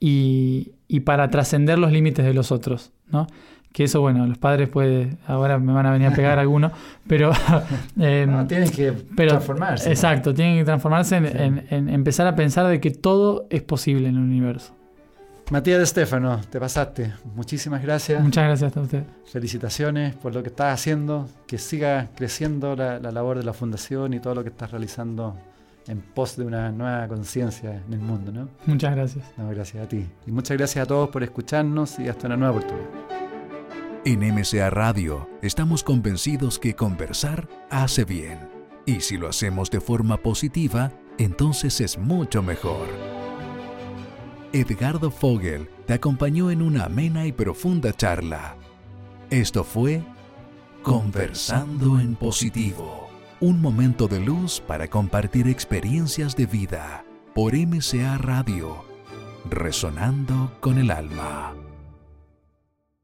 y, 0.00 0.72
y 0.96 1.00
para 1.00 1.28
trascender 1.30 1.78
los 1.78 1.90
límites 1.92 2.24
de 2.24 2.32
los 2.34 2.52
otros. 2.52 2.92
¿no? 3.10 3.26
Que 3.72 3.84
eso, 3.84 4.00
bueno, 4.00 4.24
los 4.26 4.38
padres 4.38 4.68
puede, 4.68 5.16
ahora 5.26 5.58
me 5.58 5.72
van 5.72 5.86
a 5.86 5.90
venir 5.90 6.06
a 6.06 6.12
pegar 6.14 6.38
algunos, 6.38 6.70
pero... 7.08 7.32
eh, 8.00 8.26
No, 8.28 8.46
tienen 8.46 8.70
que 8.70 8.92
pero- 9.16 9.30
transformarse. 9.32 9.86
¿no? 9.86 9.90
Exacto, 9.92 10.32
tienen 10.32 10.56
que 10.58 10.64
transformarse 10.64 11.16
en, 11.16 11.26
Sí. 11.26 11.32
en- 11.36 11.66
en 11.70 11.88
empezar 11.88 12.26
a 12.28 12.36
pensar 12.36 12.66
de 12.68 12.80
que 12.80 12.90
todo 12.92 13.46
es 13.50 13.62
posible 13.62 14.08
en 14.08 14.14
el 14.14 14.22
universo. 14.22 14.72
Matías 15.50 15.78
de 15.80 15.86
Stefano, 15.86 16.40
te 16.48 16.58
pasaste. 16.60 17.12
Muchísimas 17.34 17.82
gracias. 17.82 18.22
Muchas 18.22 18.44
gracias 18.44 18.76
a 18.76 18.80
usted. 18.80 19.02
Felicitaciones 19.30 20.14
por 20.14 20.32
lo 20.34 20.42
que 20.42 20.48
estás 20.48 20.72
haciendo. 20.72 21.28
Que 21.46 21.58
siga 21.58 22.08
creciendo 22.16 22.74
la, 22.76 22.98
la 22.98 23.10
labor 23.10 23.36
de 23.36 23.44
la 23.44 23.52
Fundación 23.52 24.14
y 24.14 24.20
todo 24.20 24.34
lo 24.36 24.42
que 24.42 24.48
estás 24.48 24.70
realizando 24.70 25.36
en 25.86 26.00
pos 26.00 26.36
de 26.36 26.44
una 26.44 26.70
nueva 26.70 27.08
conciencia 27.08 27.82
en 27.86 27.92
el 27.92 28.00
mundo. 28.00 28.32
¿no? 28.32 28.48
Muchas 28.66 28.94
gracias. 28.94 29.24
No, 29.36 29.48
gracias 29.50 29.84
a 29.84 29.88
ti. 29.88 30.06
Y 30.26 30.32
muchas 30.32 30.56
gracias 30.56 30.84
a 30.84 30.86
todos 30.86 31.08
por 31.10 31.22
escucharnos 31.22 31.98
y 31.98 32.08
hasta 32.08 32.26
una 32.26 32.36
nueva 32.36 32.56
oportunidad. 32.56 32.88
En 34.06 34.20
MCA 34.20 34.68
Radio 34.68 35.28
estamos 35.40 35.82
convencidos 35.82 36.58
que 36.58 36.74
conversar 36.74 37.48
hace 37.70 38.04
bien. 38.04 38.38
Y 38.86 39.00
si 39.00 39.16
lo 39.16 39.28
hacemos 39.28 39.70
de 39.70 39.80
forma 39.80 40.18
positiva, 40.18 40.92
entonces 41.16 41.80
es 41.80 41.96
mucho 41.96 42.42
mejor. 42.42 42.86
Edgardo 44.52 45.10
Fogel 45.10 45.68
te 45.86 45.94
acompañó 45.94 46.50
en 46.50 46.62
una 46.62 46.84
amena 46.84 47.26
y 47.26 47.32
profunda 47.32 47.92
charla. 47.92 48.56
Esto 49.30 49.64
fue 49.64 50.02
Conversando 50.82 51.98
en 51.98 52.14
Positivo, 52.14 53.03
un 53.44 53.60
momento 53.60 54.08
de 54.08 54.20
luz 54.20 54.62
para 54.66 54.88
compartir 54.88 55.48
experiencias 55.48 56.34
de 56.34 56.46
vida 56.46 57.04
por 57.34 57.52
MCA 57.54 58.16
Radio, 58.16 58.86
resonando 59.50 60.50
con 60.60 60.78
el 60.78 60.90
alma. 60.90 61.63